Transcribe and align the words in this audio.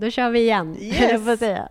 Då 0.00 0.10
kör 0.10 0.30
vi 0.30 0.40
igen, 0.40 0.76
Yes. 0.80 1.26
jag 1.26 1.38
säga. 1.38 1.68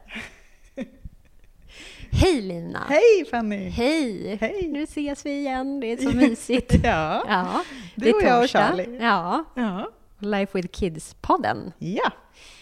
Hej 2.12 2.42
Lina! 2.42 2.84
Hej 2.90 3.26
Fanny! 3.32 3.70
Hej! 3.70 4.38
Hej. 4.42 4.68
Nu 4.68 4.84
ses 4.84 5.26
vi 5.26 5.32
igen, 5.40 5.80
det 5.80 5.92
är 5.92 5.98
så 5.98 6.10
mysigt. 6.18 6.74
Ja. 6.84 7.24
Ja, 7.28 7.64
Du 7.96 8.14
och 8.14 8.22
jag 8.24 8.44
och. 8.44 8.50
Charlie. 8.50 8.98
Ja, 9.02 9.44
ja. 9.56 9.90
Life 10.20 10.58
with 10.58 10.68
Kids-podden. 10.68 11.72
Ja. 11.78 12.12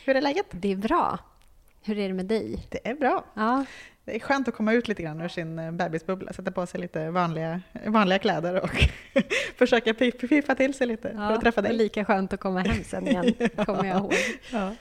Hur 0.05 0.15
är 0.15 0.21
läget? 0.21 0.45
Det 0.51 0.71
är 0.71 0.75
bra. 0.75 1.17
Hur 1.83 1.99
är 1.99 2.07
det 2.07 2.13
med 2.13 2.25
dig? 2.25 2.67
Det 2.69 2.87
är 2.87 2.95
bra. 2.95 3.25
Ja, 3.33 3.65
Det 4.05 4.15
är 4.15 4.19
skönt 4.19 4.47
att 4.47 4.55
komma 4.55 4.73
ut 4.73 4.87
lite 4.87 5.03
grann 5.03 5.21
ur 5.21 5.27
sin 5.27 5.59
eh, 5.59 5.71
bebisbubbla, 5.71 6.33
sätta 6.33 6.51
på 6.51 6.65
sig 6.65 6.81
lite 6.81 7.09
vanliga, 7.09 7.61
vanliga 7.85 8.19
kläder 8.19 8.63
och 8.63 8.85
försöka 9.57 9.91
pif- 9.93 10.27
fiffa 10.27 10.55
till 10.55 10.73
sig 10.73 10.87
lite 10.87 11.09
för 11.11 11.31
att 11.33 11.41
träffa 11.41 11.61
det 11.61 11.67
är 11.67 11.69
dig. 11.69 11.77
lika 11.77 12.05
skönt 12.05 12.33
att 12.33 12.39
komma 12.39 12.59
hem 12.59 12.83
sen 12.83 13.07
igen, 13.07 13.33
kommer 13.65 13.85
jag 13.85 13.97
ihåg. 13.97 14.13
Ja. 14.51 14.71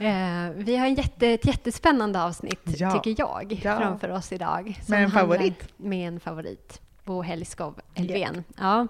Eh, 0.00 0.50
vi 0.54 0.76
har 0.76 0.86
en 0.86 0.94
jätte, 0.94 1.26
ett 1.28 1.44
jättespännande 1.46 2.22
avsnitt, 2.22 2.60
Ja. 2.64 2.90
tycker 3.02 3.22
jag, 3.22 3.60
Ja. 3.64 3.78
framför 3.78 4.08
oss 4.08 4.32
idag. 4.32 4.80
Med 4.88 5.02
en 5.04 5.10
favorit. 5.10 5.68
Med 5.76 6.08
en 6.08 6.20
favorit. 6.20 6.80
Bo 7.04 7.22
Hellskov 7.22 7.80
Elfven. 7.94 8.44
Ja. 8.58 8.86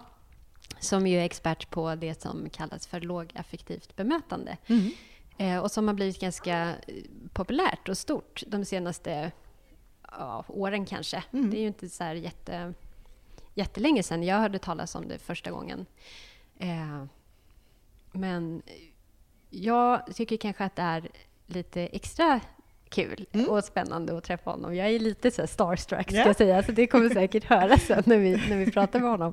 Som 0.79 1.07
ju 1.07 1.19
är 1.19 1.25
expert 1.25 1.71
på 1.71 1.95
det 1.95 2.21
som 2.23 2.49
kallas 2.51 2.87
för 2.87 3.01
lågaffektivt 3.01 3.97
bemötande. 3.97 4.57
Mm. 4.67 4.91
Eh, 5.39 5.59
och 5.59 5.71
som 5.71 5.87
har 5.89 5.95
blivit 5.95 6.21
ganska 6.21 6.69
eh, 6.69 6.75
populärt 7.33 7.89
och 7.89 7.99
stort 7.99 8.43
de 8.47 8.65
senaste 8.65 9.31
ja, 10.19 10.45
åren 10.49 10.87
kanske. 10.87 11.23
Mm. 11.33 11.51
Det 11.51 11.57
är 11.57 11.61
ju 11.61 11.67
inte 11.67 11.89
så 11.89 12.05
här 12.05 12.15
jätte, 12.15 12.75
jättelänge 13.55 14.03
sedan 14.03 14.23
jag 14.23 14.37
hörde 14.37 14.59
talas 14.59 14.95
om 14.95 15.09
det 15.09 15.19
första 15.19 15.51
gången. 15.51 15.87
Eh, 16.59 17.05
men 18.13 18.63
jag 19.55 20.15
tycker 20.15 20.37
kanske 20.37 20.65
att 20.65 20.77
det 20.77 20.83
är 20.83 21.09
lite 21.47 21.81
extra 21.87 22.41
kul 22.89 23.27
och 23.49 23.65
spännande 23.65 24.17
att 24.19 24.25
träffa 24.25 24.51
honom. 24.51 24.75
Jag 24.77 24.91
är 24.91 24.99
lite 24.99 25.31
så 25.31 25.47
starstruck, 25.47 26.09
ska 26.11 26.19
Ja. 26.19 26.27
jag 26.27 26.37
säga, 26.37 26.63
så 26.63 26.73
det 26.73 26.87
kommer 26.87 27.09
säkert 27.09 27.45
höras 27.45 27.83
sen 27.83 28.03
när 28.07 28.19
vi, 28.19 28.31
när 28.49 28.57
vi 28.57 28.71
pratar 28.71 29.01
med 29.01 29.11
honom. 29.11 29.33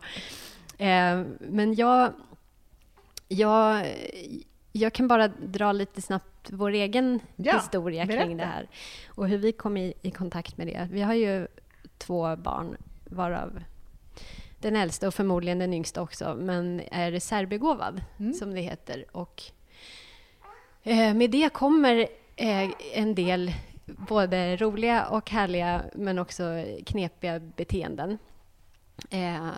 Eh, 0.78 1.22
men 1.40 1.76
jag, 1.76 2.14
jag, 3.28 3.86
jag 4.72 4.94
kan 4.94 5.08
bara 5.08 5.28
dra 5.28 5.72
lite 5.72 6.02
snabbt 6.02 6.50
vår 6.52 6.72
egen 6.72 7.20
Ja, 7.36 7.54
historia 7.58 8.06
kring 8.08 8.18
berätta. 8.18 8.36
det 8.36 8.46
här 8.46 8.68
och 9.08 9.28
hur 9.28 9.38
vi 9.38 9.52
kom 9.52 9.78
i, 9.78 9.94
i 10.02 10.12
kontakt 10.12 10.58
med 10.58 10.68
det. 10.68 10.88
Vi 10.92 11.02
har 11.02 11.14
ju 11.14 11.48
två 11.98 12.36
barn, 12.36 12.78
varav 13.06 13.64
den 14.60 14.76
äldsta 14.76 15.08
och 15.08 15.14
förmodligen 15.14 15.60
den 15.60 15.74
yngsta 15.74 16.02
också, 16.02 16.36
men 16.40 16.82
är 16.92 17.12
reservbegåvad, 17.12 18.02
som 18.40 18.54
det 18.54 18.62
heter. 18.62 19.06
Och 19.12 19.44
Eh, 20.84 21.14
med 21.14 21.32
det 21.32 21.54
kommer 21.54 22.08
eh, 22.36 22.72
en 22.94 23.16
del 23.16 23.54
både 23.86 24.58
roliga 24.58 25.08
och 25.08 25.30
härliga, 25.30 25.84
men 25.96 26.20
också 26.20 26.44
knepiga 26.86 27.40
beteenden. 27.40 28.18
Eh, 29.10 29.50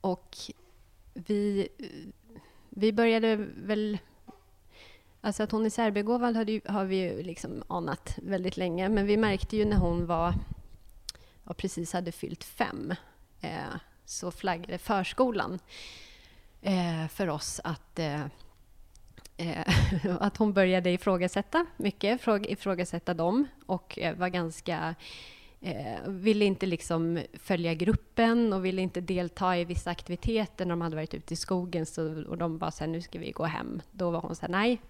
och 0.00 0.36
vi, 1.14 1.68
vi 2.68 2.92
började 2.92 3.36
väl... 3.56 3.98
Alltså 5.20 5.42
att 5.42 5.52
hon 5.52 5.66
är 5.66 5.70
särbegåvad 5.70 6.50
ju, 6.50 6.60
har 6.66 6.84
vi 6.84 6.96
ju 6.96 7.22
liksom 7.22 7.62
anat 7.68 8.18
väldigt 8.22 8.56
länge, 8.56 8.88
men 8.88 9.06
vi 9.06 9.16
märkte 9.16 9.56
ju 9.56 9.64
när 9.64 9.76
hon 9.76 10.06
var, 10.06 10.34
och 11.44 11.56
precis 11.56 11.92
hade 11.92 12.12
fyllt 12.12 12.44
fem, 12.44 12.94
eh, 13.40 13.74
så 14.04 14.30
flaggade 14.30 14.78
förskolan 14.78 15.58
eh, 16.62 17.08
för 17.08 17.28
oss 17.28 17.60
att 17.64 17.98
eh, 17.98 18.26
Eh, 19.40 19.64
att 20.20 20.36
hon 20.36 20.52
började 20.52 20.90
ifrågasätta 20.90 21.66
mycket, 21.76 22.20
ifrågasätta 22.42 23.14
dem 23.14 23.48
och 23.66 23.98
eh, 23.98 24.16
var 24.16 24.28
ganska 24.28 24.94
eh, 25.60 26.08
ville 26.08 26.44
inte 26.44 26.66
liksom 26.66 27.22
följa 27.32 27.74
gruppen 27.74 28.52
och 28.52 28.64
ville 28.64 28.82
inte 28.82 29.00
delta 29.00 29.58
i 29.58 29.64
vissa 29.64 29.90
aktiviteter 29.90 30.64
när 30.64 30.72
de 30.72 30.80
hade 30.80 30.96
varit 30.96 31.14
ute 31.14 31.34
i 31.34 31.36
skogen 31.36 31.86
så, 31.86 32.24
och 32.28 32.38
de 32.38 32.58
bara 32.58 32.70
så 32.70 32.84
här, 32.84 32.90
nu 32.90 33.00
ska 33.00 33.18
vi 33.18 33.30
gå 33.30 33.44
hem. 33.44 33.82
Då 33.90 34.10
var 34.10 34.20
hon 34.20 34.36
så 34.36 34.40
här, 34.40 34.52
nej, 34.52 34.80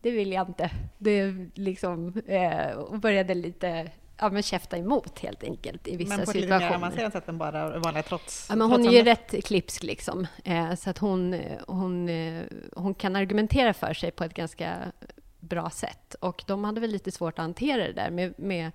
det 0.00 0.10
vill 0.10 0.32
jag 0.32 0.48
inte. 0.48 0.70
Det 0.98 1.32
liksom, 1.54 2.22
eh, 2.26 2.70
och 2.70 2.98
började 2.98 3.34
lite 3.34 3.90
ja, 4.18 4.30
men 4.30 4.42
käfta 4.42 4.76
emot 4.76 5.18
helt 5.18 5.44
enkelt 5.44 5.88
i 5.88 5.96
vissa 5.96 6.16
Men 6.16 6.24
på 6.24 6.30
ett 6.30 6.36
lite 6.36 6.48
mer 6.48 6.58
situationer. 6.58 6.76
avancerat 6.76 7.12
sätt 7.12 7.28
än 7.28 7.38
bara 7.38 7.78
vanliga 7.78 8.02
trots. 8.02 8.46
Ja, 8.48 8.56
men 8.56 8.70
hon 8.70 8.86
är 8.86 8.92
ju 8.92 9.02
rätt 9.02 9.44
klipsk 9.44 9.82
liksom. 9.82 10.26
Eh, 10.44 10.74
så 10.74 10.90
att 10.90 10.98
hon, 10.98 11.40
hon, 11.66 12.08
eh, 12.08 12.42
hon 12.76 12.94
kan 12.94 13.16
argumentera 13.16 13.74
för 13.74 13.94
sig 13.94 14.10
på 14.10 14.24
ett 14.24 14.34
ganska 14.34 14.92
bra 15.40 15.70
sätt. 15.70 16.14
Och 16.14 16.44
de 16.46 16.64
hade 16.64 16.80
väl 16.80 16.90
lite 16.90 17.10
svårt 17.10 17.38
att 17.38 17.42
hantera 17.42 17.86
det 17.86 17.92
där 17.92 18.10
med, 18.10 18.38
med 18.38 18.72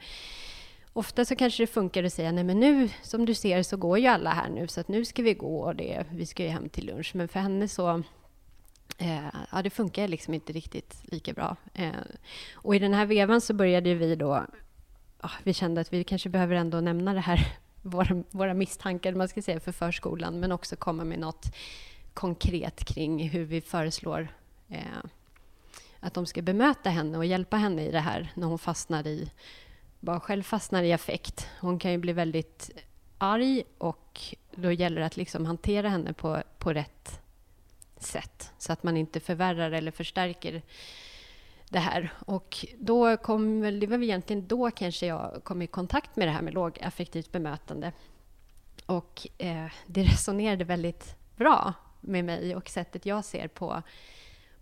Ofta 0.97 1.25
så 1.25 1.35
kanske 1.35 1.63
det 1.63 1.67
funkar 1.67 2.03
att 2.03 2.13
säga, 2.13 2.31
nej 2.31 2.43
men 2.43 2.59
nu 2.59 2.89
som 3.01 3.25
du 3.25 3.33
ser 3.33 3.63
så 3.63 3.77
går 3.77 3.99
ju 3.99 4.07
alla 4.07 4.29
här 4.29 4.49
nu 4.49 4.67
så 4.67 4.79
att 4.79 4.87
nu 4.87 5.05
ska 5.05 5.23
vi 5.23 5.33
gå 5.33 5.59
och 5.59 5.75
det, 5.75 6.05
vi 6.11 6.25
ska 6.25 6.43
ju 6.43 6.49
hem 6.49 6.69
till 6.69 6.85
lunch. 6.85 7.11
Men 7.15 7.27
för 7.27 7.39
henne 7.39 7.67
så, 7.67 8.03
eh, 8.97 9.25
ja 9.51 9.61
det 9.61 9.69
funkar 9.69 10.07
liksom 10.07 10.33
inte 10.33 10.53
riktigt 10.53 10.97
lika 11.03 11.33
bra. 11.33 11.55
Eh, 11.73 11.91
och 12.53 12.75
i 12.75 12.79
den 12.79 12.93
här 12.93 13.05
vevan 13.05 13.41
så 13.41 13.53
började 13.53 13.93
vi 13.93 14.15
då, 14.15 14.45
ja, 15.21 15.29
vi 15.43 15.53
kände 15.53 15.81
att 15.81 15.93
vi 15.93 16.03
kanske 16.03 16.29
behöver 16.29 16.55
ändå 16.55 16.81
nämna 16.81 17.13
det 17.13 17.19
här, 17.19 17.47
våra, 17.81 18.23
våra 18.31 18.53
misstankar 18.53 19.13
man 19.13 19.27
ska 19.27 19.41
säga 19.41 19.59
för 19.59 19.71
förskolan, 19.71 20.39
men 20.39 20.51
också 20.51 20.75
komma 20.75 21.03
med 21.03 21.19
något 21.19 21.45
konkret 22.13 22.85
kring 22.85 23.29
hur 23.29 23.45
vi 23.45 23.61
föreslår 23.61 24.27
eh, 24.69 24.81
att 25.99 26.13
de 26.13 26.25
ska 26.25 26.41
bemöta 26.41 26.89
henne 26.89 27.17
och 27.17 27.25
hjälpa 27.25 27.57
henne 27.57 27.85
i 27.85 27.91
det 27.91 27.99
här 27.99 28.31
när 28.35 28.47
hon 28.47 28.59
fastnar 28.59 29.07
i, 29.07 29.31
bara 29.99 30.19
själv 30.19 30.43
fastnar 30.43 30.83
i 30.83 30.93
affekt. 30.93 31.47
Hon 31.59 31.79
kan 31.79 31.91
ju 31.91 31.97
bli 31.97 32.13
väldigt 32.13 32.71
arg 33.17 33.63
och 33.77 34.35
då 34.55 34.71
gäller 34.71 34.99
det 34.99 35.05
att 35.05 35.17
liksom 35.17 35.45
hantera 35.45 35.89
henne 35.89 36.13
på, 36.13 36.43
på 36.57 36.73
rätt 36.73 37.21
sätt 37.97 38.51
så 38.57 38.73
att 38.73 38.83
man 38.83 38.97
inte 38.97 39.19
förvärrar 39.19 39.71
eller 39.71 39.91
förstärker 39.91 40.61
det 41.69 41.79
här. 41.79 42.13
Och 42.25 42.65
då 42.77 43.17
kom 43.17 43.61
väl, 43.61 43.79
det 43.79 43.87
var 43.87 43.97
väl 43.97 44.09
egentligen 44.09 44.47
då 44.47 44.71
kanske 44.71 45.05
jag 45.05 45.41
kom 45.43 45.61
i 45.61 45.67
kontakt 45.67 46.15
med 46.15 46.27
det 46.27 46.31
här 46.31 46.41
med 46.41 46.53
lågaffektivt 46.53 47.31
bemötande. 47.31 47.91
Och 48.85 49.27
eh, 49.37 49.65
det 49.85 50.03
resonerade 50.11 50.63
väldigt 50.63 51.15
bra 51.35 51.73
med 52.01 52.25
mig 52.25 52.55
och 52.55 52.69
sättet 52.69 53.05
jag 53.05 53.25
ser 53.25 53.47
på, 53.47 53.81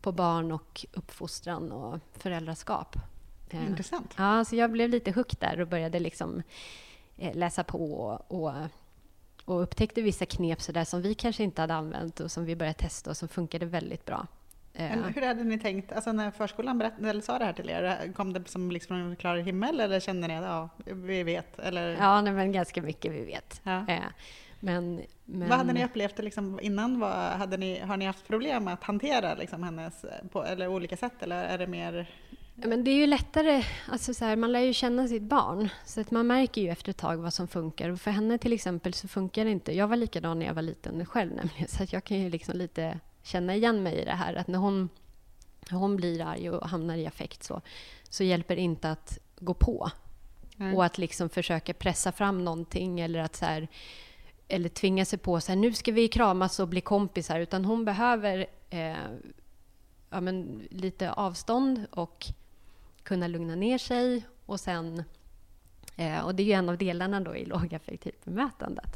på 0.01 0.11
barn 0.11 0.51
och 0.51 0.85
uppfostran 0.93 1.71
och 1.71 1.99
föräldraskap. 2.11 2.95
Eh, 3.49 3.65
Intressant. 3.65 4.13
Ja, 4.17 4.45
så 4.45 4.55
jag 4.55 4.71
blev 4.71 4.89
lite 4.89 5.11
hooked 5.11 5.39
där 5.39 5.61
och 5.61 5.67
började 5.67 5.99
liksom 5.99 6.41
eh, 7.17 7.35
läsa 7.35 7.63
på 7.63 7.93
och, 7.93 8.43
och, 8.43 8.53
och 9.45 9.61
upptäckte 9.61 10.01
vissa 10.01 10.25
knep 10.25 10.61
så 10.61 10.71
där 10.71 10.85
som 10.85 11.01
vi 11.01 11.15
kanske 11.15 11.43
inte 11.43 11.61
hade 11.61 11.73
använt 11.73 12.19
och 12.19 12.31
som 12.31 12.45
vi 12.45 12.55
började 12.55 12.79
testa 12.79 13.09
och 13.09 13.17
som 13.17 13.27
funkade 13.27 13.65
väldigt 13.65 14.05
bra. 14.05 14.27
Eh, 14.77 14.89
Men 14.89 15.13
hur 15.13 15.21
hade 15.21 15.43
ni 15.43 15.59
tänkt, 15.59 15.91
alltså 15.91 16.11
när 16.11 16.31
förskolan 16.31 16.77
berättade, 16.77 17.09
eller 17.09 17.21
sa 17.21 17.39
det 17.39 17.45
här 17.45 17.53
till 17.53 17.69
er, 17.69 18.13
kom 18.15 18.33
det 18.33 18.47
som 18.47 18.71
liksom 18.71 18.95
en 18.95 19.15
klar 19.15 19.37
himmel 19.37 19.79
eller 19.79 19.99
kände 19.99 20.27
ni 20.27 20.35
att 20.37 20.43
ja, 20.43 20.69
vi 20.85 21.23
vet? 21.23 21.59
Eller? 21.59 21.97
Ja, 21.99 22.21
nej, 22.21 22.33
men 22.33 22.51
ganska 22.51 22.81
mycket 22.81 23.11
vi 23.11 23.25
vet. 23.25 23.61
Ja. 23.63 23.85
Eh, 23.87 23.99
Men, 24.59 25.01
men... 25.25 25.49
Vad 25.49 25.57
hade 25.57 25.73
ni 25.73 25.85
upplevt 25.85 26.19
liksom 26.19 26.59
innan? 26.61 26.99
Vad, 26.99 27.11
hade 27.13 27.57
ni, 27.57 27.79
har 27.79 27.97
ni 27.97 28.05
haft 28.05 28.27
problem 28.27 28.63
med 28.63 28.73
att 28.73 28.83
hantera 28.83 29.35
liksom 29.35 29.63
hennes 29.63 30.05
på 30.31 30.43
eller 30.43 30.67
olika 30.67 30.97
sätt 30.97 31.23
eller 31.23 31.43
är 31.43 31.57
det 31.57 31.67
mer 31.67 32.07
men 32.55 32.83
det 32.83 32.91
är 32.91 32.95
ju 32.95 33.07
lättare, 33.07 33.63
alltså 33.91 34.13
så 34.13 34.25
här, 34.25 34.35
man 34.35 34.51
lär 34.51 34.59
ju 34.59 34.73
känna 34.73 35.07
sitt 35.07 35.23
barn. 35.23 35.69
Så 35.85 36.01
att 36.01 36.11
man 36.11 36.27
märker 36.27 36.61
ju 36.61 36.69
efter 36.69 36.89
ett 36.89 36.97
tag 36.97 37.17
vad 37.17 37.33
som 37.33 37.47
funkar. 37.47 37.89
Och 37.89 38.01
för 38.01 38.11
henne 38.11 38.37
till 38.37 38.53
exempel 38.53 38.93
så 38.93 39.07
funkar 39.07 39.45
det 39.45 39.51
inte. 39.51 39.75
Jag 39.75 39.87
var 39.87 39.95
likadan 39.95 40.39
när 40.39 40.45
jag 40.45 40.53
var 40.53 40.61
liten 40.61 41.05
själv 41.05 41.31
nämligen. 41.35 41.67
Så 41.67 41.83
att 41.83 41.93
jag 41.93 42.03
kan 42.03 42.19
ju 42.19 42.29
liksom 42.29 42.57
lite 42.57 42.99
känna 43.25 43.55
igen 43.55 43.83
mig 43.83 44.01
i 44.01 44.05
det 44.05 44.11
här. 44.11 44.33
Att 44.33 44.47
när 44.47 44.59
hon, 44.59 44.89
när 45.69 45.77
hon 45.77 45.95
blir 45.95 46.21
arg 46.21 46.49
och 46.49 46.69
hamnar 46.69 46.97
i 46.97 47.07
affekt 47.07 47.43
så, 47.43 47.61
så 48.09 48.23
hjälper 48.23 48.55
det 48.55 48.61
inte 48.61 48.91
att 48.91 49.19
gå 49.39 49.53
på. 49.53 49.91
Mm. 50.59 50.75
Och 50.75 50.85
att 50.85 50.97
liksom 50.97 51.29
försöka 51.29 51.73
pressa 51.73 52.11
fram 52.11 52.45
någonting 52.45 52.99
eller 52.99 53.19
att 53.19 53.35
så 53.35 53.45
här, 53.45 53.67
eller 54.47 54.69
tvinga 54.69 55.05
sig 55.05 55.19
på 55.19 55.41
så 55.41 55.51
här, 55.51 55.57
nu 55.57 55.73
ska 55.73 55.91
vi 55.91 56.07
kramas 56.07 56.59
och 56.59 56.67
bli 56.67 56.81
kompisar. 56.81 57.39
Utan 57.39 57.65
hon 57.65 57.85
behöver 57.85 58.45
eh, 58.69 58.95
ja, 60.09 60.21
men, 60.21 60.67
lite 60.71 61.11
avstånd 61.11 61.85
och 61.91 62.25
kunna 63.03 63.27
lugna 63.27 63.55
ner 63.55 63.77
sig 63.77 64.25
och 64.45 64.59
sen 64.59 65.03
eh, 65.95 66.25
och 66.25 66.35
det 66.35 66.43
är 66.43 66.45
ju 66.45 66.53
en 66.53 66.69
av 66.69 66.77
delarna 66.77 67.19
då 67.19 67.35
i 67.35 67.45
lågaffektivt 67.45 68.25
bemötandet. 68.25 68.95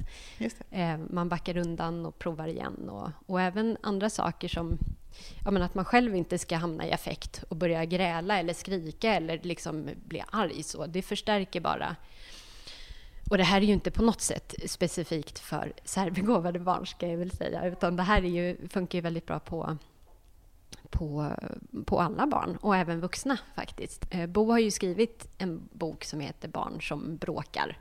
Eh, 0.71 0.97
man 1.09 1.29
backar 1.29 1.57
undan 1.57 2.05
och 2.05 2.19
provar 2.19 2.47
igen. 2.47 2.89
Och, 2.89 3.09
och 3.25 3.41
även 3.41 3.77
andra 3.81 4.09
saker 4.09 4.47
som 4.47 4.77
ja, 5.45 5.63
att 5.63 5.75
man 5.75 5.85
själv 5.85 6.15
inte 6.15 6.37
ska 6.37 6.55
hamna 6.55 6.87
i 6.87 6.91
affekt 6.91 7.43
och 7.49 7.55
börja 7.55 7.85
gräla 7.85 8.39
eller 8.39 8.53
skrika 8.53 9.15
eller 9.15 9.39
liksom 9.43 9.89
bli 10.05 10.23
arg. 10.31 10.63
Så. 10.63 10.85
Det 10.85 11.01
förstärker 11.01 11.61
bara. 11.61 11.95
Och 13.29 13.37
det 13.37 13.43
här 13.43 13.61
är 13.61 13.65
ju 13.65 13.73
inte 13.73 13.91
på 13.91 14.03
något 14.03 14.21
sätt 14.21 14.55
specifikt 14.65 15.39
för 15.39 15.73
särbegåvade 15.83 16.59
barn, 16.59 16.87
ska 16.87 17.07
jag 17.07 17.17
väl 17.17 17.31
säga, 17.31 17.65
utan 17.65 17.95
det 17.95 18.03
här 18.03 18.23
är 18.23 18.29
ju, 18.29 18.67
funkar 18.67 18.97
ju 18.97 19.01
väldigt 19.01 19.25
bra 19.25 19.39
på 19.39 19.77
på, 20.89 21.31
på 21.85 21.99
alla 21.99 22.27
barn 22.27 22.57
och 22.61 22.75
även 22.75 22.99
vuxna 22.99 23.37
faktiskt. 23.55 24.05
Eh, 24.11 24.25
Bo 24.25 24.51
har 24.51 24.59
ju 24.59 24.71
skrivit 24.71 25.27
en 25.37 25.69
bok 25.71 26.03
som 26.03 26.19
heter 26.19 26.47
Barn 26.47 26.81
som 26.81 27.17
bråkar. 27.17 27.77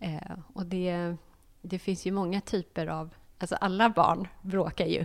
Eh, 0.00 0.36
och 0.52 0.66
det, 0.66 1.16
det 1.62 1.78
finns 1.78 2.06
ju 2.06 2.12
många 2.12 2.40
typer 2.40 2.86
av... 2.86 3.14
Alltså 3.38 3.54
alla 3.54 3.90
barn 3.90 4.28
bråkar 4.42 4.86
ju 4.86 5.04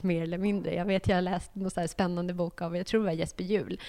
mer 0.00 0.22
eller 0.22 0.38
mindre. 0.38 0.74
Jag 0.74 0.84
vet, 0.84 1.08
jag 1.08 1.16
har 1.16 1.22
läst 1.22 1.50
en 1.76 1.88
spännande 1.88 2.34
bok 2.34 2.62
av, 2.62 2.76
jag 2.76 2.86
tror 2.86 3.00
det 3.00 3.06
var 3.06 3.12
Jesper 3.12 3.44
Juhl, 3.44 3.80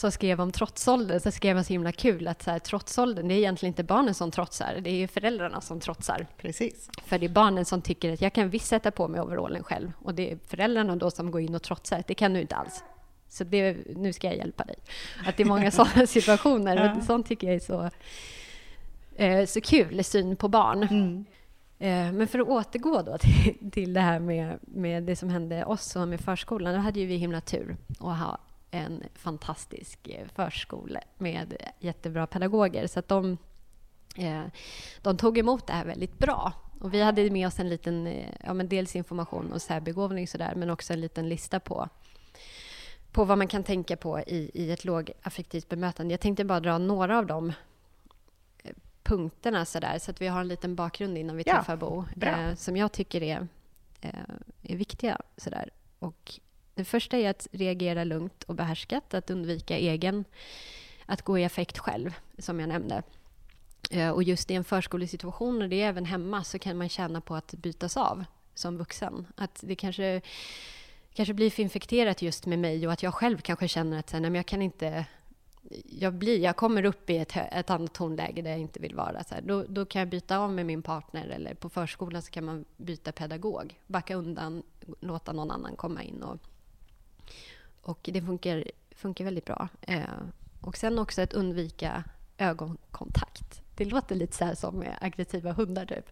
som 0.00 0.12
skrev 0.12 0.40
om 0.40 0.52
trotsåldern, 0.52 1.20
så 1.20 1.30
skrev 1.30 1.56
han 1.56 1.64
så 1.64 1.72
himla 1.72 1.92
kul 1.92 2.28
att 2.28 2.42
så 2.42 2.50
här, 2.50 2.58
trotsåldern, 2.58 3.28
det 3.28 3.34
är 3.34 3.38
egentligen 3.38 3.70
inte 3.70 3.84
barnen 3.84 4.14
som 4.14 4.30
trotsar, 4.30 4.80
det 4.80 4.90
är 4.90 4.94
ju 4.94 5.08
föräldrarna 5.08 5.60
som 5.60 5.80
trotsar. 5.80 6.26
Precis. 6.36 6.90
För 7.04 7.18
det 7.18 7.26
är 7.26 7.30
barnen 7.30 7.64
som 7.64 7.82
tycker 7.82 8.12
att 8.12 8.20
jag 8.20 8.32
kan 8.32 8.50
visst 8.50 8.66
sätta 8.66 8.90
på 8.90 9.08
mig 9.08 9.20
overallen 9.20 9.64
själv 9.64 9.92
och 9.98 10.14
det 10.14 10.32
är 10.32 10.38
föräldrarna 10.46 10.96
då 10.96 11.10
som 11.10 11.30
går 11.30 11.40
in 11.40 11.54
och 11.54 11.62
trotsar, 11.62 12.04
det 12.06 12.14
kan 12.14 12.32
du 12.32 12.40
inte 12.40 12.56
alls. 12.56 12.84
Så 13.28 13.44
det, 13.44 13.76
nu 13.96 14.12
ska 14.12 14.26
jag 14.26 14.36
hjälpa 14.36 14.64
dig. 14.64 14.76
Att 15.26 15.36
det 15.36 15.42
är 15.42 15.46
många 15.46 15.70
sådana 15.70 16.06
situationer, 16.06 16.76
ja. 16.76 16.96
och 16.96 17.02
sånt 17.02 17.26
tycker 17.26 17.46
jag 17.46 17.56
är 17.56 17.60
så, 17.60 17.90
eh, 19.16 19.46
så 19.46 19.60
kul 19.60 20.04
syn 20.04 20.36
på 20.36 20.48
barn. 20.48 20.82
Mm. 20.82 21.24
Eh, 21.78 22.12
men 22.12 22.28
för 22.28 22.38
att 22.38 22.48
återgå 22.48 23.02
då 23.02 23.18
till, 23.20 23.70
till 23.70 23.92
det 23.92 24.00
här 24.00 24.18
med, 24.18 24.58
med 24.60 25.02
det 25.02 25.16
som 25.16 25.28
hände 25.28 25.64
oss 25.64 25.96
och 25.96 26.08
med 26.08 26.20
förskolan, 26.20 26.74
då 26.74 26.80
hade 26.80 27.00
ju 27.00 27.06
vi 27.06 27.16
himla 27.16 27.40
tur 27.40 27.76
att 27.98 28.18
ha 28.18 28.38
en 28.70 29.02
fantastisk 29.14 30.08
eh, 30.08 30.26
förskola 30.34 31.00
med 31.18 31.56
jättebra 31.78 32.26
pedagoger. 32.26 32.86
Så 32.86 32.98
att 32.98 33.08
de, 33.08 33.38
eh, 34.16 34.44
de 35.02 35.16
tog 35.16 35.38
emot 35.38 35.66
det 35.66 35.72
här 35.72 35.84
väldigt 35.84 36.18
bra. 36.18 36.52
Och 36.80 36.94
vi 36.94 37.02
hade 37.02 37.30
med 37.30 37.46
oss 37.46 37.60
en 37.60 37.68
liten, 37.68 38.06
eh, 38.06 38.34
ja 38.44 38.54
men 38.54 38.68
dels 38.68 38.96
information 38.96 39.52
och 39.52 39.62
särbegåvning 39.62 40.28
sådär, 40.28 40.54
men 40.56 40.70
också 40.70 40.92
en 40.92 41.00
liten 41.00 41.28
lista 41.28 41.60
på 41.60 41.88
på 43.12 43.24
vad 43.24 43.38
man 43.38 43.48
kan 43.48 43.64
tänka 43.64 43.96
på 43.96 44.20
i, 44.20 44.50
i 44.54 44.70
ett 44.70 44.84
lågaffektivt 44.84 45.68
bemötande. 45.68 46.12
Jag 46.12 46.20
tänkte 46.20 46.44
bara 46.44 46.60
dra 46.60 46.78
några 46.78 47.18
av 47.18 47.26
de 47.26 47.52
punkterna 49.02 49.64
sådär, 49.64 49.98
så 49.98 50.10
att 50.10 50.20
vi 50.20 50.26
har 50.26 50.40
en 50.40 50.48
liten 50.48 50.74
bakgrund 50.74 51.18
innan 51.18 51.36
vi 51.36 51.42
ja, 51.46 51.54
träffar 51.54 51.76
Bo, 51.76 52.04
eh, 52.22 52.54
som 52.54 52.76
jag 52.76 52.92
tycker 52.92 53.22
är, 53.22 53.48
eh, 54.00 54.10
är 54.62 54.76
viktiga. 54.76 55.20
Sådär. 55.36 55.70
Och 55.98 56.40
det 56.80 56.84
första 56.84 57.16
är 57.16 57.30
att 57.30 57.46
reagera 57.52 58.04
lugnt 58.04 58.42
och 58.42 58.54
behärskat, 58.54 59.14
att 59.14 59.30
undvika 59.30 59.78
egen, 59.78 60.24
att 61.06 61.22
gå 61.22 61.38
i 61.38 61.44
affekt 61.44 61.78
själv, 61.78 62.14
som 62.38 62.60
jag 62.60 62.68
nämnde. 62.68 63.02
Eh, 63.90 64.10
och 64.10 64.22
just 64.22 64.50
i 64.50 64.54
en 64.54 64.64
förskolesituation, 64.64 65.62
och 65.62 65.68
det 65.68 65.82
är 65.82 65.88
även 65.88 66.04
hemma, 66.04 66.44
så 66.44 66.58
kan 66.58 66.78
man 66.78 66.88
känna 66.88 67.20
på 67.20 67.34
att 67.34 67.54
bytas 67.54 67.96
av 67.96 68.24
som 68.54 68.76
vuxen. 68.76 69.26
Att 69.36 69.60
det 69.62 69.74
kanske, 69.74 70.20
kanske 71.14 71.34
blir 71.34 71.50
för 71.50 71.62
infekterat 71.62 72.22
just 72.22 72.46
med 72.46 72.58
mig 72.58 72.86
och 72.86 72.92
att 72.92 73.02
jag 73.02 73.14
själv 73.14 73.38
kanske 73.38 73.68
känner 73.68 73.98
att 73.98 74.12
nej, 74.12 74.20
men 74.20 74.34
jag 74.34 74.46
kan 74.46 74.62
inte 74.62 75.06
jag, 75.84 76.14
blir, 76.14 76.38
jag 76.38 76.56
kommer 76.56 76.84
upp 76.84 77.10
i 77.10 77.16
ett, 77.16 77.36
ett 77.52 77.70
annat 77.70 77.92
tonläge 77.92 78.42
där 78.42 78.50
jag 78.50 78.60
inte 78.60 78.80
vill 78.80 78.94
vara. 78.94 79.24
Så 79.24 79.34
här. 79.34 79.42
Då, 79.42 79.64
då 79.68 79.84
kan 79.84 80.00
jag 80.00 80.08
byta 80.08 80.38
av 80.38 80.52
med 80.52 80.66
min 80.66 80.82
partner 80.82 81.28
eller 81.28 81.54
på 81.54 81.68
förskolan 81.68 82.22
så 82.22 82.30
kan 82.30 82.44
man 82.44 82.64
byta 82.76 83.12
pedagog. 83.12 83.80
Backa 83.86 84.14
undan, 84.14 84.62
låta 85.00 85.32
någon 85.32 85.50
annan 85.50 85.76
komma 85.76 86.02
in 86.02 86.22
och 86.22 86.38
och 87.82 87.98
det 88.02 88.22
funkar, 88.22 88.64
funkar 88.90 89.24
väldigt 89.24 89.44
bra. 89.44 89.68
Eh, 89.80 90.04
och 90.60 90.76
sen 90.76 90.98
också 90.98 91.22
att 91.22 91.32
undvika 91.32 92.04
ögonkontakt. 92.38 93.62
Det 93.74 93.84
låter 93.84 94.14
lite 94.14 94.36
så 94.36 94.56
som 94.56 94.78
med 94.78 94.98
aggressiva 95.00 95.52
hundar 95.52 95.86
typ. 95.86 96.10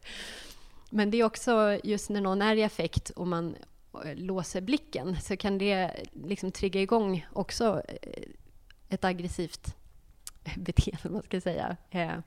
Men 0.91 1.11
det 1.11 1.21
är 1.21 1.25
också 1.25 1.79
just 1.85 2.11
när 2.11 2.21
någon 2.21 2.43
är 2.43 2.57
i 2.57 2.65
affekt 2.65 3.11
och 3.11 3.27
man 3.27 3.57
eh, 4.05 4.17
låser 4.17 4.61
blicken 4.61 5.21
så 5.21 5.37
kan 5.37 5.59
det 5.59 6.07
liksom 6.13 6.53
trigga 6.53 6.81
igång 6.81 7.27
också 7.33 7.83
eh, 7.89 8.23
ett 8.89 9.05
aggressivt 9.05 9.77
beteende, 10.57 11.11
man 11.11 11.23
ska 11.23 11.41
säga. 11.41 11.77
Eh, 11.91 12.19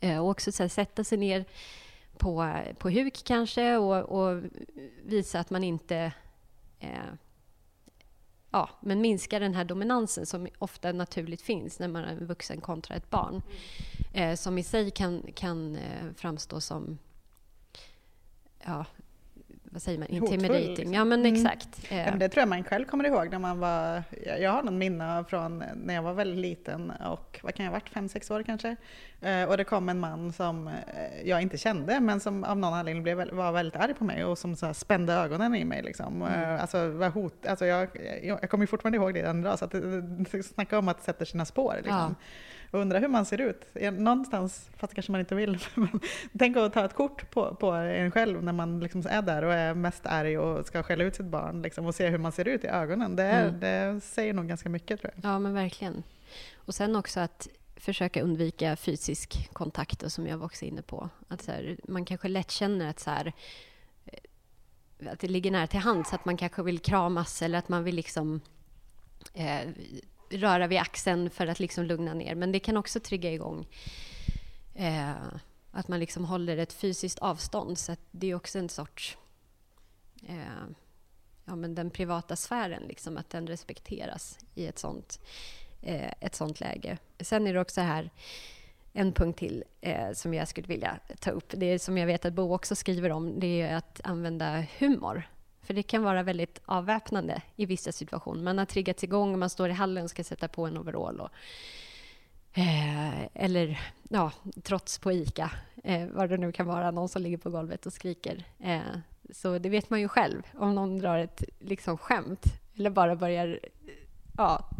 eh, 0.00 0.18
och 0.18 0.30
också 0.30 0.52
så 0.52 0.62
här, 0.62 0.68
sätta 0.68 1.04
sig 1.04 1.18
ner 1.18 1.44
på, 2.18 2.62
på 2.78 2.90
huk 2.90 3.22
kanske 3.24 3.76
och, 3.76 4.22
och 4.22 4.42
visa 5.02 5.40
att 5.40 5.50
man 5.50 5.64
inte 5.64 6.12
eh, 6.80 7.12
ja, 8.52 8.68
men 8.80 9.00
minska 9.00 9.38
den 9.38 9.54
här 9.54 9.64
dominansen 9.64 10.26
som 10.26 10.48
ofta 10.58 10.92
naturligt 10.92 11.42
finns 11.42 11.78
när 11.78 11.88
man 11.88 12.04
är 12.04 12.08
en 12.08 12.26
vuxen 12.26 12.60
kontra 12.60 12.94
ett 12.94 13.10
barn. 13.10 13.42
Eh, 14.12 14.34
som 14.34 14.58
i 14.58 14.62
sig 14.62 14.90
kan, 14.90 15.22
kan 15.34 15.76
eh, 15.76 16.12
framstå 16.16 16.60
som 16.60 16.98
ja, 18.64 18.84
vad 19.72 19.82
säger 19.82 19.98
man, 19.98 20.08
intimidating. 20.08 20.94
Ja 20.94 21.04
men 21.04 21.20
mm. 21.20 21.34
exakt. 21.34 21.90
Mm. 21.90 22.04
Ja, 22.04 22.10
men 22.10 22.18
det 22.18 22.28
tror 22.28 22.40
jag 22.40 22.48
man 22.48 22.64
själv 22.64 22.84
kommer 22.84 23.04
ihåg 23.04 23.30
när 23.30 23.38
man 23.38 23.58
var, 23.58 24.02
jag 24.40 24.50
har 24.50 24.62
någon 24.62 24.78
minne 24.78 25.24
från 25.28 25.64
när 25.74 25.94
jag 25.94 26.02
var 26.02 26.12
väldigt 26.12 26.38
liten 26.38 26.90
och 26.90 27.40
vad 27.42 27.54
kan 27.54 27.64
jag 27.64 27.72
ha 27.72 27.78
varit, 27.78 27.88
fem 27.88 28.08
sex 28.08 28.30
år 28.30 28.42
kanske. 28.42 28.76
Eh, 29.20 29.44
och 29.44 29.56
det 29.56 29.64
kom 29.64 29.88
en 29.88 30.00
man 30.00 30.32
som 30.32 30.68
eh, 30.68 30.74
jag 31.24 31.42
inte 31.42 31.58
kände 31.58 32.00
men 32.00 32.20
som 32.20 32.44
av 32.44 32.58
någon 32.58 32.74
anledning 32.74 33.02
blev, 33.02 33.30
var 33.34 33.52
väldigt 33.52 33.76
arg 33.76 33.94
på 33.94 34.04
mig 34.04 34.24
och 34.24 34.38
som 34.38 34.56
så 34.56 34.74
spände 34.74 35.12
ögonen 35.12 35.54
i 35.54 35.64
mig. 35.64 35.82
Liksom. 35.82 36.22
Mm. 36.22 36.60
Alltså, 36.60 36.88
var 36.88 37.08
hot, 37.08 37.46
alltså 37.46 37.66
jag, 37.66 37.88
jag, 38.22 38.50
kommer 38.50 38.66
fortfarande 38.66 38.96
ihåg 38.96 39.14
det 39.14 39.22
den 39.22 39.42
dag, 39.42 39.58
så 39.58 39.64
att, 39.64 39.74
snacka 40.44 40.78
om 40.78 40.88
att 40.88 40.98
det 40.98 41.04
sätter 41.04 41.24
sina 41.24 41.44
spår. 41.44 41.74
Liksom. 41.76 41.94
Ja 41.94 42.14
undrar 42.80 43.00
hur 43.00 43.08
man 43.08 43.26
ser 43.26 43.40
ut. 43.40 43.66
Någonstans, 43.92 44.70
fast 44.76 44.94
kanske 44.94 45.12
man 45.12 45.20
inte 45.20 45.34
vill, 45.34 45.58
tänk 46.38 46.56
att 46.56 46.72
ta 46.72 46.84
ett 46.84 46.94
kort 46.94 47.30
på, 47.30 47.54
på 47.54 47.70
en 47.70 48.10
själv 48.10 48.42
när 48.42 48.52
man 48.52 48.80
liksom 48.80 49.02
är 49.10 49.22
där 49.22 49.42
och 49.44 49.54
är 49.54 49.74
mest 49.74 50.06
arg 50.06 50.38
och 50.38 50.66
ska 50.66 50.82
skälla 50.82 51.04
ut 51.04 51.16
sitt 51.16 51.26
barn 51.26 51.62
liksom, 51.62 51.86
och 51.86 51.94
se 51.94 52.08
hur 52.08 52.18
man 52.18 52.32
ser 52.32 52.48
ut 52.48 52.64
i 52.64 52.66
ögonen. 52.66 53.16
Det, 53.16 53.22
är, 53.22 53.48
mm. 53.48 53.60
det 53.60 54.00
säger 54.00 54.32
nog 54.32 54.48
ganska 54.48 54.68
mycket 54.68 55.00
tror 55.00 55.12
jag. 55.14 55.30
Ja 55.30 55.38
men 55.38 55.54
verkligen. 55.54 56.02
Och 56.54 56.74
sen 56.74 56.96
också 56.96 57.20
att 57.20 57.48
försöka 57.76 58.22
undvika 58.22 58.76
fysisk 58.76 59.48
kontakt, 59.52 60.12
som 60.12 60.26
jag 60.26 60.38
var 60.38 60.46
också 60.46 60.64
inne 60.64 60.82
på. 60.82 61.08
Att 61.28 61.46
här, 61.46 61.76
man 61.88 62.04
kanske 62.04 62.28
lätt 62.28 62.50
känner 62.50 62.90
att 62.90 63.00
så 63.00 63.10
här, 63.10 63.32
att 65.06 65.20
det 65.20 65.28
ligger 65.28 65.50
nära 65.50 65.66
till 65.66 65.80
hands, 65.80 66.12
att 66.12 66.24
man 66.24 66.36
kanske 66.36 66.62
vill 66.62 66.78
kramas 66.78 67.42
eller 67.42 67.58
att 67.58 67.68
man 67.68 67.84
vill 67.84 67.94
liksom 67.94 68.40
eh, 69.34 69.68
röra 70.32 70.66
vid 70.66 70.78
axeln 70.78 71.30
för 71.30 71.46
att 71.46 71.60
liksom 71.60 71.84
lugna 71.84 72.14
ner. 72.14 72.34
Men 72.34 72.52
det 72.52 72.60
kan 72.60 72.76
också 72.76 73.00
trigga 73.00 73.32
igång 73.32 73.66
eh, 74.74 75.12
att 75.70 75.88
man 75.88 76.00
liksom 76.00 76.24
håller 76.24 76.56
ett 76.56 76.72
fysiskt 76.72 77.18
avstånd. 77.18 77.78
Så 77.78 77.96
det 78.10 78.30
är 78.30 78.34
också 78.34 78.58
en 78.58 78.68
sorts... 78.68 79.18
Eh, 80.28 80.66
ja, 81.44 81.56
men 81.56 81.74
den 81.74 81.90
privata 81.90 82.36
sfären, 82.36 82.82
liksom, 82.82 83.16
att 83.16 83.30
den 83.30 83.46
respekteras 83.46 84.38
i 84.54 84.66
ett 84.66 84.78
sånt, 84.78 85.20
eh, 85.82 86.12
ett 86.20 86.34
sånt 86.34 86.60
läge. 86.60 86.98
Sen 87.20 87.46
är 87.46 87.54
det 87.54 87.60
också 87.60 87.80
här 87.80 88.10
en 88.92 89.12
punkt 89.12 89.38
till 89.38 89.64
eh, 89.80 90.12
som 90.12 90.34
jag 90.34 90.48
skulle 90.48 90.68
vilja 90.68 90.98
ta 91.20 91.30
upp. 91.30 91.52
Det 91.56 91.66
är 91.66 91.78
som 91.78 91.98
jag 91.98 92.06
vet 92.06 92.24
att 92.24 92.32
Bo 92.32 92.54
också 92.54 92.74
skriver 92.74 93.12
om, 93.12 93.40
det 93.40 93.62
är 93.62 93.76
att 93.76 94.00
använda 94.04 94.64
humor 94.78 95.28
för 95.72 95.76
det 95.76 95.82
kan 95.82 96.02
vara 96.02 96.22
väldigt 96.22 96.60
avväpnande 96.64 97.42
i 97.56 97.66
vissa 97.66 97.92
situationer. 97.92 98.42
Man 98.42 98.58
har 98.58 98.64
triggats 98.64 99.04
igång, 99.04 99.38
man 99.38 99.50
står 99.50 99.68
i 99.68 99.72
hallen 99.72 100.04
och 100.04 100.10
ska 100.10 100.24
sätta 100.24 100.48
på 100.48 100.66
en 100.66 100.78
overall. 100.78 101.20
Och, 101.20 101.30
eh, 102.58 103.26
eller 103.34 103.80
ja, 104.08 104.32
trots 104.62 104.98
på 104.98 105.12
ICA. 105.12 105.50
eh, 105.84 106.06
vad 106.06 106.28
det 106.28 106.36
nu 106.36 106.52
kan 106.52 106.66
vara, 106.66 106.90
någon 106.90 107.08
som 107.08 107.22
ligger 107.22 107.36
på 107.36 107.50
golvet 107.50 107.86
och 107.86 107.92
skriker. 107.92 108.44
Eh, 108.58 108.80
så 109.30 109.58
det 109.58 109.68
vet 109.68 109.90
man 109.90 110.00
ju 110.00 110.08
själv, 110.08 110.42
om 110.54 110.74
någon 110.74 110.98
drar 110.98 111.18
ett 111.18 111.42
liksom, 111.58 111.98
skämt 111.98 112.44
eller 112.74 112.90
bara 112.90 113.16
börjar 113.16 113.60
ja, 114.36 114.70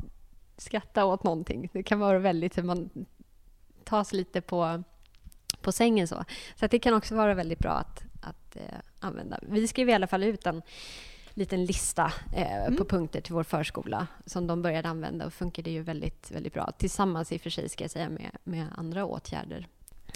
skratta 0.56 1.04
åt 1.04 1.24
någonting. 1.24 1.70
Det 1.72 1.82
kan 1.82 1.98
vara 1.98 2.18
väldigt, 2.18 2.64
man 2.64 3.06
tas 3.84 4.12
lite 4.12 4.40
på, 4.40 4.82
på 5.60 5.72
sängen 5.72 6.08
så. 6.08 6.24
Så 6.56 6.66
det 6.66 6.78
kan 6.78 6.94
också 6.94 7.14
vara 7.14 7.34
väldigt 7.34 7.58
bra 7.58 7.72
att, 7.72 8.04
att 8.20 8.56
eh, 8.56 8.91
använda. 9.04 9.38
Vi 9.42 9.68
skrev 9.68 9.88
i 9.88 9.92
alla 9.92 10.06
fall 10.06 10.22
ut 10.22 10.46
en 10.46 10.62
liten 11.34 11.64
lista 11.64 12.12
eh, 12.36 12.64
mm. 12.64 12.76
på 12.76 12.84
punkter 12.84 13.20
till 13.20 13.34
vår 13.34 13.42
förskola 13.42 14.06
som 14.26 14.46
de 14.46 14.62
började 14.62 14.88
använda 14.88 15.26
och 15.26 15.32
funkade 15.32 15.70
ju 15.70 15.82
väldigt, 15.82 16.30
väldigt 16.30 16.54
bra. 16.54 16.72
Tillsammans 16.78 17.32
i 17.32 17.36
och 17.36 17.40
för 17.40 17.50
sig 17.50 17.68
ska 17.68 17.84
jag 17.84 17.90
säga 17.90 18.08
med, 18.08 18.30
med 18.44 18.66
andra 18.76 19.04
åtgärder. 19.04 19.66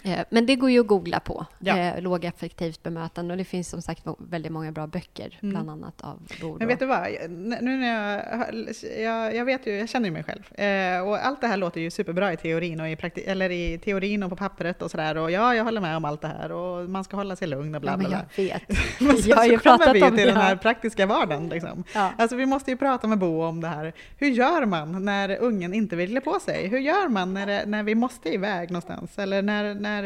Eh, 0.03 0.19
men 0.29 0.45
det 0.45 0.55
går 0.55 0.69
ju 0.69 0.79
att 0.79 0.87
googla 0.87 1.19
på, 1.19 1.45
ja. 1.59 1.77
eh, 1.77 2.01
lågaffektivt 2.01 2.83
bemötande. 2.83 3.33
Och 3.33 3.37
det 3.37 3.43
finns 3.43 3.69
som 3.69 3.81
sagt 3.81 4.03
väldigt 4.17 4.51
många 4.51 4.71
bra 4.71 4.87
böcker, 4.87 5.39
mm. 5.41 5.53
bland 5.53 5.69
annat 5.69 6.01
av 6.01 6.21
Bo. 6.41 6.57
Men 6.59 6.67
vet 6.67 6.79
du 6.79 6.85
vad, 6.85 7.07
nu 7.29 7.77
när 7.77 7.87
jag, 7.87 8.75
jag, 8.99 9.35
jag 9.35 9.45
vet 9.45 9.67
ju, 9.67 9.77
jag 9.77 9.89
känner 9.89 10.05
ju 10.05 10.13
mig 10.13 10.23
själv. 10.23 10.53
Eh, 10.53 11.07
och 11.07 11.25
allt 11.25 11.41
det 11.41 11.47
här 11.47 11.57
låter 11.57 11.81
ju 11.81 11.91
superbra 11.91 12.33
i 12.33 12.37
teorin 12.37 12.79
och 12.79 12.89
i, 12.89 12.95
prakti 12.95 13.21
eller 13.21 13.49
i 13.49 13.77
teorin 13.77 14.23
och 14.23 14.29
på 14.29 14.35
pappret 14.35 14.81
och 14.81 14.91
sådär. 14.91 15.17
Och 15.17 15.31
ja, 15.31 15.55
jag 15.55 15.63
håller 15.63 15.81
med 15.81 15.97
om 15.97 16.05
allt 16.05 16.21
det 16.21 16.27
här 16.27 16.51
och 16.51 16.89
man 16.89 17.03
ska 17.03 17.17
hålla 17.17 17.35
sig 17.35 17.47
lugn 17.47 17.75
och 17.75 17.81
bla 17.81 17.97
bla 17.97 18.07
bla. 18.09 18.25
Ja, 18.35 18.43
jag 18.43 18.43
vet. 18.43 18.79
men 18.99 19.17
så, 19.17 19.29
jag 19.29 19.37
har 19.37 19.45
ju 19.45 19.57
så 19.57 19.63
pratat 19.63 19.95
vi 19.95 20.03
om 20.03 20.17
till 20.17 20.27
den 20.27 20.37
här 20.37 20.55
praktiska 20.55 21.05
vardagen. 21.05 21.49
Liksom. 21.49 21.83
Ja. 21.93 22.11
Alltså 22.17 22.35
vi 22.35 22.45
måste 22.45 22.71
ju 22.71 22.77
prata 22.77 23.07
med 23.07 23.17
Bo 23.17 23.43
om 23.43 23.61
det 23.61 23.67
här. 23.67 23.93
Hur 24.17 24.27
gör 24.27 24.65
man 24.65 25.05
när 25.05 25.37
ungen 25.37 25.73
inte 25.73 25.95
vill 25.95 26.09
klä 26.09 26.21
på 26.21 26.39
sig? 26.39 26.67
Hur 26.67 26.79
gör 26.79 27.07
man 27.07 27.33
när, 27.33 27.47
det, 27.47 27.63
när 27.65 27.83
vi 27.83 27.95
måste 27.95 28.29
iväg 28.29 28.71
någonstans? 28.71 29.19
Eller 29.19 29.41
när 29.41 29.87
när, 29.87 29.96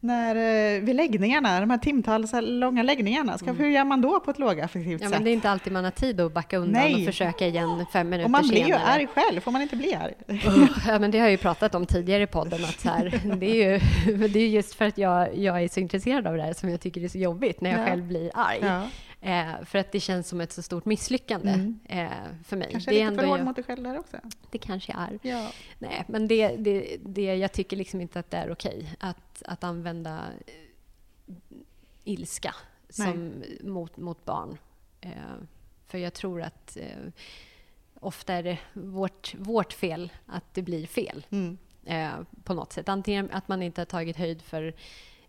när 0.00 0.36
eh, 0.36 0.82
vid 0.82 0.96
läggningarna, 0.96 1.60
de 1.60 1.70
här 1.70 1.78
timtals 1.78 2.32
långa 2.42 2.82
läggningarna, 2.82 3.38
ska, 3.38 3.50
mm. 3.50 3.62
hur 3.62 3.68
gör 3.68 3.84
man 3.84 4.00
då 4.00 4.20
på 4.20 4.30
ett 4.30 4.38
lågaffektivt 4.38 5.00
ja, 5.00 5.08
sätt? 5.08 5.16
Men 5.16 5.24
det 5.24 5.30
är 5.30 5.32
inte 5.32 5.50
alltid 5.50 5.72
man 5.72 5.84
har 5.84 5.90
tid 5.90 6.20
att 6.20 6.32
backa 6.32 6.56
undan 6.56 6.82
Nej. 6.82 6.94
och 6.94 7.04
försöka 7.04 7.46
igen 7.46 7.86
fem 7.92 8.08
minuter 8.08 8.24
Och 8.24 8.30
man 8.30 8.48
blir 8.48 8.64
senare. 8.64 8.82
ju 8.82 8.86
arg 8.86 9.06
själv, 9.06 9.40
får 9.40 9.50
man 9.50 9.62
inte 9.62 9.76
bli 9.76 9.94
arg? 9.94 10.14
ja, 10.86 10.98
men 10.98 11.10
det 11.10 11.18
har 11.18 11.26
jag 11.26 11.30
ju 11.30 11.36
pratat 11.36 11.74
om 11.74 11.86
tidigare 11.86 12.22
i 12.22 12.26
podden, 12.26 12.64
att 12.64 12.80
så 12.80 12.88
här, 12.88 13.20
det, 13.36 13.46
är 13.46 13.72
ju, 13.72 13.78
det 14.28 14.40
är 14.40 14.48
just 14.48 14.74
för 14.74 14.84
att 14.84 14.98
jag, 14.98 15.36
jag 15.38 15.62
är 15.62 15.68
så 15.68 15.80
intresserad 15.80 16.26
av 16.26 16.36
det 16.36 16.42
här 16.42 16.52
som 16.52 16.70
jag 16.70 16.80
tycker 16.80 17.00
det 17.00 17.06
är 17.06 17.08
så 17.08 17.18
jobbigt 17.18 17.60
när 17.60 17.70
jag 17.70 17.80
ja. 17.80 17.84
själv 17.84 18.04
blir 18.04 18.30
arg. 18.34 18.58
Ja. 18.60 18.82
Eh, 19.26 19.64
för 19.64 19.78
att 19.78 19.92
det 19.92 20.00
känns 20.00 20.28
som 20.28 20.40
ett 20.40 20.52
så 20.52 20.62
stort 20.62 20.84
misslyckande 20.84 21.52
mm. 21.52 21.78
eh, 21.84 22.10
för 22.44 22.56
mig. 22.56 22.68
Kanske 22.70 22.90
det 22.90 23.00
är 23.00 23.10
lite 23.10 23.22
för 23.22 23.28
hård 23.28 23.40
mot 23.40 23.56
dig 23.56 23.64
själv 23.64 23.82
där 23.82 23.98
också? 23.98 24.16
Det 24.50 24.58
kanske 24.58 24.92
är. 24.92 25.18
Ja. 25.22 25.50
Nej, 25.78 26.04
men 26.08 26.28
det, 26.28 26.56
det, 26.56 26.96
det, 27.04 27.36
jag 27.36 27.52
tycker 27.52 27.76
liksom 27.76 28.00
inte 28.00 28.18
att 28.18 28.30
det 28.30 28.36
är 28.36 28.52
okej 28.52 28.94
att, 29.00 29.42
att 29.42 29.64
använda 29.64 30.24
eh, 30.46 31.34
ilska 32.04 32.54
som, 32.88 33.42
mot, 33.60 33.96
mot 33.96 34.24
barn. 34.24 34.58
Eh, 35.00 35.10
för 35.86 35.98
jag 35.98 36.14
tror 36.14 36.42
att 36.42 36.76
eh, 36.76 37.12
ofta 38.00 38.34
är 38.34 38.42
det 38.42 38.58
vårt, 38.72 39.34
vårt 39.34 39.72
fel 39.72 40.12
att 40.26 40.54
det 40.54 40.62
blir 40.62 40.86
fel. 40.86 41.26
Mm. 41.30 41.58
Eh, 41.84 42.14
på 42.44 42.54
något 42.54 42.72
sätt. 42.72 42.88
Antingen 42.88 43.30
att 43.30 43.48
man 43.48 43.62
inte 43.62 43.80
har 43.80 43.86
tagit 43.86 44.16
höjd 44.16 44.42
för 44.42 44.74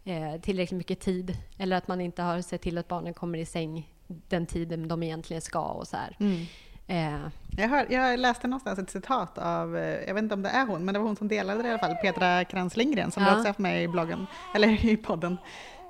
eh, 0.07 0.41
tillräckligt 0.41 0.77
mycket 0.77 0.99
tid 0.99 1.37
eller 1.57 1.77
att 1.77 1.87
man 1.87 2.01
inte 2.01 2.21
har 2.21 2.41
sett 2.41 2.61
till 2.61 2.77
att 2.77 2.87
barnen 2.87 3.13
kommer 3.13 3.37
i 3.37 3.45
säng 3.45 3.93
den 4.07 4.45
tiden 4.45 4.87
de 4.87 5.03
egentligen 5.03 5.41
ska 5.41 5.61
och 5.61 5.87
så 5.87 5.97
mm. 6.19 6.45
eh. 6.87 7.29
jag, 7.57 7.69
hör, 7.69 7.85
jag, 7.89 8.19
läste 8.19 8.47
någonstans 8.47 8.79
ett 8.79 8.89
citat 8.89 9.37
av, 9.37 9.77
eh, 9.77 10.07
jag 10.07 10.13
vet 10.13 10.23
inte 10.23 10.35
om 10.35 10.41
det 10.41 10.49
är 10.49 10.65
hon, 10.65 10.85
men 10.85 10.93
det 10.93 10.99
var 10.99 11.07
hon 11.07 11.15
som 11.15 11.27
delade 11.27 11.61
det 11.61 11.67
i 11.67 11.71
alla 11.71 11.79
fall, 11.79 11.95
Petra 11.95 12.45
Krantz 12.45 12.77
Lindgren 12.77 13.11
som 13.11 13.23
ja. 13.23 13.29
du 13.29 13.35
också 13.35 13.47
haft 13.47 13.59
med 13.59 13.83
i 13.83 13.87
bloggen, 13.87 14.25
eller 14.55 14.85
i 14.85 14.97
podden 14.97 15.37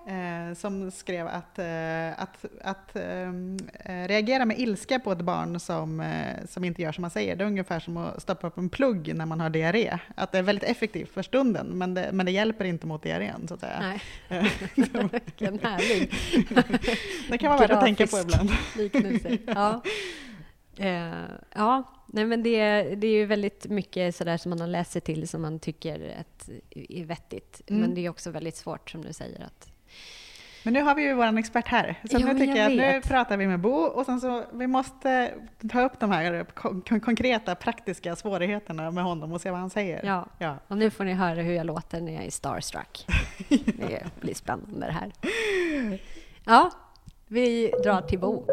eh, 0.07 0.53
som 0.55 0.91
skrev 0.91 1.27
att, 1.27 1.59
eh, 1.59 2.21
att, 2.21 2.45
att 2.61 2.95
ehm, 2.95 3.57
eh, 3.85 4.07
reagera 4.07 4.45
med 4.45 4.59
ilska 4.59 4.99
på 4.99 5.11
ett 5.11 5.21
barn 5.21 5.59
som, 5.59 5.99
eh, 5.99 6.45
som 6.47 6.63
inte 6.63 6.81
gör 6.81 6.91
som 6.91 7.01
man 7.01 7.11
säger, 7.11 7.35
det 7.35 7.43
är 7.43 7.47
ungefär 7.47 7.79
som 7.79 7.97
att 7.97 8.21
stoppa 8.21 8.47
upp 8.47 8.57
en 8.57 8.69
plugg 8.69 9.15
när 9.15 9.25
man 9.25 9.39
har 9.39 9.49
diarré. 9.49 9.99
Att 10.15 10.31
det 10.31 10.37
är 10.37 10.43
väldigt 10.43 10.69
effektivt 10.69 11.09
för 11.09 11.23
stunden, 11.23 11.67
men 11.67 11.93
det, 11.93 12.09
men 12.13 12.25
det 12.25 12.31
hjälper 12.31 12.65
inte 12.65 12.87
mot 12.87 13.03
diarrén, 13.03 13.47
så 13.47 13.53
att 13.53 13.59
säga. 13.59 13.79
Nej, 13.79 14.01
vilken 15.11 15.59
härlig 15.63 16.13
Det 17.29 17.37
kan 17.37 17.49
vara 17.49 17.59
värt 17.59 17.71
att 17.71 17.81
tänka 17.81 18.07
på 18.07 18.19
ibland. 18.19 18.51
liknelse. 18.77 19.37
Ja. 19.45 19.81
Uh, 20.79 21.29
ja, 21.55 21.83
nej 22.07 22.25
men 22.25 22.43
det, 22.43 22.81
det 22.95 23.07
är 23.07 23.11
ju 23.11 23.25
väldigt 23.25 23.65
mycket 23.65 24.15
sådär 24.15 24.37
som 24.37 24.49
man 24.49 24.59
har 24.59 24.67
läst 24.67 24.91
sig 24.91 25.01
till 25.01 25.27
som 25.27 25.41
man 25.41 25.59
tycker 25.59 26.15
att 26.19 26.49
är 26.71 27.05
vettigt. 27.05 27.61
Mm. 27.67 27.81
Men 27.81 27.95
det 27.95 28.05
är 28.05 28.09
också 28.09 28.31
väldigt 28.31 28.55
svårt, 28.55 28.89
som 28.89 29.05
du 29.05 29.13
säger, 29.13 29.43
att 29.43 29.71
men 30.67 30.74
nu 30.74 30.81
har 30.81 30.95
vi 30.95 31.03
ju 31.03 31.13
vår 31.13 31.38
expert 31.38 31.67
här, 31.67 31.95
så 32.12 32.17
jo, 32.19 32.27
nu 32.27 32.39
tycker 32.39 32.55
jag, 32.55 32.71
jag 32.71 32.77
nu 32.77 33.01
pratar 33.01 33.38
vi 33.38 33.47
med 33.47 33.59
Bo 33.59 33.75
och 33.75 34.05
sen 34.05 34.21
så 34.21 34.43
vi 34.53 34.67
måste 34.67 35.33
ta 35.71 35.81
upp 35.81 36.00
de 36.00 36.12
här 36.12 36.43
kon 36.43 37.00
konkreta 37.00 37.55
praktiska 37.55 38.15
svårigheterna 38.15 38.91
med 38.91 39.03
honom 39.03 39.31
och 39.31 39.41
se 39.41 39.51
vad 39.51 39.59
han 39.59 39.69
säger. 39.69 40.05
Ja. 40.05 40.25
ja, 40.39 40.57
och 40.67 40.77
nu 40.77 40.89
får 40.89 41.03
ni 41.03 41.13
höra 41.13 41.41
hur 41.41 41.53
jag 41.53 41.65
låter 41.65 42.01
när 42.01 42.13
jag 42.13 42.25
är 42.25 42.31
starstruck. 42.31 43.05
Det 43.50 44.03
blir 44.21 44.33
spännande 44.33 44.86
det 44.86 44.91
här. 44.91 45.12
Ja, 46.45 46.71
vi 47.27 47.74
drar 47.83 48.01
till 48.01 48.19
Bo. 48.19 48.45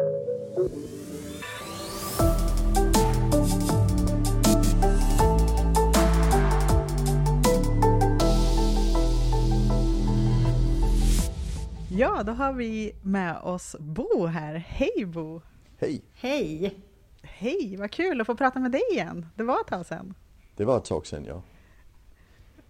Ja, 11.97 12.23
då 12.23 12.31
har 12.31 12.53
vi 12.53 12.95
med 13.01 13.37
oss 13.37 13.75
Bo 13.79 14.25
här. 14.25 14.55
Hej 14.55 15.05
Bo! 15.05 15.41
Hej! 15.77 16.01
Hej! 16.13 16.75
Hej, 17.21 17.75
vad 17.77 17.91
kul 17.91 18.21
att 18.21 18.27
få 18.27 18.35
prata 18.35 18.59
med 18.59 18.71
dig 18.71 18.81
igen. 18.91 19.25
Det 19.35 19.43
var 19.43 19.61
ett 19.61 19.67
tag 19.67 19.85
sedan. 19.85 20.13
Det 20.55 20.65
var 20.65 20.77
ett 20.77 20.85
tag 20.85 21.07
sedan, 21.07 21.25
ja. 21.25 21.41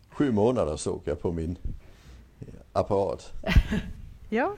Sju 0.09 0.31
månader 0.31 0.77
såg 0.77 1.01
jag 1.05 1.21
på 1.21 1.31
min 1.31 1.57
apparat. 2.73 3.33
ja, 4.29 4.55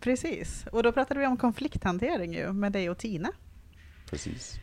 precis. 0.00 0.66
Och 0.72 0.82
då 0.82 0.92
pratade 0.92 1.20
vi 1.20 1.26
om 1.26 1.36
konflikthantering 1.36 2.34
ju, 2.34 2.52
med 2.52 2.72
dig 2.72 2.90
och 2.90 2.98
Tina. 2.98 3.28
Precis. 4.10 4.58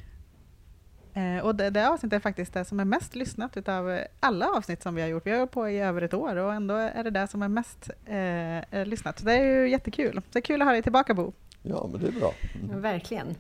Eh, 1.14 1.46
och 1.46 1.56
det, 1.56 1.70
det 1.70 1.90
avsnittet 1.90 2.18
är 2.18 2.20
faktiskt 2.20 2.54
det 2.54 2.66
som 2.66 2.80
är 2.80 2.86
mest 2.86 3.16
lyssnat 3.16 3.58
utav 3.58 4.00
alla 4.20 4.50
avsnitt 4.50 4.84
som 4.84 4.96
vi 4.96 5.02
har 5.02 5.10
gjort. 5.10 5.26
Vi 5.26 5.32
har 5.32 5.38
hållit 5.38 5.52
på 5.52 5.70
i 5.70 5.80
över 5.80 6.02
ett 6.02 6.14
år 6.14 6.36
och 6.36 6.54
ändå 6.54 6.76
är 6.76 7.04
det 7.04 7.10
det 7.10 7.28
som 7.28 7.42
är 7.42 7.48
mest 7.48 7.90
eh, 8.06 8.58
eh 8.58 8.86
lyssnat. 8.86 9.20
Så 9.20 9.26
det 9.26 9.34
är 9.34 9.44
ju 9.44 9.70
jättekul. 9.70 10.16
Så 10.16 10.30
det 10.32 10.40
är 10.40 10.42
kul 10.42 10.62
att 10.62 10.68
ha 10.68 10.74
dig 10.74 10.84
tillbaka 10.84 11.14
Bo. 11.14 11.34
Ja, 11.62 11.90
men 11.92 12.02
det 12.02 12.08
är 12.08 12.12
bra. 12.12 12.34
Mm. 12.64 12.82
Verkligen. 12.82 13.36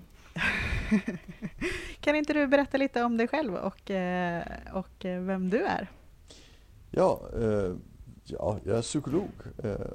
kan 1.99 2.15
inte 2.15 2.33
du 2.33 2.47
berätta 2.47 2.77
lite 2.77 3.03
om 3.03 3.17
dig 3.17 3.27
själv 3.27 3.55
och, 3.55 3.91
eh, 3.91 4.43
och 4.73 4.95
vem 5.01 5.49
du 5.49 5.63
är? 5.63 5.91
Ja, 6.91 7.21
eh, 7.35 7.75
ja, 8.25 8.59
jag 8.63 8.77
är 8.77 8.81
psykolog 8.81 9.31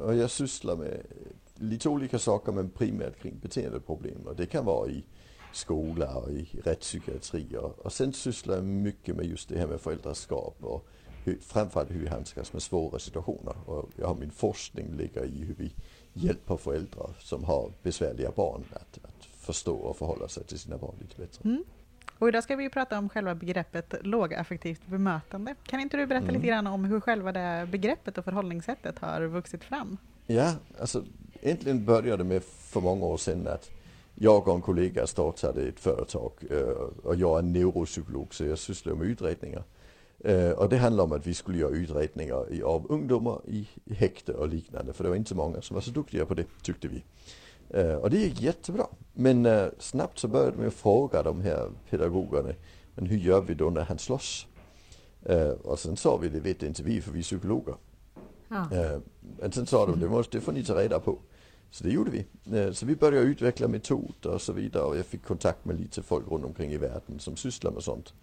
och 0.00 0.14
jag 0.14 0.30
sysslar 0.30 0.76
med 0.76 1.02
lite 1.54 1.88
olika 1.88 2.18
saker 2.18 2.52
men 2.52 2.70
primärt 2.70 3.22
kring 3.22 3.38
beteendeproblem. 3.38 4.26
Och 4.26 4.36
det 4.36 4.46
kan 4.46 4.64
vara 4.64 4.88
i 4.88 5.04
skola 5.52 6.14
och 6.14 6.30
i 6.30 6.60
rättspsykiatri. 6.64 7.56
Och, 7.56 7.78
och 7.78 7.92
sen 7.92 8.12
sysslar 8.12 8.54
jag 8.54 8.64
mycket 8.64 9.16
med 9.16 9.26
just 9.26 9.48
det 9.48 9.58
här 9.58 9.66
med 9.66 9.80
föräldraskap 9.80 10.56
och 10.60 10.88
hur, 11.24 11.38
framförallt 11.40 11.90
hur 11.90 12.00
vi 12.00 12.08
handskas 12.08 12.52
med 12.52 12.62
svåra 12.62 12.98
situationer. 12.98 13.54
Och 13.66 13.90
jag 13.96 14.06
har 14.06 14.14
min 14.14 14.30
forskning 14.30 14.96
ligger 14.96 15.24
i 15.24 15.44
hur 15.44 15.54
vi 15.58 15.72
hjälper 16.12 16.56
föräldrar 16.56 17.10
som 17.18 17.44
har 17.44 17.72
besvärliga 17.82 18.30
barn 18.30 18.64
att, 18.72 18.98
att 19.04 19.24
förstå 19.24 19.74
och 19.74 19.96
förhålla 19.96 20.28
sig 20.28 20.44
till 20.44 20.58
sina 20.58 20.78
barn 20.78 20.94
lite 21.00 21.20
bättre. 21.20 21.48
Mm. 21.48 21.64
Och 22.18 22.28
idag 22.28 22.44
ska 22.44 22.56
vi 22.56 22.70
prata 22.70 22.98
om 22.98 23.08
själva 23.08 23.34
begreppet 23.34 23.94
lågaffektivt 24.02 24.86
bemötande. 24.86 25.54
Kan 25.62 25.80
inte 25.80 25.96
du 25.96 26.06
berätta 26.06 26.24
mm. 26.24 26.34
lite 26.34 26.46
grann 26.46 26.66
om 26.66 26.84
hur 26.84 27.00
själva 27.00 27.32
det 27.32 27.68
begreppet 27.70 28.18
och 28.18 28.24
förhållningssättet 28.24 28.98
har 28.98 29.22
vuxit 29.22 29.64
fram? 29.64 29.96
Ja, 30.26 30.54
alltså 30.80 31.04
egentligen 31.40 31.84
började 31.84 32.16
det 32.16 32.28
med 32.28 32.42
för 32.42 32.80
många 32.80 33.06
år 33.06 33.16
sedan 33.16 33.46
att 33.46 33.70
jag 34.20 34.48
och 34.48 34.54
en 34.54 34.62
kollega 34.62 35.06
startade 35.06 35.62
ett 35.62 35.80
företag 35.80 36.32
eh, 36.50 36.68
och 37.02 37.16
jag 37.16 37.38
är 37.38 37.42
neuropsykolog 37.42 38.34
så 38.34 38.44
jag 38.44 38.58
sysslar 38.58 38.94
med 38.94 39.06
utredningar. 39.06 39.62
Eh, 40.24 40.50
och 40.50 40.68
det 40.68 40.76
handlar 40.76 41.04
om 41.04 41.12
att 41.12 41.26
vi 41.26 41.34
skulle 41.34 41.58
göra 41.58 41.70
utredningar 41.70 42.62
av 42.64 42.86
ungdomar 42.88 43.40
i 43.46 43.68
häkte 43.94 44.32
och 44.32 44.48
liknande 44.48 44.92
för 44.92 45.04
det 45.04 45.10
var 45.10 45.16
inte 45.16 45.28
så 45.28 45.34
många 45.34 45.62
som 45.62 45.74
var 45.74 45.80
så 45.80 45.90
duktiga 45.90 46.26
på 46.26 46.34
det 46.34 46.44
tyckte 46.62 46.88
vi. 46.88 47.04
Eh, 47.70 47.94
och 47.94 48.10
det 48.10 48.18
gick 48.18 48.40
jättebra. 48.40 48.86
Men 49.12 49.70
snabbt 49.78 50.18
så 50.18 50.28
började 50.28 50.62
vi 50.62 50.70
fråga 50.70 51.22
de 51.22 51.40
här 51.40 51.70
pedagogerna, 51.90 52.54
men 52.94 53.06
hur 53.06 53.18
gör 53.18 53.40
vi 53.40 53.54
då 53.54 53.70
när 53.70 53.82
han 53.82 53.98
slåss? 53.98 54.46
Och 55.62 55.78
sen 55.78 55.96
sa 55.96 56.16
vi, 56.16 56.28
det 56.28 56.40
vet 56.40 56.62
inte 56.62 56.82
vi 56.82 57.00
för 57.00 57.12
vi 57.12 57.18
är 57.18 57.22
psykologer. 57.22 57.74
Ja. 58.48 58.66
Men 59.40 59.52
sen 59.52 59.66
sa 59.66 59.86
de, 59.86 60.00
det, 60.00 60.08
måste, 60.08 60.36
det 60.36 60.40
får 60.40 60.52
ni 60.52 60.64
ta 60.64 60.74
reda 60.74 61.00
på. 61.00 61.18
Så 61.70 61.84
det 61.84 61.90
gjorde 61.90 62.10
vi. 62.10 62.26
Eh, 62.58 62.72
så 62.72 62.86
vi 62.86 62.96
började 62.96 63.26
utveckla 63.26 63.68
metoder 63.68 64.30
och 64.30 64.42
så 64.42 64.52
vidare 64.52 64.84
och 64.84 64.98
jag 64.98 65.06
fick 65.06 65.24
kontakt 65.24 65.64
med 65.64 65.80
lite 65.80 66.02
folk 66.02 66.30
runt 66.30 66.44
omkring 66.44 66.72
i 66.72 66.76
världen 66.76 67.18
som 67.18 67.36
sysslar 67.36 67.70
med 67.70 67.82
sånt. 67.82 68.14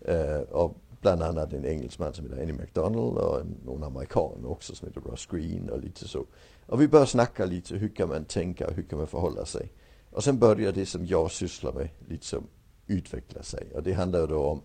Eh, 0.00 0.40
och 0.40 0.76
bland 1.00 1.22
annat 1.22 1.52
en 1.52 1.64
engelsman 1.64 2.14
som 2.14 2.24
heter 2.24 2.42
Annie 2.42 2.52
McDonald 2.52 3.18
och 3.18 3.46
någon 3.64 3.84
amerikan 3.84 4.46
också 4.46 4.74
som 4.74 4.88
heter 4.88 5.00
Ross 5.00 5.26
Green 5.26 5.70
och 5.70 5.80
lite 5.80 6.08
så. 6.08 6.26
Och 6.66 6.80
vi 6.80 6.88
började 6.88 7.10
snacka 7.10 7.44
lite, 7.44 7.74
hur 7.74 7.88
kan 7.88 8.08
man 8.08 8.24
tänka, 8.24 8.66
och 8.66 8.72
hur 8.72 8.82
kan 8.82 8.98
man 8.98 9.06
förhålla 9.06 9.44
sig? 9.44 9.72
Och 10.10 10.24
sen 10.24 10.38
började 10.38 10.80
det 10.80 10.86
som 10.86 11.06
jag 11.06 11.30
sysslar 11.30 11.72
med 11.72 11.88
liksom 12.08 12.46
utveckla 12.86 13.42
sig. 13.42 13.70
Och 13.74 13.82
det 13.82 13.92
handlar 13.92 14.26
då 14.26 14.44
om 14.44 14.62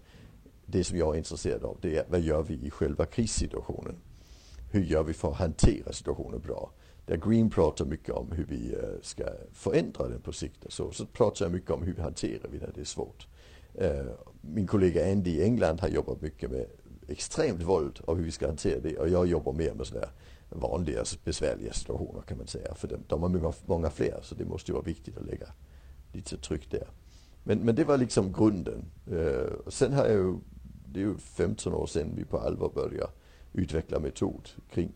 det 0.66 0.84
som 0.84 0.98
jag 0.98 1.14
är 1.14 1.18
intresserad 1.18 1.64
av. 1.64 1.78
Det 1.82 1.98
är 1.98 2.06
vad 2.10 2.22
gör 2.22 2.44
vi 2.44 2.54
i 2.54 2.70
själva 2.70 3.06
krissituationen? 3.06 3.96
Hur 4.72 4.84
gör 4.84 5.04
vi 5.04 5.14
för 5.14 5.32
att 5.32 5.38
hantera 5.38 5.94
situationen 5.94 6.40
bra? 6.40 6.72
Där 7.06 7.18
Green 7.18 7.50
pratar 7.50 7.86
mycket 7.86 8.16
om 8.16 8.32
hur 8.32 8.46
vi 8.46 8.74
eh, 8.74 9.02
ska 9.02 9.24
förändra 9.54 10.08
den 10.08 10.22
på 10.22 10.32
sikt. 10.32 10.66
Så, 10.70 10.92
så 10.92 11.06
pratar 11.06 11.46
jag 11.46 11.52
mycket 11.52 11.72
om 11.72 11.84
hur 11.84 11.94
vi 11.94 12.02
hanterar 12.02 12.50
vi 12.52 12.60
när 12.60 12.72
det 12.76 12.82
är 12.82 12.86
svårt. 12.86 13.28
Eh, 13.74 14.06
min 14.42 14.68
kollega 14.68 15.12
Andy 15.12 15.32
i 15.32 15.44
England 15.44 15.80
har 15.82 15.88
jobbat 15.88 16.22
mycket 16.22 16.52
med 16.52 16.66
extremt 17.08 17.64
våld 17.64 18.00
och 18.06 18.18
hur 18.18 18.24
vi 18.24 18.32
ska 18.32 18.48
hantera 18.48 18.80
det. 18.80 18.98
Och 18.98 19.10
jag 19.10 19.28
jobbar 19.28 19.54
mer 19.54 19.74
med 19.74 19.88
sådana 19.88 20.08
vanliga 20.50 21.04
besvärliga 21.24 21.74
situationer 21.74 22.22
kan 22.22 22.38
man 22.38 22.48
säga. 22.48 22.76
För 22.76 22.88
de, 22.88 22.98
de 23.08 23.22
har 23.22 23.30
många, 23.30 23.54
många 23.66 23.90
fler 23.90 24.20
så 24.22 24.36
det 24.36 24.46
måste 24.46 24.72
ju 24.72 24.74
vara 24.74 24.86
viktigt 24.86 25.18
att 25.18 25.26
lägga 25.26 25.48
lite 26.14 26.38
tryck 26.38 26.72
där. 26.72 26.88
Men, 27.44 27.60
men 27.60 27.76
det 27.76 27.84
var 27.84 27.98
liksom 27.98 28.34
grunden. 28.34 28.86
Eh, 29.12 29.52
sen 29.68 29.94
har 29.94 30.06
jag 30.06 30.14
ju, 30.14 30.36
det 30.86 31.00
är 31.00 31.04
ju 31.04 31.18
15 31.18 31.74
år 31.74 31.86
sedan 31.86 32.14
vi 32.16 32.26
på 32.26 32.38
allvar 32.38 32.72
började 32.76 33.12
utveckla 33.54 34.00
metod 34.00 34.50
kring 34.70 34.92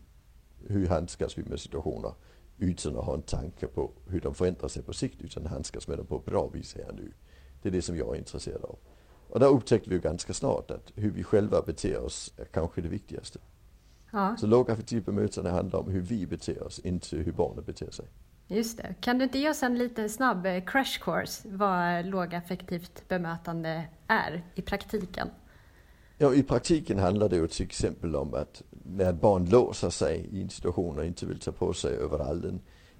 hur 0.68 0.86
handskas 0.86 1.38
vi 1.38 1.44
med 1.44 1.60
situationer 1.60 2.14
utan 2.58 2.96
att 2.96 3.04
ha 3.04 3.14
en 3.14 3.22
tanke 3.22 3.66
på 3.66 3.90
hur 4.06 4.20
de 4.20 4.34
förändrar 4.34 4.68
sig 4.68 4.82
på 4.82 4.92
sikt 4.92 5.22
utan 5.22 5.46
handskas 5.46 5.88
med 5.88 5.98
dem 5.98 6.06
på 6.06 6.16
ett 6.16 6.24
bra 6.24 6.48
vis 6.48 6.74
här 6.74 6.92
nu. 6.92 7.12
Det 7.62 7.68
är 7.68 7.72
det 7.72 7.82
som 7.82 7.96
jag 7.96 8.14
är 8.14 8.18
intresserad 8.18 8.64
av. 8.64 8.78
Och 9.28 9.40
där 9.40 9.48
upptäckte 9.48 9.90
vi 9.90 9.96
ju 9.96 10.00
ganska 10.00 10.32
snart 10.32 10.70
att 10.70 10.92
hur 10.94 11.10
vi 11.10 11.24
själva 11.24 11.62
beter 11.62 12.00
oss 12.00 12.34
är 12.36 12.44
kanske 12.44 12.80
det 12.80 12.88
viktigaste. 12.88 13.38
Ja. 14.10 14.36
Så 14.36 14.46
lågaffektivt 14.46 15.06
bemötande 15.06 15.50
handlar 15.50 15.78
om 15.78 15.90
hur 15.90 16.00
vi 16.00 16.26
beter 16.26 16.62
oss, 16.62 16.78
inte 16.78 17.16
hur 17.16 17.32
barnen 17.32 17.64
beter 17.64 17.90
sig. 17.90 18.06
Just 18.48 18.76
det. 18.78 18.94
Kan 19.00 19.18
du 19.18 19.24
inte 19.24 19.38
ge 19.38 19.50
oss 19.50 19.62
en 19.62 19.78
liten 19.78 20.10
snabb 20.10 20.46
eh, 20.46 20.64
crash 20.64 21.00
course 21.00 21.48
vad 21.48 22.06
lågaffektivt 22.06 23.08
bemötande 23.08 23.88
är 24.06 24.44
i 24.54 24.62
praktiken? 24.62 25.28
Ja, 26.18 26.34
i 26.34 26.42
praktiken 26.42 26.98
handlar 26.98 27.28
det 27.28 27.36
ju 27.36 27.46
till 27.46 27.66
exempel 27.66 28.16
om 28.16 28.34
att 28.34 28.62
när 28.84 29.10
ett 29.10 29.20
barn 29.20 29.44
låser 29.44 29.90
sig 29.90 30.28
i 30.32 30.42
en 30.42 30.50
situation 30.50 30.98
och 30.98 31.04
inte 31.04 31.26
vill 31.26 31.40
ta 31.40 31.52
på 31.52 31.72
sig 31.72 31.96
överallt, 31.96 32.44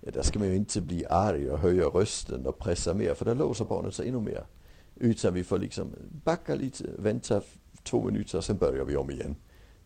ja, 0.00 0.10
där 0.10 0.22
ska 0.22 0.38
man 0.38 0.48
ju 0.48 0.56
inte 0.56 0.80
bli 0.80 1.06
arg 1.06 1.50
och 1.50 1.58
höja 1.58 1.84
rösten 1.84 2.46
och 2.46 2.58
pressa 2.58 2.94
mer, 2.94 3.14
för 3.14 3.24
då 3.24 3.34
låser 3.34 3.64
barnet 3.64 3.94
sig 3.94 4.08
ännu 4.08 4.20
mer. 4.20 4.46
Utan 4.94 5.34
vi 5.34 5.44
får 5.44 5.58
liksom 5.58 5.94
backa 6.24 6.54
lite, 6.54 6.84
vänta 6.98 7.40
två 7.82 8.04
minuter, 8.04 8.38
och 8.38 8.44
sen 8.44 8.56
börjar 8.56 8.84
vi 8.84 8.96
om 8.96 9.10
igen. 9.10 9.36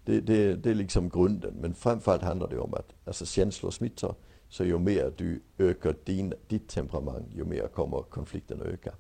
Det, 0.04 0.20
det, 0.20 0.54
det 0.54 0.70
är 0.70 0.74
liksom 0.74 1.08
grunden. 1.08 1.54
Men 1.60 1.74
framförallt 1.74 2.22
handlar 2.22 2.48
det 2.48 2.58
om 2.58 2.74
att 2.74 2.94
alltså 3.04 3.26
känslor 3.26 3.70
smittar. 3.70 4.14
Så 4.48 4.64
ju 4.64 4.78
mer 4.78 5.12
du 5.16 5.42
ökar 5.58 5.96
din, 6.04 6.34
ditt 6.48 6.68
temperament, 6.68 7.26
ju 7.34 7.44
mer 7.44 7.66
kommer 7.66 8.02
konflikten 8.02 8.60
att 8.60 8.66
öka. 8.66 8.94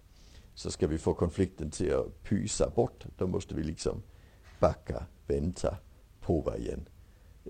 Så 0.54 0.70
ska 0.70 0.86
vi 0.86 0.98
få 0.98 1.14
konflikten 1.14 1.70
till 1.70 1.94
att 1.94 2.22
pysa 2.22 2.70
bort, 2.70 3.06
då 3.18 3.26
måste 3.26 3.54
vi 3.54 3.62
liksom 3.62 4.02
backa, 4.60 5.06
vänta, 5.26 5.76
prova 6.20 6.56
igen. 6.56 6.88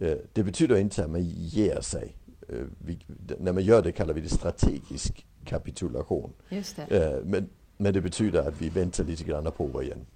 Eh, 0.01 0.17
det 0.33 0.43
betyder 0.43 0.77
inte 0.77 1.05
att 1.05 1.11
man 1.11 1.23
ger 1.25 1.81
sig. 1.81 2.17
Eh, 2.49 2.65
vi, 2.85 2.99
när 3.39 3.53
man 3.53 3.63
gör 3.63 3.83
det 3.83 3.93
kallar 3.93 4.15
vi 4.15 4.21
det 4.21 4.29
strategisk 4.29 5.27
kapitulation. 5.45 6.33
Det. 6.49 6.91
Eh, 6.91 7.25
men, 7.25 7.49
men 7.77 7.93
det 7.93 8.01
betyder 8.01 8.49
att 8.49 8.63
vi 8.63 8.69
väntar 8.69 9.05
lite 9.05 9.25
grann 9.25 9.47
och 9.47 9.57
provar 9.57 9.83
igen. 9.83 10.07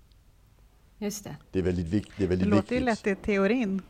Just 0.98 1.24
det. 1.24 1.36
Det 1.52 1.58
är 1.58 1.62
väldigt, 1.62 1.86
vik 1.86 2.12
det 2.16 2.24
är 2.24 2.28
väldigt 2.28 2.48
det 2.48 2.56
låter 2.56 2.62
viktigt. 2.62 2.80
ju 2.80 2.84
lätt 2.84 3.06
i 3.06 3.22
teorin. 3.24 3.82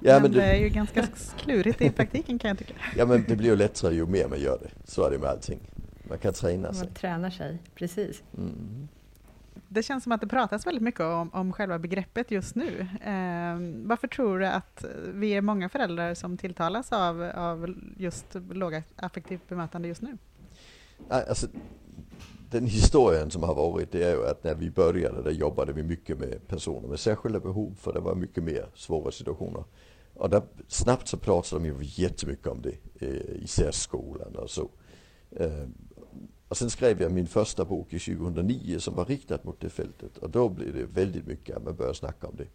Ja, 0.00 0.12
men, 0.12 0.22
men 0.22 0.32
det, 0.32 0.38
det, 0.38 0.44
är 0.44 0.56
ju 0.56 0.68
ganska 0.68 1.06
klurigt 1.38 1.80
i 1.80 1.90
praktiken 1.90 2.38
kan 2.38 2.48
jag 2.48 2.58
tycka. 2.58 2.74
Ja 2.96 3.06
men 3.06 3.24
det 3.28 3.36
blir 3.36 3.50
ju 3.50 3.56
lättare 3.56 3.94
ju 3.94 4.06
mer 4.06 4.28
man 4.28 4.40
gör 4.40 4.58
det. 4.62 4.90
Så 4.90 5.04
är 5.04 5.10
det 5.10 5.18
med 5.18 5.28
allting. 5.28 5.60
Man 6.08 6.18
kan 6.18 6.32
träna 6.32 6.72
sig. 6.72 6.84
Man 6.84 6.94
tränar 6.94 7.30
sig, 7.30 7.58
precis. 7.74 8.22
Mm. 8.38 8.88
Det 9.76 9.82
känns 9.82 10.02
som 10.02 10.12
att 10.12 10.20
det 10.20 10.26
pratas 10.26 10.66
väldigt 10.66 10.82
mycket 10.82 11.00
om, 11.00 11.30
om 11.32 11.52
själva 11.52 11.78
begreppet 11.78 12.30
just 12.30 12.54
nu. 12.54 12.80
Eh, 12.80 13.86
varför 13.86 14.08
tror 14.08 14.38
du 14.38 14.46
att 14.46 14.84
vi 15.14 15.30
är 15.30 15.40
många 15.40 15.68
föräldrar 15.68 16.14
som 16.14 16.36
tilltalas 16.36 16.92
av, 16.92 17.22
av 17.34 17.74
just 17.96 18.26
lågaffektivt 18.50 19.48
bemötande 19.48 19.88
just 19.88 20.02
nu? 20.02 20.18
Alltså, 21.08 21.46
den 22.50 22.66
historien 22.66 23.30
som 23.30 23.42
har 23.42 23.54
varit 23.54 23.92
det 23.92 24.02
är 24.02 24.14
ju 24.14 24.26
att 24.26 24.44
när 24.44 24.54
vi 24.54 24.70
började 24.70 25.22
där 25.22 25.30
jobbade 25.30 25.72
vi 25.72 25.82
mycket 25.82 26.18
med 26.18 26.48
personer 26.48 26.88
med 26.88 27.00
särskilda 27.00 27.40
behov 27.40 27.74
för 27.80 27.92
det 27.92 28.00
var 28.00 28.14
mycket 28.14 28.44
mer 28.44 28.66
svåra 28.74 29.10
situationer. 29.10 29.64
Och 30.14 30.30
där, 30.30 30.42
snabbt 30.68 31.08
så 31.08 31.16
pratade 31.16 31.64
de 31.64 31.68
ju 31.68 32.02
jättemycket 32.02 32.46
om 32.46 32.62
det 32.62 33.06
eh, 33.06 33.42
i 33.42 33.46
särskolan 33.46 34.36
och 34.36 34.50
så. 34.50 34.70
Eh, 35.30 35.64
och 36.48 36.56
sen 36.56 36.70
skrev 36.70 37.02
jag 37.02 37.12
min 37.12 37.26
första 37.26 37.64
bok 37.64 37.92
i 37.92 37.98
2009 37.98 38.78
som 38.78 38.94
var 38.94 39.04
riktad 39.04 39.38
mot 39.42 39.60
det 39.60 39.70
fältet 39.70 40.18
och 40.18 40.30
då 40.30 40.48
blev 40.48 40.74
det 40.74 40.84
väldigt 40.84 41.26
mycket 41.26 41.56
att 41.56 41.64
man 41.64 41.76
började 41.76 41.98
snacka 41.98 42.26
om 42.26 42.36
det. 42.36 42.48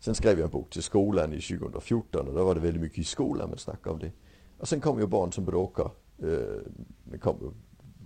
Sen 0.00 0.14
skrev 0.14 0.38
jag 0.38 0.44
en 0.44 0.50
bok 0.50 0.70
till 0.70 0.82
skolan 0.82 1.32
i 1.32 1.40
2014 1.40 2.28
och 2.28 2.34
då 2.34 2.44
var 2.44 2.54
det 2.54 2.60
väldigt 2.60 2.82
mycket 2.82 2.98
i 2.98 3.04
skolan 3.04 3.48
man 3.48 3.58
snackade 3.58 3.94
om 3.94 3.98
det. 3.98 4.12
Och 4.58 4.68
sen 4.68 4.80
kom 4.80 5.00
ju 5.00 5.06
barn 5.06 5.32
som 5.32 5.44
bråkar. 5.44 5.90
Eh, 6.18 6.28
det 7.04 7.18
kom, 7.18 7.54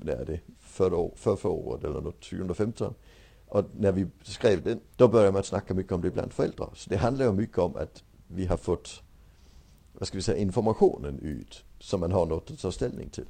när 0.02 0.12
är 0.12 0.24
det? 0.24 0.40
förra, 0.60 1.10
för 1.16 1.36
förra 1.36 1.52
året 1.52 1.84
eller 1.84 2.00
något, 2.00 2.20
2015. 2.20 2.94
Och 3.46 3.64
när 3.76 3.92
vi 3.92 4.06
skrev 4.22 4.62
den, 4.62 4.80
då 4.96 5.08
började 5.08 5.32
man 5.32 5.44
snacka 5.44 5.74
mycket 5.74 5.92
om 5.92 6.00
det 6.00 6.10
bland 6.10 6.32
föräldrar. 6.32 6.70
Så 6.74 6.90
det 6.90 6.96
handlar 6.96 7.26
ju 7.26 7.32
mycket 7.32 7.58
om 7.58 7.76
att 7.76 8.04
vi 8.26 8.46
har 8.46 8.56
fått, 8.56 9.02
vad 9.92 10.08
ska 10.08 10.18
vi 10.18 10.22
säga, 10.22 10.38
informationen 10.38 11.18
ut 11.18 11.64
som 11.78 12.00
man 12.00 12.12
har 12.12 12.26
något 12.26 12.50
att 12.50 12.58
ta 12.58 12.72
ställning 12.72 13.08
till. 13.08 13.26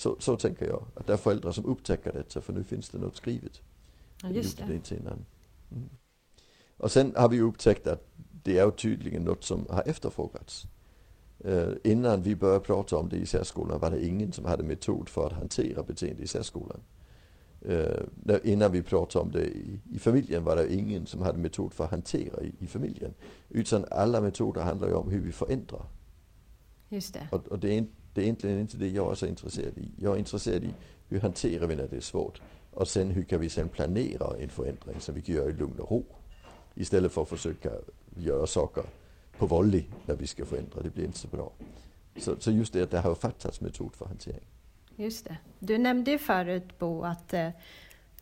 Så, 0.00 0.16
så 0.18 0.36
tänker 0.36 0.66
jag, 0.66 0.84
att 0.94 1.06
det 1.06 1.12
är 1.12 1.16
föräldrar 1.16 1.52
som 1.52 1.64
upptäcker 1.66 2.12
detta 2.12 2.40
för 2.40 2.52
nu 2.52 2.64
finns 2.64 2.88
det 2.88 2.98
något 2.98 3.16
skrivet. 3.16 3.60
Ja, 4.22 4.28
just 4.28 4.58
det. 4.58 4.64
det 4.68 4.74
inte 4.74 4.96
innan. 4.96 5.26
Mm. 5.70 5.88
Och 6.76 6.92
sen 6.92 7.14
har 7.16 7.28
vi 7.28 7.40
upptäckt 7.40 7.86
att 7.86 8.06
det 8.42 8.58
är 8.58 8.70
tydligen 8.70 9.22
något 9.22 9.44
som 9.44 9.66
har 9.70 9.88
efterfrågats. 9.88 10.66
Uh, 11.46 11.72
innan 11.84 12.22
vi 12.22 12.36
började 12.36 12.60
prata 12.60 12.96
om 12.96 13.08
det 13.08 13.16
i 13.16 13.26
särskolan 13.26 13.80
var 13.80 13.90
det 13.90 14.06
ingen 14.06 14.32
som 14.32 14.44
hade 14.44 14.62
metod 14.62 15.08
för 15.08 15.26
att 15.26 15.32
hantera 15.32 15.82
beteende 15.82 16.22
i 16.22 16.26
särskolan. 16.26 16.80
Uh, 17.68 18.36
innan 18.44 18.72
vi 18.72 18.82
pratade 18.82 19.24
om 19.24 19.30
det 19.30 19.44
i, 19.44 19.80
i, 19.92 19.98
familjen 19.98 20.44
var 20.44 20.56
det 20.56 20.74
ingen 20.74 21.06
som 21.06 21.22
hade 21.22 21.38
metod 21.38 21.72
för 21.72 21.84
att 21.84 21.90
hantera 21.90 22.42
i, 22.42 22.52
i 22.58 22.66
familjen. 22.66 23.14
Utan 23.48 23.84
alla 23.90 24.20
metoder 24.20 24.60
handlar 24.60 24.88
ju 24.88 24.94
om 24.94 25.10
hur 25.10 25.20
vi 25.20 25.32
förändrar. 25.32 25.86
Just 26.88 27.14
det. 27.14 27.28
Och, 27.30 27.48
och 27.48 27.58
det, 27.58 27.78
är, 27.78 27.86
det 28.14 28.20
är 28.20 28.22
egentligen 28.22 28.60
inte 28.60 28.76
det 28.76 28.88
jag 28.88 29.10
är 29.10 29.14
så 29.14 29.26
intresserad 29.26 29.78
i. 29.78 29.90
Jag 29.98 30.14
är 30.14 30.18
intresserad 30.18 30.64
i 30.64 30.74
hur 31.08 31.20
hanterar 31.20 31.66
vi 31.66 31.76
när 31.76 31.88
det 31.88 31.96
är 31.96 32.00
svårt. 32.00 32.40
Och 32.70 32.88
sen 32.88 33.10
hur 33.10 33.22
kan 33.22 33.40
vi 33.40 33.48
sen 33.48 33.68
planera 33.68 34.36
en 34.40 34.48
förändring 34.48 35.00
som 35.00 35.14
vi 35.14 35.22
kan 35.22 35.34
göra 35.34 35.50
i 35.50 35.52
lugn 35.52 35.78
och 35.78 35.90
ro. 35.90 36.04
Istället 36.74 37.12
för 37.12 37.22
att 37.22 37.28
försöka 37.28 37.70
göra 38.16 38.46
saker 38.46 38.84
på 39.38 39.46
volley 39.46 39.84
när 40.06 40.16
vi 40.16 40.26
ska 40.26 40.44
förändra. 40.44 40.82
Det 40.82 40.94
blir 40.94 41.04
inte 41.04 41.18
så 41.18 41.28
bra. 41.28 41.52
Så, 42.16 42.36
så 42.38 42.50
just 42.50 42.72
det 42.72 42.82
att 42.82 42.90
det 42.90 42.98
har 42.98 43.14
fattats 43.14 43.60
metod 43.60 43.94
för 43.94 44.06
hantering. 44.06 44.46
Just 44.96 45.24
det. 45.24 45.36
Du 45.58 45.78
nämnde 45.78 46.10
ju 46.10 46.18
förut 46.18 46.78
Bo 46.78 47.02
att 47.04 47.34
eh, 47.34 47.48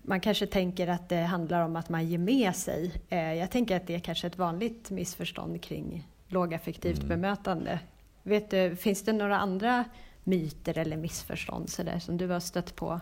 man 0.03 0.20
kanske 0.20 0.46
tänker 0.46 0.88
att 0.88 1.09
det 1.09 1.16
handlar 1.20 1.64
om 1.64 1.77
att 1.77 1.88
man 1.88 2.09
ger 2.09 2.18
med 2.18 2.57
sig. 2.57 2.92
Eh, 3.09 3.35
jag 3.35 3.51
tänker 3.51 3.77
att 3.77 3.87
det 3.87 3.94
är 3.94 4.01
kanske 4.01 4.27
ett 4.27 4.38
vanligt 4.38 4.90
missförstånd 4.90 5.62
kring 5.62 6.09
lågaffektivt 6.27 6.98
mm. 6.98 7.09
bemötande. 7.09 7.81
Vet 8.22 8.50
du, 8.50 8.76
finns 8.76 9.02
det 9.02 9.12
några 9.12 9.38
andra 9.38 9.85
myter 10.24 10.78
eller 10.78 10.96
missförstånd 10.96 11.70
så 11.70 11.83
där, 11.83 11.98
som 11.98 12.16
du 12.16 12.26
har 12.26 12.40
stött 12.40 12.76
på? 12.76 13.00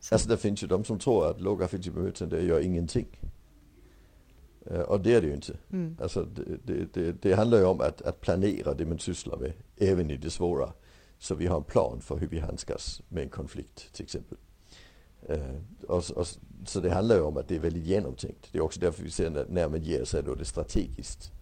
Så. 0.00 0.14
Alltså 0.14 0.28
det 0.28 0.36
finns 0.36 0.62
ju 0.62 0.66
de 0.66 0.84
som 0.84 0.98
tror 0.98 1.30
att 1.30 1.40
lågaffektivt 1.40 1.94
bemötande 1.94 2.42
gör 2.42 2.60
ingenting. 2.60 3.06
Eh, 4.66 4.80
och 4.80 5.00
det 5.00 5.14
är 5.14 5.20
det 5.20 5.26
ju 5.26 5.34
inte. 5.34 5.56
Mm. 5.72 5.96
Alltså 6.00 6.24
det, 6.24 6.56
det, 6.64 6.94
det, 6.94 7.22
det, 7.22 7.34
handlar 7.34 7.58
ju 7.58 7.64
om 7.64 7.80
att, 7.80 8.02
att 8.02 8.20
planera 8.20 8.74
det 8.74 8.86
man 8.86 8.98
sysslar 8.98 9.36
med, 9.36 9.52
även 9.76 10.10
i 10.10 10.16
det 10.16 10.30
svåra. 10.30 10.72
Så 11.18 11.34
vi 11.34 11.46
har 11.46 11.56
en 11.56 11.64
plan 11.64 12.00
för 12.00 12.16
hur 12.16 12.26
vi 12.26 12.38
handskas 12.38 13.02
med 13.08 13.22
en 13.22 13.28
konflikt 13.28 13.92
till 13.92 14.04
exempel. 14.04 14.38
Uh, 15.30 15.58
och, 15.88 16.10
och, 16.10 16.26
så 16.66 16.80
det 16.80 16.90
handlar 16.90 17.16
ju 17.16 17.22
om 17.22 17.36
att 17.36 17.48
det 17.48 17.56
är 17.56 17.60
väldigt 17.60 17.84
genomtänkt. 17.84 18.48
Det 18.52 18.58
är 18.58 18.62
också 18.62 18.80
därför 18.80 19.02
vi 19.02 19.10
ser 19.10 19.30
när, 19.30 19.46
när 19.48 19.68
man 19.68 19.82
ger 19.82 20.04
sig 20.04 20.22
då 20.22 20.34
det 20.34 20.44
strategiskt 20.44 21.32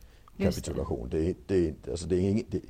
kapitulation. 0.41 1.09
Det. 1.09 1.35
Det, 1.47 1.75
det, 1.83 1.91
alltså 1.91 2.07
det, 2.07 2.17
är 2.17 2.31
ing, 2.31 2.45
det, 2.49 2.61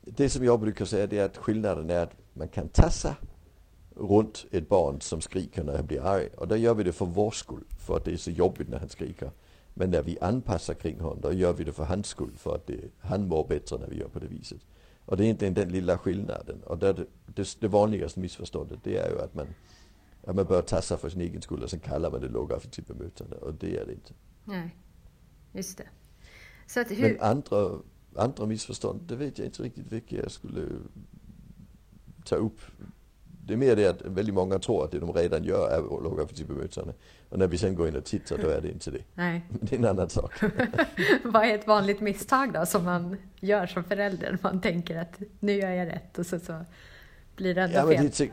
det 0.00 0.30
som 0.30 0.44
jag 0.44 0.60
brukar 0.60 0.84
säga 0.84 1.06
det 1.06 1.18
är 1.18 1.24
att 1.24 1.36
skillnaden 1.36 1.90
är 1.90 2.02
att 2.02 2.16
man 2.32 2.48
kan 2.48 2.68
tassa 2.68 3.16
runt 3.96 4.46
ett 4.50 4.68
barn 4.68 5.00
som 5.00 5.20
skriker 5.20 5.64
när 5.64 5.76
han 5.76 5.86
blir 5.86 6.06
arg. 6.06 6.28
Och 6.36 6.48
då 6.48 6.56
gör 6.56 6.74
vi 6.74 6.84
det 6.84 6.92
för 6.92 7.06
vår 7.06 7.30
skull, 7.30 7.64
för 7.78 7.96
att 7.96 8.04
det 8.04 8.12
är 8.12 8.16
så 8.16 8.30
jobbigt 8.30 8.68
när 8.68 8.78
han 8.78 8.88
skriker. 8.88 9.30
Men 9.74 9.90
när 9.90 10.02
vi 10.02 10.18
anpassar 10.20 10.74
kring 10.74 11.00
honom, 11.00 11.20
då 11.20 11.32
gör 11.32 11.52
vi 11.52 11.64
det 11.64 11.72
för 11.72 11.84
hans 11.84 12.06
skull, 12.06 12.32
för 12.36 12.54
att 12.54 12.66
det, 12.66 12.80
han 12.98 13.28
mår 13.28 13.46
bättre 13.48 13.78
när 13.78 13.86
vi 13.86 13.98
gör 13.98 14.08
på 14.08 14.18
det 14.18 14.26
viset. 14.26 14.60
Och 15.04 15.16
det 15.16 15.22
är 15.22 15.24
egentligen 15.24 15.54
den 15.54 15.68
lilla 15.68 15.98
skillnaden. 15.98 16.62
Och 16.62 16.78
det, 16.78 17.06
det, 17.26 17.56
det 17.60 17.68
vanligaste 17.68 18.20
missförståndet, 18.20 18.78
det 18.82 18.96
är 18.96 19.10
ju 19.10 19.20
att 19.20 19.34
man, 19.34 19.46
Att 20.24 20.36
man 20.36 20.44
bör 20.44 20.62
tassa 20.62 20.96
för 20.96 21.08
sin 21.08 21.20
egen 21.20 21.42
skull 21.42 21.62
och 21.62 21.70
sen 21.70 21.80
kallar 21.80 22.10
man 22.10 22.20
det 22.20 22.28
lågaffektivt 22.28 22.86
bemötande 22.86 23.36
och 23.36 23.54
det 23.54 23.76
är 23.76 23.86
det 23.86 23.92
inte. 23.92 24.12
Nej, 24.44 24.76
just 25.52 25.78
det. 25.78 25.88
Så 26.66 26.80
att 26.80 26.90
hur... 26.90 27.02
Men 27.02 27.20
andra, 27.20 27.70
andra 28.16 28.46
missförstånd, 28.46 29.00
det 29.02 29.16
vet 29.16 29.38
jag 29.38 29.46
inte 29.46 29.62
riktigt 29.62 29.92
vilka 29.92 30.16
jag 30.16 30.30
skulle 30.30 30.62
ta 32.24 32.36
upp. 32.36 32.60
Det 33.46 33.52
är 33.52 33.56
mer 33.56 33.76
det 33.76 33.86
att 33.86 34.02
väldigt 34.02 34.34
många 34.34 34.58
tror 34.58 34.84
att 34.84 34.90
det 34.90 34.98
de 34.98 35.12
redan 35.12 35.44
gör 35.44 35.68
är 35.70 36.02
lågaffektivt 36.02 36.48
bemötande. 36.48 36.94
Och 37.28 37.38
när 37.38 37.46
vi 37.46 37.58
sen 37.58 37.74
går 37.74 37.88
in 37.88 37.96
och 37.96 38.04
tittar 38.04 38.38
då 38.38 38.48
är 38.48 38.60
det 38.60 38.70
inte 38.70 38.90
det. 38.90 39.02
Nej. 39.14 39.42
Det 39.60 39.72
är 39.72 39.78
en 39.78 39.84
annan 39.84 40.08
sak. 40.08 40.32
Vad 41.24 41.44
är 41.44 41.54
ett 41.54 41.66
vanligt 41.66 42.00
misstag 42.00 42.52
då 42.52 42.66
som 42.66 42.84
man 42.84 43.16
gör 43.40 43.66
som 43.66 43.84
förälder? 43.84 44.38
Man 44.42 44.60
tänker 44.60 44.96
att 44.96 45.20
nu 45.40 45.52
gör 45.52 45.70
jag 45.70 45.88
rätt 45.88 46.18
och 46.18 46.26
så, 46.26 46.38
så 46.38 46.64
blir 47.36 47.54
det 47.54 47.62
ändå 47.62 47.76
Ja, 47.76 47.86
men 47.86 48.10
fel. 48.10 48.30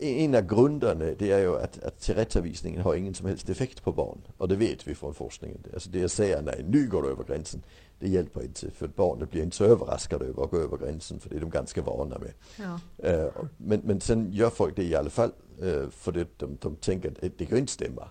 En 0.00 0.34
av 0.34 0.40
grunderna 0.42 1.04
det 1.18 1.30
är 1.32 1.38
ju 1.38 1.56
att, 1.56 1.82
att 1.84 2.00
tillrättavisningen 2.00 2.80
har 2.82 2.94
ingen 2.94 3.14
som 3.14 3.26
helst 3.26 3.48
effekt 3.48 3.82
på 3.84 3.92
barn. 3.92 4.18
Och 4.38 4.48
det 4.48 4.56
vet 4.56 4.88
vi 4.88 4.94
från 4.94 5.14
forskningen. 5.14 5.58
Alltså 5.74 5.90
det 5.90 5.98
jag 5.98 6.10
säger, 6.10 6.42
nej 6.42 6.64
nu 6.68 6.88
går 6.88 7.02
du 7.02 7.08
över 7.08 7.24
gränsen. 7.24 7.62
Det 7.98 8.08
hjälper 8.08 8.42
inte 8.44 8.70
för 8.70 8.88
barnet 8.88 9.30
blir 9.30 9.42
inte 9.42 9.56
så 9.56 9.64
överraskade 9.64 10.24
över 10.24 10.44
att 10.44 10.50
gå 10.50 10.56
över 10.58 10.76
gränsen 10.76 11.20
för 11.20 11.30
det 11.30 11.36
är 11.36 11.40
de 11.40 11.50
ganska 11.50 11.82
vana 11.82 12.18
med. 12.18 12.32
Ja. 12.58 13.24
Och- 13.34 13.46
men, 13.56 13.80
men 13.84 14.00
sen 14.00 14.32
gör 14.32 14.50
folk 14.50 14.76
det 14.76 14.84
i 14.84 14.94
alla 14.94 15.10
fall 15.10 15.30
eh, 15.62 15.88
för 15.90 16.12
det, 16.12 16.26
de, 16.38 16.56
de 16.60 16.76
tänker 16.76 17.10
att 17.10 17.38
det 17.38 17.46
kan 17.46 17.58
inte 17.58 17.72
stämma 17.72 18.08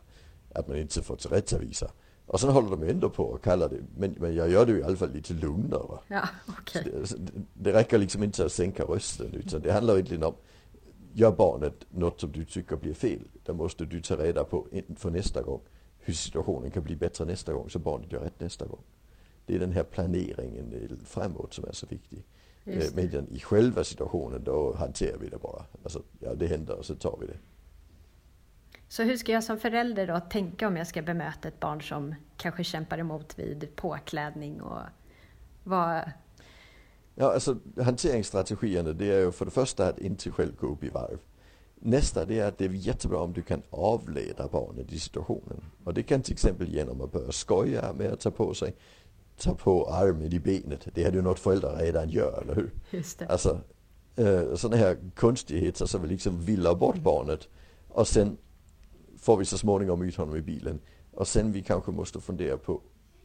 att 0.54 0.68
man 0.68 0.78
inte 0.78 1.02
får 1.02 1.16
tillrättavisa. 1.16 1.92
Och 2.26 2.40
sen 2.40 2.50
håller 2.50 2.70
de 2.70 2.84
ändå 2.90 3.10
på 3.10 3.24
och 3.24 3.44
kallar 3.44 3.70
det, 3.70 3.80
men, 3.98 4.16
men 4.20 4.36
jag 4.36 4.50
gör 4.50 4.66
det 4.66 4.72
i 4.80 4.84
alla 4.84 4.98
fall 4.98 5.12
lite 5.12 5.34
lugnare. 5.34 6.00
Ja, 6.08 6.30
okej. 6.60 6.84
Det, 6.92 6.98
alltså, 7.00 7.18
det- 7.54 7.72
det 7.72 7.98
liksom 7.98 8.24
inte 8.24 8.46
att 8.46 8.52
sänka 8.52 8.84
rösten 8.84 9.34
utan 9.34 9.62
det 9.62 9.72
handlar 9.72 9.94
egentligen 9.94 10.24
om 10.24 10.34
Gör 11.18 11.32
barnet 11.32 11.86
något 11.90 12.20
som 12.20 12.32
du 12.32 12.46
tycker 12.46 12.76
blir 12.76 12.94
fel, 12.94 13.28
då 13.44 13.54
måste 13.54 13.86
du 13.86 14.02
ta 14.02 14.16
reda 14.16 14.44
på 14.44 14.68
inför 14.72 15.10
nästa 15.10 15.42
gång 15.42 15.62
hur 16.00 16.14
situationen 16.14 16.72
kan 16.72 16.84
bli 16.84 16.96
bättre 16.96 17.26
nästa 17.26 17.54
gång 17.54 17.70
så 17.70 17.80
barnet 17.80 18.12
gör 18.12 18.20
rätt 18.20 18.40
nästa 18.40 18.66
gång. 18.66 18.84
Det 19.46 19.56
är 19.56 19.60
den 19.60 19.72
här 19.72 19.84
planeringen 19.84 20.74
eh, 20.74 21.06
framåt 21.06 21.54
som 21.54 21.66
är 21.66 21.72
så 21.72 21.88
viktig. 21.88 22.26
Eh, 22.66 22.84
Medan 22.96 23.28
i 23.28 23.40
själva 23.40 23.84
situationen 23.84 24.44
då 24.44 24.76
hanterar 24.76 25.18
vi 25.18 25.30
det 25.30 25.38
bara. 25.38 25.66
Alltså, 25.84 26.04
ja 26.20 26.36
det 26.36 26.48
händer 26.48 26.76
och 26.76 26.86
så 26.86 26.96
tar 26.96 27.18
vi 27.22 27.28
det. 27.28 27.38
Så 28.88 29.04
hur 29.04 29.18
ska 29.18 29.32
jag 29.32 29.44
som 29.44 29.60
förälder 29.60 30.08
då 30.08 30.20
tänka 30.20 30.68
om 30.68 30.78
jag 30.78 30.88
ska 30.88 31.02
bemöta 31.02 31.48
ett 31.48 31.60
barn 31.60 31.82
som 31.82 32.16
kanske 32.38 32.64
kämpar 32.64 32.98
emot 32.98 33.40
vid 33.40 33.76
påklädning 33.76 34.62
och 34.62 34.82
vad... 35.64 36.12
Ja, 37.20 37.34
alltså 37.34 37.58
hanteringsstrategierna 37.82 38.94
det 38.94 39.12
är 39.12 39.20
ju 39.20 39.32
för 39.32 39.46
det 39.46 39.52
första 39.52 39.88
att 39.88 40.00
inte 40.00 40.32
själv 40.32 40.56
gå 40.56 40.68
upp 40.68 40.84
i 40.84 40.90
varv. 40.90 41.18
Nästa 41.76 42.26
det 42.26 42.40
är 42.40 42.48
att 42.48 42.58
det 42.58 42.66
är 42.66 42.70
jättebra 42.70 43.20
om 43.20 43.34
du 43.34 43.42
kan 43.42 43.62
avleda 43.70 44.48
barnet 44.48 44.92
i 44.94 45.00
situationen. 45.00 45.64
Och 45.84 45.94
det 45.94 46.04
kan 46.04 46.22
till 46.22 46.34
exempel 46.34 46.74
genom 46.74 47.02
att 47.02 47.12
börja 47.12 47.32
skoja 47.32 47.94
med 47.94 48.14
att 48.14 48.20
ta 48.20 48.32
på 48.32 48.54
sig, 48.54 48.76
ta 49.40 49.56
på 49.56 49.90
armen 49.90 50.34
i 50.34 50.40
benet. 50.40 50.88
Det 50.94 51.04
är 51.04 51.12
ju 51.12 51.22
något 51.22 51.40
föräldrar 51.40 51.76
redan 51.76 52.10
gör, 52.10 52.42
eller 52.42 52.56
hur? 52.56 52.72
Just 52.92 53.20
det. 53.20 53.28
Alltså 53.28 53.60
eh, 54.16 54.56
sådana 54.56 54.78
här 54.78 54.98
konstigheter 55.16 55.86
som 55.86 56.02
vi 56.02 56.08
liksom 56.08 56.42
villar 56.42 56.76
bort 56.76 56.98
barnet 56.98 57.48
och 57.88 58.08
sen 58.08 58.38
får 59.18 59.38
vi 59.38 59.46
så 59.46 59.58
småningom 59.58 60.02
ut 60.02 60.16
honom 60.16 60.36
i 60.36 60.42
bilen 60.42 60.80
och 61.12 61.28
sen 61.28 61.52
vi 61.52 61.62
kanske 61.62 61.92
måste 61.92 62.22
fundera 62.22 62.58
på 62.58 62.82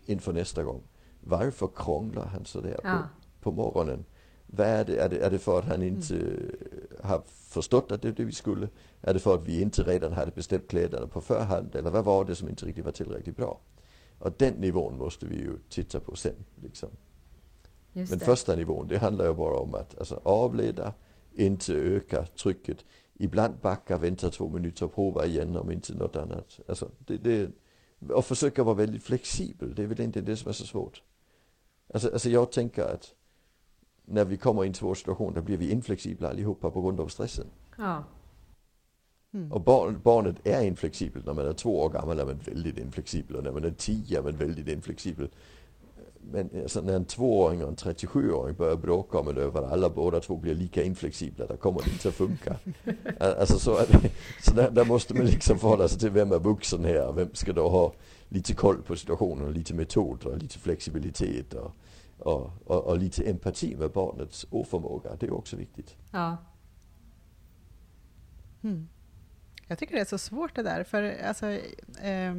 inför 0.06 0.32
nästa 0.32 0.62
gång. 0.62 0.82
Varför 1.20 1.68
krånglar 1.76 2.26
han 2.26 2.44
sådär 2.44 2.80
Ja. 2.84 2.90
på, 2.90 2.98
på 3.42 3.52
morgonen? 3.52 4.04
Vad 4.46 4.66
är 4.66 4.84
det? 4.84 4.96
Är, 4.96 5.08
det? 5.08 5.18
är 5.18 5.30
det 5.30 5.38
för 5.38 5.58
att 5.58 5.64
han 5.64 5.82
inte 5.82 6.16
eh, 6.16 7.06
har 7.06 7.22
förstått 7.26 7.92
att 7.92 8.02
det 8.02 8.08
är 8.08 8.12
det 8.12 8.24
vi 8.24 8.32
skulle? 8.32 8.68
Är 9.00 9.14
det 9.14 9.20
för 9.20 9.34
att 9.34 9.48
vi 9.48 9.60
inte 9.60 9.82
redan 9.82 10.12
hade 10.12 10.30
beställt 10.30 10.68
kläderna 10.68 11.06
på 11.06 11.20
förhand? 11.20 11.76
Eller 11.76 11.90
vad 11.90 12.04
var 12.04 12.24
det 12.24 12.34
som 12.34 12.48
inte 12.48 12.66
riktigt 12.66 12.84
var 12.84 12.92
tillräckligt 12.92 13.36
bra? 13.36 13.60
Och 14.18 14.32
den 14.36 14.54
nivån 14.54 14.98
måste 14.98 15.26
vi 15.26 15.36
ju 15.36 15.58
titta 15.68 16.00
på 16.00 16.16
sen. 16.16 16.44
Liksom. 16.62 16.88
Just 17.92 18.10
Men 18.10 18.18
det. 18.18 18.24
första 18.24 18.56
nivån, 18.56 18.88
det 18.88 18.98
handlar 18.98 19.26
ju 19.26 19.34
bara 19.34 19.56
om 19.56 19.74
att 19.74 19.98
alltså, 19.98 20.20
avleda, 20.22 20.94
inte 21.32 21.74
öka 21.74 22.26
trycket. 22.26 22.84
Ibland 23.14 23.54
backa, 23.62 23.98
vänta 23.98 24.30
två 24.30 24.48
minuter 24.48 24.86
och 24.86 24.94
prova 24.94 25.26
igen 25.26 25.56
om 25.56 25.70
inte 25.70 25.94
något 25.94 26.16
annat. 26.16 26.60
Alltså, 26.68 26.90
det, 26.98 27.16
det, 27.16 27.50
och 28.08 28.24
försöka 28.24 28.62
vara 28.62 28.74
väldigt 28.74 29.02
flexibel, 29.02 29.74
det 29.74 29.82
är 29.82 29.86
väl 29.86 30.00
inte 30.00 30.20
det 30.20 30.36
som 30.36 30.48
är 30.48 30.52
så 30.52 30.66
svårt. 30.66 31.02
Alltså, 31.94 32.12
alltså 32.12 32.30
jag 32.30 32.52
tänker 32.52 32.82
att 32.82 33.14
när 34.04 34.24
vi 34.24 34.36
kommer 34.36 34.64
i 34.64 34.68
en 34.68 34.74
svår 34.74 34.94
situation, 34.94 35.34
då 35.34 35.42
blir 35.42 35.56
vi 35.56 35.70
inflexibla 35.70 36.28
allihopa 36.28 36.70
på 36.70 36.82
grund 36.82 37.00
av 37.00 37.08
stressen. 37.08 37.46
Ja. 37.78 38.04
Och 39.50 39.60
barn, 39.60 40.00
barnet 40.04 40.36
är 40.46 40.62
inflexibel. 40.62 41.22
När 41.26 41.34
man 41.34 41.46
är 41.46 41.52
två 41.52 41.80
år 41.80 41.88
gammal 41.88 42.20
är 42.20 42.24
man 42.24 42.38
väldigt 42.38 42.78
inflexibel 42.78 43.36
och 43.36 43.44
när 43.44 43.52
man 43.52 43.64
är 43.64 43.70
tio 43.70 44.18
är 44.18 44.22
man 44.22 44.36
väldigt 44.36 44.68
inflexibel. 44.68 45.28
Men 46.30 46.50
alltså, 46.62 46.80
när 46.80 46.92
en 46.92 47.04
tvååring 47.04 47.62
och 47.62 47.68
en 47.68 47.76
37-åring 47.76 48.56
börjar 48.56 48.76
bråka 48.76 49.18
om 49.18 49.34
det 49.34 49.42
över 49.42 49.62
alla 49.62 49.90
båda 49.90 50.20
två 50.20 50.36
blir 50.36 50.54
lika 50.54 50.82
inflexibla, 50.82 51.46
då 51.46 51.56
kommer 51.56 51.80
det 51.84 51.90
inte 51.90 52.08
att 52.08 52.14
funka. 52.14 52.56
Alltså 53.20 53.58
så 53.58 53.78
det. 53.78 54.10
Så 54.42 54.54
där, 54.54 54.70
där 54.70 54.84
måste 54.84 55.14
man 55.14 55.26
liksom 55.26 55.58
förhålla 55.58 55.88
sig 55.88 56.00
till 56.00 56.10
vem 56.10 56.32
är 56.32 56.38
vuxen 56.38 56.84
här, 56.84 57.12
vem 57.12 57.34
ska 57.34 57.52
då 57.52 57.68
ha 57.68 57.92
lite 58.28 58.54
koll 58.54 58.82
på 58.82 58.96
situationen, 58.96 59.52
lite 59.52 59.74
metod 59.74 60.24
och 60.24 60.38
lite 60.38 60.58
flexibilitet 60.58 61.54
och, 61.54 61.70
och, 62.26 62.50
och, 62.64 62.84
och 62.84 62.98
lite 62.98 63.30
empati 63.30 63.76
med 63.76 63.90
barnets 63.90 64.46
oförmåga. 64.50 65.16
Det 65.20 65.26
är 65.26 65.32
också 65.32 65.56
viktigt. 65.56 65.96
ja. 66.10 66.36
Mm. 68.62 68.88
Jag 69.66 69.78
tycker 69.78 69.94
det 69.94 70.00
är 70.00 70.04
så 70.04 70.18
svårt 70.18 70.54
det 70.54 70.62
där, 70.62 70.84
för 70.84 71.22
alltså, 71.24 71.46
eh, 72.02 72.34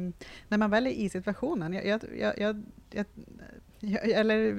när 0.48 0.58
man 0.58 0.70
väl 0.70 0.86
är 0.86 0.90
i 0.90 1.08
situationen, 1.08 1.72
jag, 1.72 1.86
jag, 1.86 2.00
jag, 2.18 2.38
jag, 2.38 2.62
jag, 2.90 3.06
eller, 4.02 4.54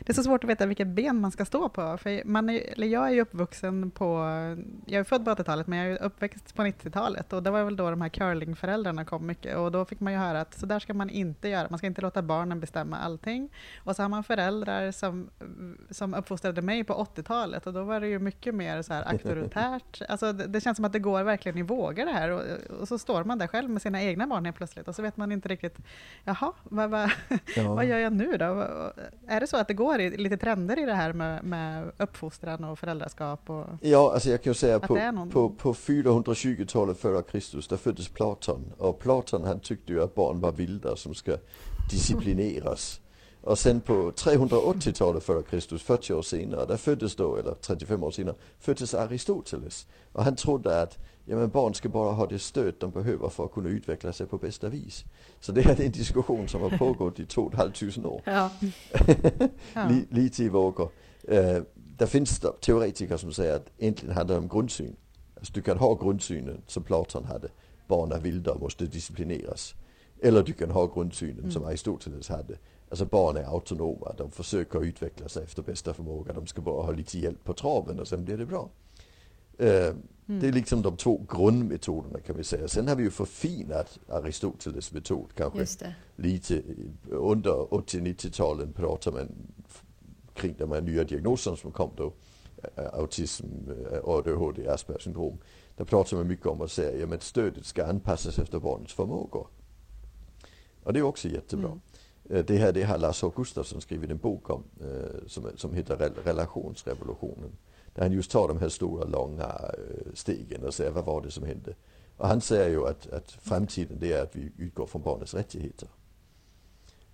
det 0.00 0.08
är 0.08 0.12
så 0.12 0.22
svårt 0.22 0.44
att 0.44 0.50
veta 0.50 0.66
vilket 0.66 0.88
ben 0.88 1.20
man 1.20 1.30
ska 1.30 1.44
stå 1.44 1.68
på. 1.68 1.98
För 1.98 2.24
man 2.24 2.50
är, 2.50 2.72
eller 2.72 2.86
jag 2.86 3.08
är 3.08 3.12
ju 3.12 3.20
uppvuxen 3.20 3.90
på, 3.90 4.06
jag 4.86 5.00
är 5.00 5.04
född 5.04 5.24
på 5.24 5.30
80-talet 5.30 5.66
men 5.66 5.78
jag 5.78 5.88
är 5.88 6.02
uppväxt 6.02 6.54
på 6.54 6.62
90-talet 6.62 7.32
och 7.32 7.42
det 7.42 7.50
var 7.50 7.64
väl 7.64 7.76
då 7.76 7.90
de 7.90 8.00
här 8.00 8.08
curlingföräldrarna 8.08 9.04
kom 9.04 9.26
mycket 9.26 9.56
och 9.56 9.72
då 9.72 9.84
fick 9.84 10.00
man 10.00 10.12
ju 10.12 10.18
höra 10.18 10.40
att 10.40 10.58
så 10.58 10.66
där 10.66 10.78
ska 10.78 10.94
man 10.94 11.10
inte 11.10 11.48
göra, 11.48 11.66
man 11.70 11.78
ska 11.78 11.86
inte 11.86 12.00
låta 12.00 12.22
barnen 12.22 12.60
bestämma 12.60 12.98
allting. 12.98 13.50
Och 13.84 13.96
så 13.96 14.02
har 14.02 14.08
man 14.08 14.24
föräldrar 14.24 14.92
som, 14.92 15.30
som 15.90 16.14
uppfostrade 16.14 16.62
mig 16.62 16.84
på 16.84 16.94
80-talet 17.14 17.66
och 17.66 17.72
då 17.72 17.82
var 17.82 18.00
det 18.00 18.08
ju 18.08 18.18
mycket 18.18 18.54
mer 18.54 18.82
så 18.82 18.92
här 18.94 19.08
auktoritärt. 19.08 20.02
Alltså 20.10 20.32
det, 20.32 20.46
det 20.46 20.60
känns 20.60 20.76
som 20.76 20.84
att 20.84 20.92
det 20.92 20.98
går 20.98 21.22
verkligen 21.22 21.58
i 21.58 21.62
vågor 21.62 22.04
det 22.04 22.12
här 22.12 22.30
och, 22.30 22.42
och 22.80 22.88
så 22.88 22.98
står 22.98 23.24
man 23.24 23.38
där 23.38 23.46
själv 23.46 23.70
med 23.70 23.82
sina 23.82 24.02
egna 24.02 24.26
barn 24.26 24.44
helt 24.44 24.56
plötsligt 24.56 24.88
och 24.88 24.94
så 24.94 25.02
vet 25.02 25.16
man 25.16 25.32
inte 25.32 25.48
riktigt, 25.48 25.78
jaha, 26.24 26.52
vad, 26.62 26.90
vad, 26.90 27.10
Ja. 27.56 27.68
vad 27.74 27.86
gör 27.86 27.98
jag 27.98 28.12
nu 28.12 28.36
då? 28.36 28.59
Är 29.26 29.40
det 29.40 29.46
så 29.46 29.56
att 29.56 29.68
det 29.68 29.74
går 29.74 30.00
i, 30.00 30.16
lite 30.16 30.36
trender 30.36 30.78
i 30.82 30.86
det 30.86 30.94
här 30.94 31.12
med, 31.12 31.44
med 31.44 31.92
uppfostran 31.98 32.64
och 32.64 32.78
föräldraskap? 32.78 33.50
Och, 33.50 33.64
Ja, 33.80 34.12
alltså 34.14 34.30
jag 34.30 34.42
kan 34.42 34.50
ju 34.50 34.54
säga 34.54 34.78
på, 34.80 34.94
någon- 34.94 35.30
på, 35.30 35.50
på 35.50 35.72
420-talet 35.74 36.98
före 36.98 37.22
Kristus, 37.22 37.68
där 37.68 37.76
föddes 37.76 38.08
Platon. 38.08 38.72
Och 38.78 38.98
Platon 38.98 39.44
han 39.44 39.60
tyckte 39.60 39.92
ju 39.92 40.02
att 40.02 40.14
barn 40.14 40.40
var 40.40 40.52
vilda 40.52 40.96
som 40.96 41.14
ska 41.14 41.36
disciplineras. 41.90 43.00
Och 43.42 43.58
sen 43.58 43.80
på 43.80 43.92
380-talet 44.10 45.22
före 45.24 45.42
Kristus, 45.42 45.82
40 45.82 46.14
år 46.14 46.22
senare, 46.22 46.66
där 46.66 46.76
föddes 46.76 47.16
då, 47.16 47.36
eller 47.36 47.54
35 47.54 48.04
år 48.04 48.10
senare, 48.10 48.34
föddes 48.58 48.94
Aristoteles. 48.94 49.86
Och 50.12 50.24
han 50.24 50.36
trodde 50.36 50.82
att 50.82 50.98
ja, 51.24 51.36
men 51.36 51.50
barn 51.50 51.74
ska 51.74 51.88
bara 51.88 52.12
ha 52.12 52.26
det 52.26 52.38
stöd 52.38 52.74
de 52.78 52.90
behöver 52.90 53.28
för 53.28 53.44
att 53.44 53.52
kunna 53.52 53.68
utveckla 53.68 54.12
sig 54.12 54.26
på 54.26 54.38
bästa 54.38 54.68
vis. 54.68 55.04
Så 55.40 55.52
det 55.52 55.62
här 55.62 55.80
är 55.80 55.84
en 55.84 55.92
diskussion 55.92 56.48
som 56.48 56.60
har 56.62 56.78
pågått 56.78 57.20
i 57.20 57.26
2 57.26 57.50
500 57.50 58.08
år. 58.08 58.22
Ja. 58.24 58.50
Ja. 59.74 59.88
Li, 59.88 60.06
lite 60.10 60.44
i 60.44 60.48
vågor. 60.48 60.90
Eh, 61.28 61.62
där 61.74 62.06
finns 62.06 62.40
det 62.40 62.52
teoretiker 62.60 63.16
som 63.16 63.32
säger 63.32 63.56
att 63.56 63.70
egentligen 63.78 64.14
handlar 64.16 64.36
det 64.36 64.42
om 64.42 64.48
grundsyn. 64.48 64.96
Alltså 65.36 65.52
du 65.52 65.62
kan 65.62 65.78
ha 65.78 65.94
grundsynen 65.94 66.62
som 66.66 66.82
Platon 66.82 67.24
hade. 67.24 67.48
Barn 67.88 68.12
är 68.12 68.20
vilda 68.20 68.52
och 68.52 68.60
måste 68.60 68.86
disciplineras. 68.86 69.74
Eller 70.22 70.42
du 70.42 70.52
kan 70.52 70.70
ha 70.70 70.86
grundsynen 70.86 71.52
som 71.52 71.64
Aristoteles 71.64 72.28
hade. 72.28 72.58
Alltså 72.90 73.04
barn 73.04 73.36
är 73.36 73.44
autonoma, 73.44 74.14
de 74.18 74.30
försöker 74.30 74.84
utveckla 74.84 75.28
sig 75.28 75.44
efter 75.44 75.62
bästa 75.62 75.94
förmåga. 75.94 76.32
De 76.32 76.46
ska 76.46 76.60
bara 76.60 76.82
ha 76.82 76.92
lite 76.92 77.18
hjälp 77.18 77.44
på 77.44 77.52
traven 77.52 78.00
och 78.00 78.08
sen 78.08 78.24
blir 78.24 78.38
det 78.38 78.46
bra. 78.46 78.68
Eh, 80.30 80.40
Det 80.40 80.48
är 80.48 80.52
liksom 80.52 80.82
de 80.82 80.96
två 80.96 81.20
grundmetoderna 81.28 82.20
kan 82.20 82.36
vi 82.36 82.44
säga. 82.44 82.68
Sen 82.68 82.88
har 82.88 82.96
vi 82.96 83.02
ju 83.02 83.10
förfinat 83.10 83.98
Aristoteles 84.08 84.92
metod 84.92 85.26
kanske 85.34 85.58
lite 86.16 86.62
under 87.10 87.50
80-90-talen 87.74 88.72
pratar 88.72 89.12
man 89.12 89.28
kring 90.34 90.54
de 90.58 90.72
här 90.72 90.80
nya 90.80 91.04
diagnoserna 91.04 91.56
som 91.56 91.72
kom 91.72 91.90
då. 91.96 92.12
Autism, 92.92 93.46
ADHD, 94.04 94.68
Aspergers 94.68 95.02
syndrom. 95.04 95.38
Där 95.76 95.84
pratar 95.84 96.16
man 96.16 96.26
mycket 96.28 96.46
om 96.46 96.60
att 96.60 96.70
säga 96.70 97.14
att 97.14 97.22
stödet 97.22 97.66
ska 97.66 97.86
anpassas 97.86 98.38
efter 98.38 98.58
barnets 98.58 98.92
förmågor. 98.94 99.46
Och 100.84 100.92
det 100.92 100.98
är 100.98 101.02
också 101.02 101.28
jättebra. 101.28 101.80
Eh, 102.30 102.44
Det 102.44 102.56
här 102.56 102.72
det 102.72 102.82
har 102.82 102.98
Lars. 102.98 103.24
Gustafsson 103.36 103.80
skrivit 103.80 104.10
en 104.10 104.18
bok 104.18 104.50
om 104.50 104.62
som, 105.26 105.46
som 105.56 105.74
heter 105.74 105.96
Rel- 105.96 106.24
Relationsrevolutionen. 106.24 107.50
Där 107.94 108.02
han 108.02 108.12
just 108.12 108.30
tar 108.30 108.48
de 108.48 108.58
här 108.58 108.68
stora 108.68 109.04
långa 109.04 109.44
eh, 109.44 110.12
stegen 110.14 110.64
och 110.64 110.74
säger 110.74 110.90
vad 110.90 111.04
var 111.04 111.22
det 111.22 111.30
som 111.30 111.44
hände. 111.44 111.74
Och 112.16 112.28
han 112.28 112.40
säger 112.40 112.68
ju 112.68 112.86
att, 112.88 113.06
att 113.12 113.30
framtiden 113.30 113.98
det 114.00 114.12
är 114.12 114.22
att 114.22 114.36
vi 114.36 114.52
utgår 114.56 114.86
från 114.86 115.02
barnets 115.02 115.34
rättigheter. 115.34 115.88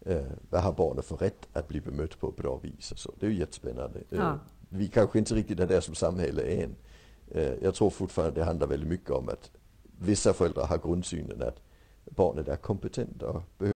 Eh, 0.00 0.24
vad 0.50 0.62
har 0.62 0.72
barnet 0.72 1.04
för 1.04 1.16
rätt 1.16 1.48
att 1.52 1.68
bli 1.68 1.80
bemött 1.80 2.18
på 2.20 2.28
ett 2.28 2.36
bra 2.36 2.56
vis? 2.62 2.92
Och 2.92 2.98
så. 2.98 3.12
Det 3.20 3.26
är 3.26 3.30
ju 3.30 3.38
jättespännande. 3.38 3.98
Eh, 3.98 4.18
Ja. 4.18 4.38
Vi 4.68 4.88
kanske 4.88 5.18
inte 5.18 5.34
riktigt 5.34 5.60
är 5.60 5.66
där 5.66 5.80
som 5.80 5.94
samhälle 5.94 6.42
än. 6.42 6.76
Eh, 7.30 7.54
jag 7.62 7.74
tror 7.74 7.90
fortfarande 7.90 8.40
det 8.40 8.44
handlar 8.44 8.66
väldigt 8.66 8.88
mycket 8.88 9.10
om 9.10 9.28
att 9.28 9.50
vissa 9.98 10.32
föräldrar 10.32 10.66
har 10.66 10.78
grundsynen 10.78 11.42
att 11.42 11.60
barnet 12.04 12.48
är 12.48 12.56
kompetent 12.56 13.22
och 13.22 13.42
behöver 13.58 13.75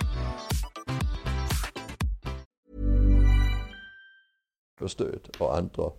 Stöd 4.87 5.29
och 5.39 5.57
andra 5.57 5.91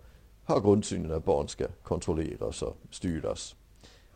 har 0.45 0.61
grundsynen 0.61 1.13
att 1.13 1.25
barn 1.25 1.49
ska 1.49 1.67
kontrolleras 1.83 2.63
och 2.63 2.77
styras. 2.91 3.57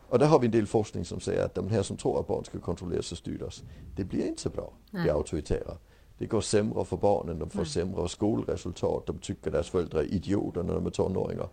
Och 0.09 0.19
där 0.19 0.27
har 0.27 0.39
vi 0.39 0.45
en 0.45 0.51
del 0.51 0.67
forskning 0.67 1.05
som 1.05 1.19
säger 1.19 1.45
att 1.45 1.55
de 1.55 1.67
här 1.67 1.83
som 1.83 1.97
tror 1.97 2.19
att 2.19 2.27
barn 2.27 2.45
ska 2.45 2.59
kontrolleras 2.59 3.11
och 3.11 3.17
styras, 3.17 3.63
det 3.95 4.03
blir 4.03 4.27
inte 4.27 4.41
så 4.41 4.49
bra, 4.49 4.73
det 4.91 5.09
auktoritära. 5.09 5.77
Det 6.17 6.25
går 6.25 6.41
sämre 6.41 6.85
för 6.85 6.97
barnen, 6.97 7.39
de 7.39 7.49
får 7.49 7.65
sämre 7.65 8.09
skolresultat, 8.09 9.05
de 9.05 9.17
tycker 9.17 9.51
deras 9.51 9.69
föräldrar 9.69 9.99
är 9.99 10.13
idioter 10.13 10.63
när 10.63 10.73
de 10.73 10.85
är 10.85 10.89
tonåringar. 10.89 11.49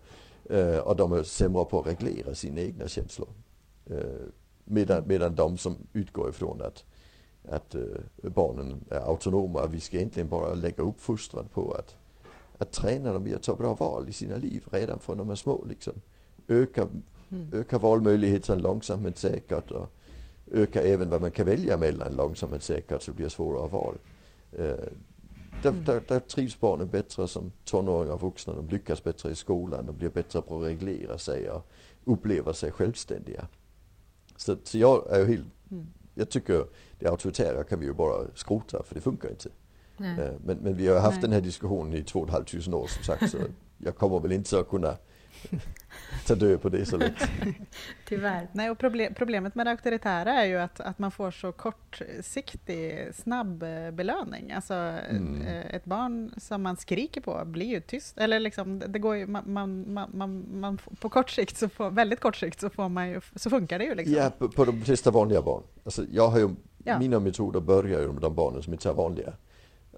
Eh, 0.51 0.79
och 0.79 0.97
de 0.97 1.13
är 1.13 1.23
sämre 1.23 1.65
på 1.65 1.81
att 1.81 1.87
reglera 1.87 2.35
sina 2.35 2.61
egna 2.61 2.89
känslor. 2.89 3.29
Eh, 3.87 3.99
medan, 4.65 5.03
medan 5.07 5.35
de 5.35 5.59
som 5.59 5.77
utgår 5.93 6.29
ifrån 6.29 6.63
att, 6.63 6.85
att 7.49 7.75
eh, 7.75 7.83
barnen 8.23 8.85
är 8.91 9.01
autonoma, 9.01 9.67
vi 9.67 9.81
ska 9.81 9.97
egentligen 9.97 10.29
bara 10.29 10.55
lägga 10.55 10.83
uppfostran 10.83 11.49
på 11.49 11.73
att 11.73 11.97
att 12.65 12.73
träna 12.73 13.13
dem 13.13 13.27
i 13.27 13.35
att 13.35 13.43
ta 13.43 13.57
bra 13.57 13.75
val 13.75 14.09
i 14.09 14.13
sina 14.13 14.37
liv 14.37 14.65
redan 14.71 14.99
från 14.99 15.19
de 15.19 15.31
är 15.31 15.35
små. 15.35 15.65
Liksom. 15.69 15.93
Öka, 16.49 16.89
öka 17.53 17.79
valmöjligheterna 17.79 18.63
långsamt 18.63 19.03
men 19.03 19.15
säkert 19.15 19.71
och 19.71 19.91
öka 20.53 20.83
även 20.83 21.11
vad 21.11 21.21
man 21.21 21.31
kan 21.31 21.47
välja 21.47 21.77
mellan 21.77 22.13
långsamt 22.17 22.53
men 22.53 22.61
säkert 22.61 23.03
så 23.03 23.11
det 23.11 23.17
blir 23.17 23.29
svårare 23.29 23.69
val. 23.69 23.95
Eh, 24.53 24.89
där, 25.63 25.73
där, 25.73 26.03
där 26.09 26.21
trivs 26.21 26.61
barnen 26.61 26.89
bättre 26.89 27.29
som 27.29 27.53
tonåringar 27.65 28.15
och 28.15 28.21
vuxna. 28.21 28.53
De 28.53 28.69
lyckas 28.69 29.05
bättre 29.05 29.31
i 29.31 29.35
skolan, 29.35 29.87
de 29.87 29.97
blir 29.97 30.09
bättre 30.09 30.43
på 30.43 30.57
att 30.57 30.65
reglera 30.65 31.19
sig 31.19 31.51
och 31.51 31.67
uppleva 32.05 32.53
sig 32.53 32.71
självständiga. 32.71 33.49
Så, 34.37 34.57
så 34.63 34.79
jag 34.79 35.11
är 35.11 35.19
ju 35.19 35.27
helt, 35.27 35.47
jag 36.15 36.31
tycker 36.31 36.67
det 36.99 37.09
auktoritära 37.09 37.65
kan 37.65 37.81
vi 37.81 37.87
ju 37.87 37.93
bara 37.93 38.27
skrota 38.35 38.83
för 38.83 38.95
det 38.95 39.01
funkar 39.01 39.31
inte. 39.31 39.49
Eh, 39.99 40.31
Men, 40.45 40.57
men 40.57 40.77
vi 40.77 40.89
har 40.89 41.01
haft 41.01 41.21
den 41.21 41.33
här 41.33 41.41
diskussionen 41.41 41.95
i 41.95 42.03
två 42.03 42.21
och 42.21 42.27
ett 42.29 42.33
halvt 42.35 42.49
tusen 42.49 42.75
år 42.75 42.87
som 42.87 43.05
sagt 43.05 43.31
så 43.31 43.39
jag 43.79 43.97
kommer 43.97 44.21
väl 44.21 44.33
inte 44.33 44.59
att 44.59 44.69
kunna 44.69 44.97
ta 46.27 46.35
död 46.35 46.63
på 46.63 46.69
det 46.69 46.87
så 46.87 46.97
lätt. 46.97 47.31
Tyvärr. 48.09 48.49
Nej, 48.53 48.71
och 48.71 48.79
proble- 48.79 49.15
problemet 49.15 49.55
med 49.55 49.67
det 49.67 49.71
auktoritära 49.71 50.33
är 50.33 50.45
ju 50.45 50.57
att, 50.59 50.81
att 50.81 50.99
man 50.99 51.11
får 51.11 51.31
så 51.31 51.53
kortsiktig, 51.53 53.09
snabb 53.15 53.63
eh, 53.63 53.91
belöning. 53.91 54.53
Alltså 54.53 54.75
Mm. 54.75 55.43
eh, 55.43 55.75
ett 55.75 55.85
barn 55.85 56.35
som 56.37 56.63
man 56.63 56.77
skriker 56.77 57.21
på 57.21 57.45
blir 57.45 57.67
ju 57.67 57.81
tyst. 57.81 58.19
Eller 58.19 58.41
liksom, 58.41 58.79
det- 58.79 58.99
går 58.99 59.17
ju, 59.17 59.27
man, 59.27 59.53
man, 59.53 59.93
man, 60.13 60.45
man, 60.61 60.79
på 61.01 61.09
kort 61.09 61.31
sikt, 61.31 61.57
så 61.57 61.69
får, 61.69 61.91
väldigt 61.91 62.21
kort 62.21 62.37
sikt, 62.37 62.61
så, 62.61 62.71
får 62.71 62.89
man 62.89 63.09
ju, 63.09 63.21
så 63.37 63.51
funkar 63.51 63.79
det 63.79 63.85
ju 63.85 63.95
liksom. 63.95 64.15
Ja, 64.17 64.31
på, 64.39 64.49
på 64.49 64.65
de 64.65 64.83
flesta 64.83 65.11
vanliga 65.11 65.43
barn. 65.43 65.63
Alltså, 65.85 66.05
jag 66.11 66.29
har 66.29 66.39
ju, 66.39 66.49
Ja. 66.87 66.99
Mina 66.99 67.21
metoder 67.21 67.61
börjar 67.61 68.01
ju 68.01 68.13
med 68.13 68.23
de 68.23 68.35
barnen 68.35 68.63
som 68.63 68.73
inte 68.73 68.89
är 68.89 68.93
vanliga. 68.93 69.33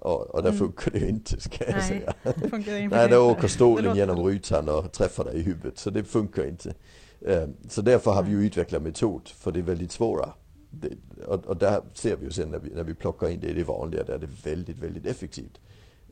Och, 0.07 0.35
och 0.35 0.43
där 0.43 0.51
funkar 0.51 0.91
det 0.91 0.99
ju 0.99 1.07
inte 1.09 1.39
ska 1.41 1.65
jag 1.65 1.73
Nej. 1.75 1.87
säga. 1.87 2.13
Det 2.23 2.49
funkar 2.49 2.71
Nej, 2.71 2.83
inte. 2.83 3.07
då 3.07 3.31
åker 3.31 3.41
Det 3.41 3.49
stålen 3.49 3.85
låter- 3.85 3.99
genom 3.99 4.23
rutan 4.23 4.69
och 4.69 4.91
träffar 4.91 5.23
dig 5.23 5.35
i 5.37 5.41
huvudet. 5.41 5.77
Så 5.77 5.89
det 5.89 6.03
funkar 6.03 6.45
inte. 6.47 6.73
Eh, 7.21 7.47
Så 7.69 7.81
därför 7.81 8.11
har 8.11 8.23
vi 8.23 8.31
ju 8.31 8.45
utvecklat 8.45 8.81
metod, 8.81 9.27
för 9.27 9.51
det 9.51 9.59
är 9.59 9.63
väldigt 9.63 9.91
svåra. 9.91 10.33
Det, 10.69 10.89
och, 11.25 11.45
och 11.45 11.57
där 11.57 11.81
ser 11.93 12.17
vi 12.17 12.25
ju 12.25 12.31
sen 12.31 12.49
när 12.49 12.59
vi, 12.59 12.69
när 12.75 12.83
vi 12.83 12.93
plockar 12.93 13.29
in 13.29 13.39
det 13.39 13.47
i 13.47 13.53
det 13.53 13.63
vanliga, 13.63 14.03
där 14.03 14.13
är 14.13 14.19
det 14.19 14.45
väldigt, 14.49 14.77
väldigt 14.79 15.05
effektivt. 15.05 15.59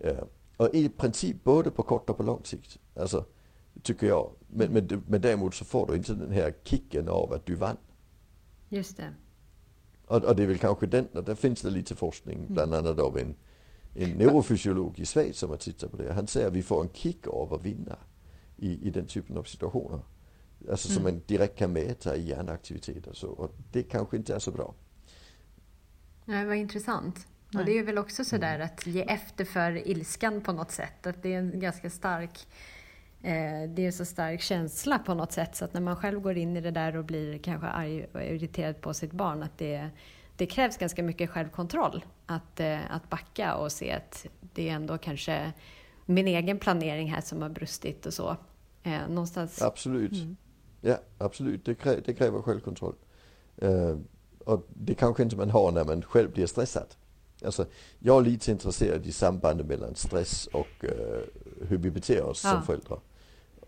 Eh, 0.01 0.17
Och 0.57 0.69
i 0.75 0.89
princip 0.89 1.43
både 1.43 1.71
på 1.71 1.83
kort 1.83 2.09
och 2.09 2.17
på 2.17 2.23
lång 2.23 2.41
sikt. 2.43 2.77
Alltså, 2.95 3.25
tycker 3.83 4.07
jag. 4.07 4.29
Men, 4.47 4.71
men, 4.73 5.03
men 5.07 5.21
däremot 5.21 5.55
så 5.55 5.65
får 5.65 5.87
du 5.87 5.95
inte 5.95 6.13
den 6.13 6.31
här 6.31 6.53
kicken 6.63 7.09
av 7.09 7.33
att 7.33 7.45
du 7.45 7.55
vann. 7.55 7.77
Just 8.69 8.97
det. 8.97 9.09
Och, 10.07 10.23
och 10.23 10.35
det 10.35 10.43
är 10.43 10.47
väl 10.47 10.57
kanske 10.57 10.85
den, 10.85 11.05
och 11.13 11.23
där 11.23 11.35
finns 11.35 11.61
det 11.61 11.69
lite 11.69 11.95
forskning, 11.95 12.45
bland 12.49 12.73
annat 12.73 12.99
av 12.99 13.17
en, 13.17 13.35
en 13.95 14.09
neurofysiolog 14.09 14.99
i 14.99 15.05
Schweiz 15.05 15.37
som 15.37 15.49
har 15.49 15.57
tittat 15.57 15.91
på 15.91 15.97
det. 15.97 16.13
Han 16.13 16.27
säger 16.27 16.47
att 16.47 16.53
vi 16.53 16.63
får 16.63 16.81
en 16.81 16.89
kick 16.93 17.27
av 17.27 17.53
att 17.53 17.65
vinna 17.65 17.97
i, 18.57 18.87
i 18.87 18.89
den 18.89 19.07
typen 19.07 19.37
av 19.37 19.43
situationer. 19.43 19.99
Alltså 20.69 20.87
som 20.87 21.03
man 21.03 21.21
direkt 21.27 21.57
kan 21.57 21.73
mäta 21.73 22.15
i 22.15 22.27
hjärnaktivitet 22.27 23.07
och 23.07 23.17
så. 23.17 23.27
Och 23.27 23.55
det 23.71 23.83
kanske 23.83 24.17
inte 24.17 24.35
är 24.35 24.39
så 24.39 24.51
bra. 24.51 24.73
Nej, 26.25 26.45
vad 26.45 26.55
intressant. 26.55 27.27
Nej. 27.49 27.59
Och 27.59 27.65
det 27.65 27.79
är 27.79 27.83
väl 27.83 27.97
också 27.97 28.25
sådär 28.25 28.59
att 28.59 28.87
ge 28.87 29.01
efter 29.01 29.45
för 29.45 29.87
ilskan 29.87 30.41
på 30.41 30.51
något 30.51 30.71
sätt. 30.71 31.07
Att 31.07 31.23
det 31.23 31.33
är 31.33 31.39
en 31.39 31.59
ganska 31.59 31.89
stark 31.89 32.47
eh, 33.21 33.69
det 33.69 33.81
är 33.81 33.85
en 33.85 33.93
så 33.93 34.05
stark 34.05 34.41
känsla 34.41 34.99
på 34.99 35.13
något 35.13 35.31
sätt 35.31 35.55
så 35.55 35.65
att 35.65 35.73
när 35.73 35.81
man 35.81 35.95
själv 35.95 36.19
går 36.19 36.37
in 36.37 36.57
i 36.57 36.61
det 36.61 36.71
där 36.71 36.95
och 36.95 37.05
blir 37.05 37.37
kanske 37.37 37.67
arg 37.67 38.05
och 38.13 38.23
irriterad 38.23 38.81
på 38.81 38.93
sitt 38.93 39.11
barn 39.11 39.43
att 39.43 39.57
det, 39.57 39.89
det 40.35 40.45
krävs 40.45 40.77
ganska 40.77 41.03
mycket 41.03 41.29
självkontroll 41.29 42.03
att, 42.25 42.59
eh, 42.59 42.91
att 42.95 43.09
backa 43.09 43.55
och 43.55 43.71
se 43.71 43.91
att 43.91 44.25
det 44.53 44.69
är 44.69 44.73
ändå 44.73 44.97
kanske 44.97 45.53
min 46.05 46.27
egen 46.27 46.59
planering 46.59 47.11
här 47.11 47.21
som 47.21 47.41
har 47.41 47.49
brustit 47.49 48.05
och 48.05 48.13
så. 48.13 48.37
Eh, 48.83 49.07
någonstans. 49.09 49.61
Absolut. 49.61 50.11
Ja, 50.81 50.97
absolut. 51.17 51.65
Det, 51.65 51.75
krä, 51.75 51.99
det 52.05 52.13
kräver 52.13 52.41
självkontroll. 52.41 52.95
Eh, 53.57 53.97
och 54.45 54.67
det 54.73 54.95
kanske 54.95 55.23
inte 55.23 55.35
man 55.35 55.49
har 55.49 55.71
när 55.71 55.83
man 55.85 56.01
själv 56.01 56.31
blir 56.31 56.45
stressad. 56.45 56.87
Alltså, 57.45 57.65
jag 57.99 58.17
är 58.17 58.29
lite 58.29 58.51
intresserad 58.51 59.05
i 59.05 59.11
sambandet 59.11 59.67
mellan 59.67 59.95
stress 59.95 60.47
och 60.47 60.85
eh, 60.85 61.21
hur 61.61 61.77
vi 61.77 61.91
beter 61.91 62.23
oss 62.23 62.43
Ja. 62.43 62.51
som 62.51 62.63
föräldrar. 62.63 62.99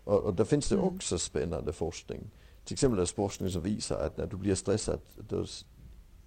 Och, 0.04 0.22
och 0.22 0.34
där 0.34 0.44
finns 0.44 0.68
det 0.68 0.76
också 0.76 1.18
spännande 1.18 1.72
forskning. 1.72 2.30
Till 2.64 2.74
exempel 2.74 3.00
det 3.00 3.06
forskning 3.06 3.50
som 3.50 3.62
visar 3.62 4.06
att 4.06 4.16
när 4.16 4.26
du 4.26 4.36
blir 4.36 4.54
stressad 4.54 5.00
då 5.28 5.44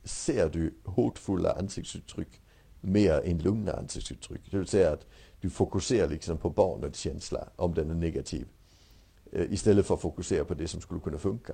ser 0.04 0.50
du 0.50 0.74
hotfulla 0.86 1.52
ansiktsuttryck 1.52 2.42
mer 2.82 3.22
än 3.26 3.38
lugna 3.40 3.74
ansiktsuttryck. 3.74 4.42
Det 4.52 4.58
vill 4.58 4.68
säga 4.68 4.92
att 4.92 5.06
du 5.42 5.50
fokuserar 5.50 6.08
liksom 6.10 6.38
på 6.38 6.50
barnets 6.50 7.00
känsla 7.00 7.48
om 7.56 7.74
den 7.74 7.90
är 7.90 7.94
negativ. 7.96 8.48
eh, 9.32 9.52
istället 9.54 9.86
för 9.86 9.94
att 9.94 10.02
fokusera 10.02 10.46
på 10.46 10.54
det 10.54 10.68
som 10.68 10.82
skulle 10.82 11.00
kunna 11.00 11.18
funka. 11.18 11.54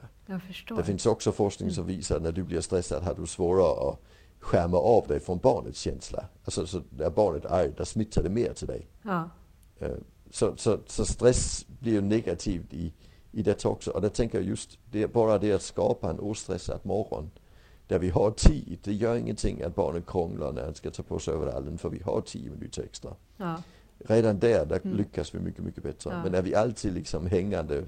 Det 0.78 0.84
finns 0.84 1.06
också 1.06 1.32
forskning 1.32 1.72
som 1.72 1.86
visar 1.86 2.16
att 2.18 2.22
när 2.24 2.32
du 2.32 2.44
blir 2.44 2.62
stressad 2.62 3.04
har 3.04 3.14
du 3.16 3.26
svårare 3.28 3.90
att 3.90 4.00
skärma 4.40 4.78
av 4.78 5.08
dig 5.08 5.20
från 5.20 5.38
barnets 5.38 5.80
känsla. 5.80 6.26
Alltså 6.46 6.68
så 6.68 6.82
när 6.90 7.10
barnet 7.10 7.46
är 7.46 7.50
argt, 7.50 7.78
där 7.78 7.86
smittar 7.86 8.24
det 8.24 8.30
mer 8.30 8.54
till 8.54 8.68
dig. 8.68 8.88
Ja. 9.04 9.30
Eh, 9.80 9.92
Så, 10.32 10.54
så, 10.58 10.80
så 10.88 11.06
stress 11.06 11.66
blir 11.80 11.92
ju 11.94 12.02
negativt 12.02 12.74
i, 12.74 12.94
i 13.32 13.44
detta 13.44 13.70
också. 13.70 13.92
Och 13.92 14.02
där 14.02 14.10
tänker 14.10 14.38
jag 14.38 14.48
just 14.48 14.80
det, 14.92 15.08
bara 15.14 15.38
det 15.38 15.52
att 15.54 15.62
skapa 15.62 16.10
en 16.10 16.20
ostressad 16.20 16.80
morgon 16.84 17.32
där 17.88 18.00
vi 18.00 18.10
har 18.10 18.32
tid. 18.32 18.80
Det 18.84 18.94
gör 18.94 19.16
ingenting 19.16 19.62
att 19.64 19.76
barnet 19.76 20.06
krånglar 20.08 20.52
när 20.52 20.64
han 20.64 20.74
ska 20.76 20.92
ta 20.92 21.04
på 21.04 21.20
sig 21.20 21.34
överallen 21.34 21.78
för 21.78 21.90
vi 21.90 22.02
har 22.04 22.22
tio 22.22 22.52
minuter 22.52 22.84
extra. 22.84 23.12
Ja. 23.38 23.64
Redan 24.00 24.40
där, 24.40 24.66
där 24.66 24.80
lyckas 24.84 25.36
vi 25.36 25.40
mycket, 25.40 25.64
mycket 25.64 25.84
bättre. 25.84 26.10
Ja. 26.14 26.24
Men 26.24 26.36
är 26.36 26.42
vi 26.42 26.56
alltid 26.56 26.94
liksom 26.94 27.28
hängande 27.28 27.84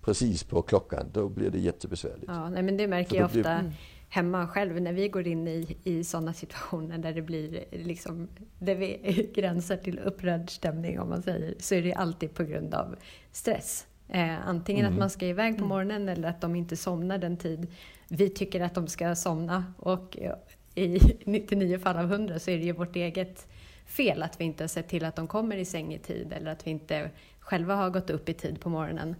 precis 0.00 0.44
på 0.44 0.62
klockan, 0.62 1.06
då 1.12 1.28
blir 1.28 1.50
det 1.50 1.58
jättebesvärligt. 1.58 2.24
Ja, 2.26 2.48
nej, 2.48 2.62
men 2.62 2.76
det 2.76 2.86
märker 2.86 3.16
jag 3.16 3.30
blir- 3.30 3.40
ofta 3.40 3.64
hemma 4.08 4.48
själv 4.48 4.80
när 4.80 4.92
vi 4.92 5.08
går 5.08 5.26
in 5.26 5.48
i, 5.48 5.76
i 5.84 6.04
sådana 6.04 6.32
situationer 6.32 6.98
där 6.98 7.12
det 7.12 7.22
blir 7.22 7.64
liksom, 7.70 8.28
där 8.58 8.74
vi 8.74 9.30
gränsar 9.34 9.76
till 9.76 9.98
upprörd 9.98 10.50
stämning 10.50 11.00
om 11.00 11.08
man 11.08 11.22
säger, 11.22 11.54
så 11.58 11.74
är 11.74 11.82
det 11.82 11.92
alltid 11.94 12.34
på 12.34 12.44
grund 12.44 12.74
av 12.74 12.96
stress. 13.32 13.86
Eh, 14.08 14.48
antingen 14.48 14.86
att 14.86 14.98
man 14.98 15.10
ska 15.10 15.26
iväg 15.26 15.58
på 15.58 15.64
morgonen 15.64 16.08
eller 16.08 16.28
att 16.28 16.40
de 16.40 16.56
inte 16.56 16.76
somnar 16.76 17.18
den 17.18 17.36
tid 17.36 17.66
vi 18.08 18.28
tycker 18.28 18.60
att 18.60 18.74
de 18.74 18.86
ska 18.86 19.14
somna. 19.14 19.64
Och 19.78 20.18
eh, 20.18 20.34
i 20.74 21.00
99 21.24 21.78
fall 21.78 21.96
av 21.96 22.12
100 22.12 22.38
så 22.38 22.50
är 22.50 22.58
det 22.58 22.64
ju 22.64 22.72
vårt 22.72 22.96
eget 22.96 23.46
fel 23.86 24.22
att 24.22 24.40
vi 24.40 24.44
inte 24.44 24.62
har 24.62 24.68
sett 24.68 24.88
till 24.88 25.04
att 25.04 25.16
de 25.16 25.26
kommer 25.26 25.56
i 25.56 25.64
säng 25.64 25.94
i 25.94 25.98
tid 25.98 26.32
eller 26.32 26.50
att 26.50 26.66
vi 26.66 26.70
inte 26.70 27.10
själva 27.40 27.74
har 27.74 27.90
gått 27.90 28.10
upp 28.10 28.28
i 28.28 28.34
tid 28.34 28.60
på 28.60 28.68
morgonen. 28.68 29.16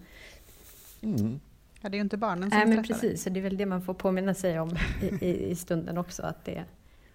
Mm. 1.02 1.40
Ja, 1.80 1.88
det 1.88 1.94
är 1.94 1.98
ju 1.98 2.02
inte 2.02 2.16
barnen 2.16 2.50
som 2.50 2.58
Nej 2.58 2.68
men 2.68 2.84
precis, 2.84 3.22
så 3.22 3.30
det 3.30 3.40
är 3.40 3.42
väl 3.42 3.56
det 3.56 3.66
man 3.66 3.82
får 3.82 3.94
påminna 3.94 4.34
sig 4.34 4.60
om 4.60 4.76
i, 5.02 5.26
i, 5.26 5.50
i 5.50 5.56
stunden 5.56 5.98
också. 5.98 6.22
Att 6.22 6.44
det, 6.44 6.64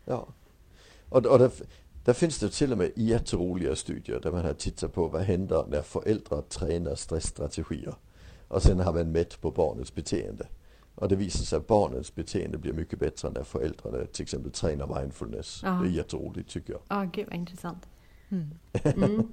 Ja. 0.05 0.27
Och, 1.09 1.25
och 1.25 1.39
där, 1.39 1.51
där 2.05 2.13
finns 2.13 2.39
det 2.39 2.49
till 2.49 2.71
och 2.71 2.77
med 2.77 2.91
jätteroliga 2.95 3.75
studier 3.75 4.19
där 4.19 4.31
man 4.31 4.45
har 4.45 4.53
tittat 4.53 4.93
på 4.93 5.07
vad 5.07 5.21
händer 5.21 5.65
när 5.69 5.81
föräldrar 5.81 6.41
tränar 6.41 6.95
stressstrategier. 6.95 7.95
Och 8.47 8.61
sen 8.63 8.79
har 8.79 8.93
man 8.93 9.11
mätt 9.11 9.41
på 9.41 9.51
barnets 9.51 9.95
beteende. 9.95 10.47
Och 10.95 11.09
det 11.09 11.15
visar 11.15 11.43
sig 11.45 11.57
att 11.57 11.67
barnens 11.67 12.15
beteende 12.15 12.57
blir 12.57 12.73
mycket 12.73 12.99
bättre 12.99 13.29
när 13.29 13.43
föräldrarna 13.43 14.05
till 14.05 14.23
exempel 14.23 14.51
tränar 14.51 15.01
mindfulness. 15.01 15.61
Ja. 15.63 15.69
Det 15.71 15.89
är 15.89 15.91
jätteroligt 15.91 16.49
tycker 16.49 16.73
jag. 16.73 16.81
ja, 16.87 17.09
gud 17.13 17.25
vad 17.27 17.35
intressant. 17.35 17.87
Mm. 18.31 18.49
Mm. 18.85 19.27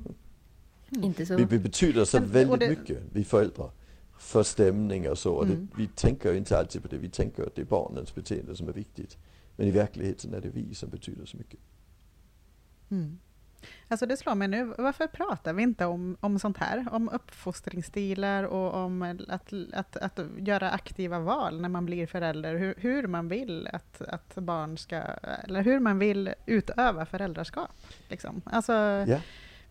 Inte 1.05 1.27
så... 1.27 1.37
Vi, 1.37 1.45
vi 1.45 1.59
betyder 1.59 2.05
så 2.05 2.21
väldigt 2.21 2.61
det- 2.61 2.69
mycket, 2.69 2.99
vi 3.13 3.25
föräldrar. 3.25 3.71
För 4.19 4.43
stämning 4.43 5.11
och 5.11 5.19
så. 5.19 5.33
Och 5.35 5.45
Mm. 5.45 5.69
det, 5.77 5.83
vi 5.83 5.89
tänker 5.89 6.35
inte 6.35 6.59
alltid 6.59 6.83
på 6.83 6.89
det. 6.89 6.99
Vi 6.99 7.09
tänker 7.11 7.43
att 7.43 7.55
det 7.55 7.63
är 7.63 7.67
barnens 7.67 8.15
beteende 8.15 8.57
som 8.57 8.69
är 8.69 8.73
viktigt. 8.73 9.17
Men 9.57 9.69
i 9.69 9.71
verkligheten 9.71 10.35
är 10.35 10.41
det 10.41 10.49
vi 10.49 10.75
som 10.75 10.91
betyder 10.91 11.27
så 11.27 11.37
mycket. 11.37 11.61
Mm. 12.91 13.19
Alltså 13.89 14.07
det 14.07 14.17
slår 14.17 14.35
mig 14.35 14.49
nu, 14.49 14.65
varför 14.79 15.07
pratar 15.07 15.53
vi 15.53 15.63
inte 15.63 15.87
om, 15.87 16.17
om 16.21 16.39
sånt 16.39 16.59
här? 16.59 16.87
Om 16.91 17.09
uppfostringsstilar 17.09 18.43
och 18.45 18.75
om 18.75 19.03
att, 19.29 19.53
att, 19.73 19.97
att 19.97 20.21
göra 20.39 20.71
aktiva 20.71 21.19
val 21.19 21.61
när 21.61 21.69
man 21.69 21.87
blir 21.87 22.07
förälder. 22.07 22.55
Hur, 22.55 22.75
hur 22.79 23.07
man 23.07 23.29
vill 23.29 23.69
att, 23.73 24.03
att 24.03 24.35
barn 24.35 24.79
ska, 24.79 24.97
eller 25.45 25.63
hur 25.63 25.81
man 25.81 25.99
vill 25.99 26.35
utöva 26.47 27.07
föräldraskap. 27.07 27.71
Liksom. 28.09 28.43
Alltså, 28.45 28.73
yeah. 28.73 29.21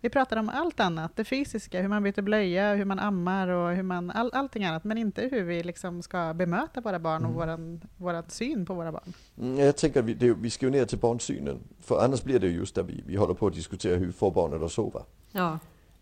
Vi 0.06 0.10
pratar 0.10 0.38
om 0.38 0.50
allt 0.50 0.80
annat, 0.80 1.12
det 1.16 1.24
fysiska, 1.24 1.82
hur 1.82 1.88
man 1.88 2.04
byter 2.04 2.22
blöja, 2.22 2.74
hur 2.76 2.86
man 2.86 3.00
ammar 3.00 3.48
och 3.48 3.76
hur 3.76 3.84
man, 3.84 4.12
all, 4.12 4.30
allting 4.34 4.64
annat, 4.66 4.84
men 4.84 4.98
inte 4.98 5.22
hur 5.22 5.44
vi 5.44 5.64
liksom 5.64 6.02
ska 6.02 6.34
bemöta 6.34 6.82
våra 6.82 7.00
barn 7.00 7.26
och 7.26 7.34
våran, 7.34 7.82
våran 7.98 8.24
syn 8.28 8.66
på 8.66 8.74
våra 8.74 8.92
barn. 8.92 9.14
Mm, 9.38 9.60
Jag 9.60 9.78
tänker 9.78 10.00
att 10.00 10.06
vi, 10.06 10.14
det, 10.14 10.34
vi 10.34 10.50
ska 10.50 10.66
ju 10.66 10.72
ner 10.72 10.86
till 10.86 10.98
barnsynen. 10.98 11.60
För 11.80 12.04
annars 12.04 12.24
blir 12.24 12.40
det 12.40 12.48
ju 12.48 12.54
just 12.54 12.76
där 12.76 12.84
vi, 12.84 13.04
vi 13.08 13.16
håller 13.16 13.34
på 13.34 13.48
att 13.48 13.54
diskutera 13.54 13.96
hur 13.96 14.12
får 14.12 14.32
barnet 14.32 14.62
att 14.62 14.72
sova. 14.72 15.04
Ja, 15.32 15.60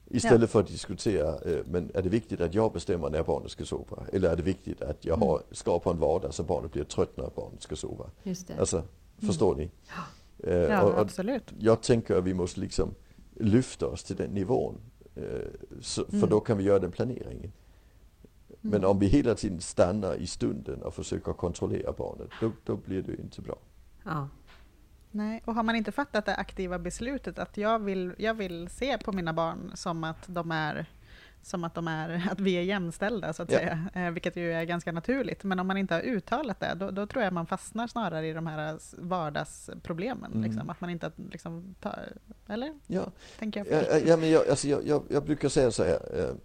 Istället 0.08 0.50
för 0.50 0.60
att 0.60 0.68
diskutera, 0.68 1.30
eh, 1.30 1.58
men 1.66 1.92
är 1.94 2.02
det 2.02 2.10
viktigt 2.10 2.42
att 2.42 2.54
jag 2.54 2.74
bestämmer 2.74 3.10
när 3.10 3.24
barnet 3.24 3.52
ska 3.52 3.66
sova? 3.66 4.04
Eller 4.13 4.30
är 4.30 4.36
det 4.36 4.44
viktigt 4.44 4.82
att 4.82 5.06
jag 5.06 5.16
har, 5.16 5.42
skapar 5.52 5.92
en 5.92 6.00
vardag 6.00 6.34
så 6.34 6.44
barnet 6.44 6.72
blir 6.72 6.84
trött 6.84 7.18
när 7.18 7.30
barnet 7.36 7.62
ska 7.62 7.76
sova? 7.76 8.06
just 8.24 8.48
det. 8.48 8.54
Alltså, 8.60 8.84
förstår 9.28 9.56
ni? 9.56 9.72
Eh, 10.44 10.54
Ja, 10.54 10.82
och, 10.82 10.92
och 10.94 11.00
absolut. 11.00 11.54
jag 11.60 11.82
tänker 11.82 12.16
att 12.16 12.24
vi 12.24 12.34
måste 12.34 12.60
liksom 12.60 12.96
lyfta 13.36 13.88
oss 13.88 14.04
till 14.04 14.15
den 14.15 14.30
nivån. 14.32 14.76
Eh, 15.15 15.24
så, 15.82 16.06
för 16.06 16.17
Mm. 16.17 16.30
då 16.30 16.39
kan 16.39 16.58
vi 16.58 16.63
göra 16.63 16.80
den 16.80 16.91
planeringen. 16.91 17.52
Men 18.62 18.86
om 18.86 19.00
vi 19.00 19.08
hela 19.08 19.36
tiden 19.36 19.62
stannar 19.62 20.15
i 20.15 20.28
stunden 20.28 20.82
och 20.82 20.93
försöker 20.93 21.34
kontrollera 21.34 21.91
barnet, 21.91 22.30
då, 22.41 22.52
då 22.63 22.76
blir 22.76 23.02
det 23.02 23.15
inte 23.22 23.41
bra. 23.41 23.58
Ja. 24.04 24.28
Nej, 25.12 25.41
och 25.46 25.56
har 25.56 25.63
man 25.63 25.76
inte 25.76 25.91
fattat 25.91 26.26
det 26.26 26.36
aktiva 26.36 26.80
beslutet 26.80 27.39
att 27.39 27.58
jag 27.58 27.80
vill, 27.80 28.13
jag 28.17 28.34
vill 28.34 28.69
se 28.69 28.98
på 28.98 29.12
mina 29.12 29.34
barn 29.34 29.72
som 29.76 30.04
att 30.04 30.24
de 30.28 30.52
är 30.52 30.86
som 31.44 31.64
att, 31.64 31.76
de 31.76 31.88
är, 31.88 32.28
att 32.32 32.40
vi 32.40 32.54
är 32.54 32.62
jämställda, 32.62 33.34
så 33.34 33.44
att 33.44 33.52
Ja. 33.52 33.58
säga. 33.58 33.90
Eh, 33.94 34.12
vilket 34.12 34.36
ju 34.36 34.52
är 34.54 34.64
ganska 34.64 34.92
naturligt. 34.92 35.44
Men 35.44 35.60
om 35.60 35.68
man 35.68 35.78
inte 35.78 35.94
har 35.94 36.02
uttalat 36.02 36.60
det, 36.60 36.74
då, 36.76 36.92
då 36.92 37.08
tror 37.08 37.24
jag 37.24 37.34
man 37.34 37.46
fastnar 37.46 37.88
snarare 37.88 38.28
i 38.28 38.34
de 38.34 38.48
här 38.48 38.80
vardagsproblemen. 38.98 40.32
Mm. 40.32 40.44
Liksom. 40.44 40.70
Att 40.70 40.82
man 40.82 40.90
inte 40.90 41.12
liksom 41.32 41.76
tar... 41.82 42.14
Eller? 42.48 42.74
Ja, 42.88 43.12
Tänker 43.40 43.66
jag 43.66 43.84
ja, 43.92 43.98
ja, 44.06 44.18
men 44.18 44.30
jag, 44.32 44.48
alltså 44.50 44.68
jag, 44.68 44.88
jag, 44.88 45.04
jag 45.10 45.26
brukar 45.26 45.50
säga 45.50 45.72
så 45.72 45.84
här. 45.84 46.00
Eh, 46.20 46.36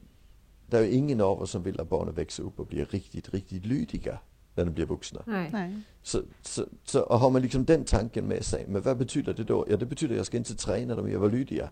det 0.66 0.78
är 0.78 0.84
ingen 0.92 1.20
av 1.20 1.42
oss 1.42 1.50
som 1.50 1.62
vill 1.62 1.80
att 1.80 1.88
barnen 1.88 2.14
växer 2.14 2.42
upp 2.42 2.60
och 2.60 2.66
blir 2.66 2.84
riktigt, 2.84 3.34
riktigt 3.34 3.66
lydiga 3.66 4.18
när 4.54 4.64
de 4.64 4.70
blir 4.74 4.86
vuxna. 4.86 5.22
Nej. 5.26 5.48
Nej. 5.52 5.80
Så, 6.02 6.22
så, 6.42 6.64
så 6.84 7.00
och 7.00 7.18
har 7.18 7.30
man 7.30 7.42
liksom 7.42 7.64
den 7.64 7.84
tanken 7.84 8.24
med 8.24 8.44
sig, 8.44 8.64
men 8.68 8.82
vad 8.82 8.96
betyder 8.96 9.34
det 9.34 9.44
då? 9.44 9.66
Ja, 9.68 9.76
det 9.76 9.86
betyder 9.86 10.14
att 10.14 10.16
jag 10.16 10.26
ska 10.26 10.36
inte 10.36 10.56
träna 10.56 10.94
dem 10.94 11.08
i 11.08 11.14
att 11.14 11.20
vara 11.20 11.30
lydiga. 11.30 11.70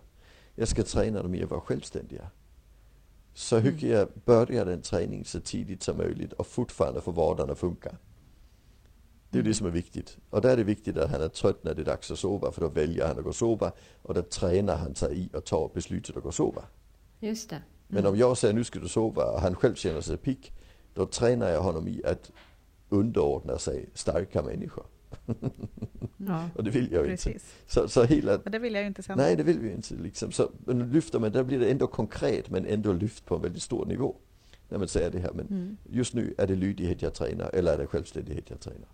Jag 0.55 0.67
ska 0.67 0.83
träna 0.83 1.23
dem 1.23 1.35
i 1.35 1.43
att 1.43 1.49
vara 1.49 1.61
självständiga. 1.61 2.29
Så 3.37 3.61
kan 3.61 3.89
jag 3.89 4.07
börja 4.25 4.65
den 4.65 4.81
träningen 4.81 5.25
så 5.25 5.39
tidigt 5.39 5.83
som 5.83 5.97
möjligt 5.97 6.33
och 6.33 6.47
fortfarande 6.47 7.01
få 7.01 7.11
vardagen 7.11 7.51
att 7.51 7.59
funka? 7.59 7.95
Det 9.29 9.39
är 9.39 9.43
det 9.43 9.53
som 9.53 9.67
är 9.67 9.71
viktigt. 9.71 10.17
Och 10.29 10.41
där 10.41 10.49
är 10.49 10.57
det 10.57 10.63
viktigt 10.63 10.97
att 10.97 11.11
han 11.11 11.21
är 11.21 11.27
trött 11.27 11.63
när 11.63 11.73
det 11.73 11.81
är 11.81 11.85
dags 11.85 12.11
att 12.11 12.19
sova, 12.19 12.51
för 12.51 12.61
då 12.61 12.67
väljer 12.67 13.07
han 13.07 13.17
att 13.17 13.23
gå 13.23 13.29
och 13.29 13.35
sova. 13.35 13.71
Och 14.01 14.13
då 14.13 14.21
tränar 14.21 14.77
han 14.77 14.95
sig 14.95 15.19
i 15.19 15.29
att 15.33 15.45
ta 15.45 15.71
beslutet 15.73 16.17
att 16.17 16.23
gå 16.23 16.27
och 16.27 16.35
sova. 16.35 16.63
Just 17.19 17.49
det. 17.49 17.61
Men 17.87 18.05
om 18.05 18.17
jag 18.17 18.37
säger 18.37 18.53
nu 18.53 18.63
ska 18.63 18.79
du 18.79 18.87
sova 18.87 19.31
och 19.31 19.41
han 19.41 19.55
själv 19.55 19.75
känner 19.75 20.01
sig 20.01 20.17
pigg, 20.17 20.53
då 20.93 21.05
tränar 21.05 21.49
jag 21.49 21.61
honom 21.61 21.87
i 21.87 22.01
att 22.05 22.31
underordna 22.89 23.57
sig 23.57 23.89
starka 23.93 24.41
människor. 24.41 24.85
Ja. 26.17 26.49
Och 26.55 26.63
det 26.63 26.69
vill 26.69 26.91
jag 26.91 27.05
ju 27.05 27.11
inte. 27.11 27.23
Precis. 27.23 27.53
Så, 27.67 27.87
så 27.87 28.03
hela, 28.03 28.35
Och 28.37 28.51
det 28.51 28.59
vill 28.59 28.73
jag 28.73 28.81
ju 28.81 28.87
inte 28.87 29.03
sen. 29.03 29.17
nej 29.17 29.35
det 29.35 29.43
vill 29.43 29.59
vi 29.59 29.71
inte. 29.71 29.95
Liksom. 29.95 30.31
Så 30.31 30.49
lyfter 30.67 31.19
man, 31.19 31.31
där 31.31 31.43
blir 31.43 31.59
det 31.59 31.71
ändå 31.71 31.87
konkret 31.87 32.49
men 32.49 32.65
ändå 32.65 32.93
lyft 32.93 33.25
på 33.25 33.35
en 33.35 33.41
väldigt 33.41 33.63
stor 33.63 33.85
nivå. 33.85 34.15
När 34.69 34.77
man 34.77 34.87
säger 34.87 35.09
det 35.11 35.19
här, 35.19 35.31
men 35.33 35.47
Mm. 35.47 35.77
just 35.89 36.13
nu 36.13 36.33
är 36.37 36.47
det 36.47 36.55
lydighet 36.55 37.01
jag 37.01 37.13
tränar 37.13 37.49
eller 37.53 37.73
är 37.73 37.77
det 37.77 37.87
självständighet 37.87 38.49
jag 38.49 38.59
tränar? 38.59 38.87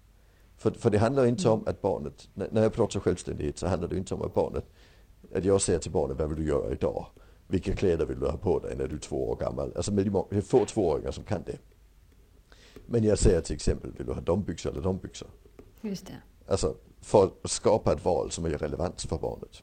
För, 0.57 0.71
för 0.71 0.89
det 0.89 0.97
handlar 0.97 1.25
inte 1.25 1.49
om 1.49 1.63
att 1.67 1.81
barnet, 1.81 2.29
när 2.33 2.61
jag 2.63 2.73
pratar 2.73 2.99
självständighet 2.99 3.57
så 3.57 3.67
handlar 3.67 3.89
det 3.89 3.97
inte 3.97 4.13
om 4.13 4.21
att 4.21 4.33
barnet, 4.33 4.65
att 5.35 5.45
jag 5.45 5.61
säger 5.61 5.79
till 5.79 5.91
barnet 5.91 6.17
vad 6.19 6.29
vill 6.29 6.37
du 6.37 6.47
göra 6.47 6.71
idag? 6.71 7.05
Vilka 7.47 7.75
kläder 7.75 8.05
vill 8.05 8.19
du 8.19 8.25
ha 8.25 8.37
på 8.37 8.59
dig 8.59 8.75
när 8.77 8.87
du 8.87 8.95
är 8.95 8.99
två 8.99 9.29
år 9.29 9.35
gammal? 9.35 9.73
Alltså 9.75 9.93
med 9.93 10.11
de 10.31 10.41
få 10.41 10.65
tvååringar 10.65 11.11
som 11.11 11.23
kan 11.23 11.43
det. 11.45 11.57
Men 12.85 13.03
jag 13.03 13.19
säger 13.19 13.41
till 13.41 13.55
exempel, 13.55 13.91
vill 13.97 14.05
du 14.07 14.13
ha 14.13 14.21
de 14.21 14.43
byxor 14.43 14.71
eller 14.71 14.81
de 14.81 14.97
byxor? 14.97 15.27
Just 15.83 16.05
det. 16.07 16.21
Alltså 16.47 16.75
för 17.01 17.31
att 17.43 17.51
skapa 17.51 17.93
ett 17.93 18.05
val 18.05 18.31
som 18.31 18.45
är 18.45 18.49
relevant 18.49 19.01
för 19.01 19.17
barnet. 19.17 19.61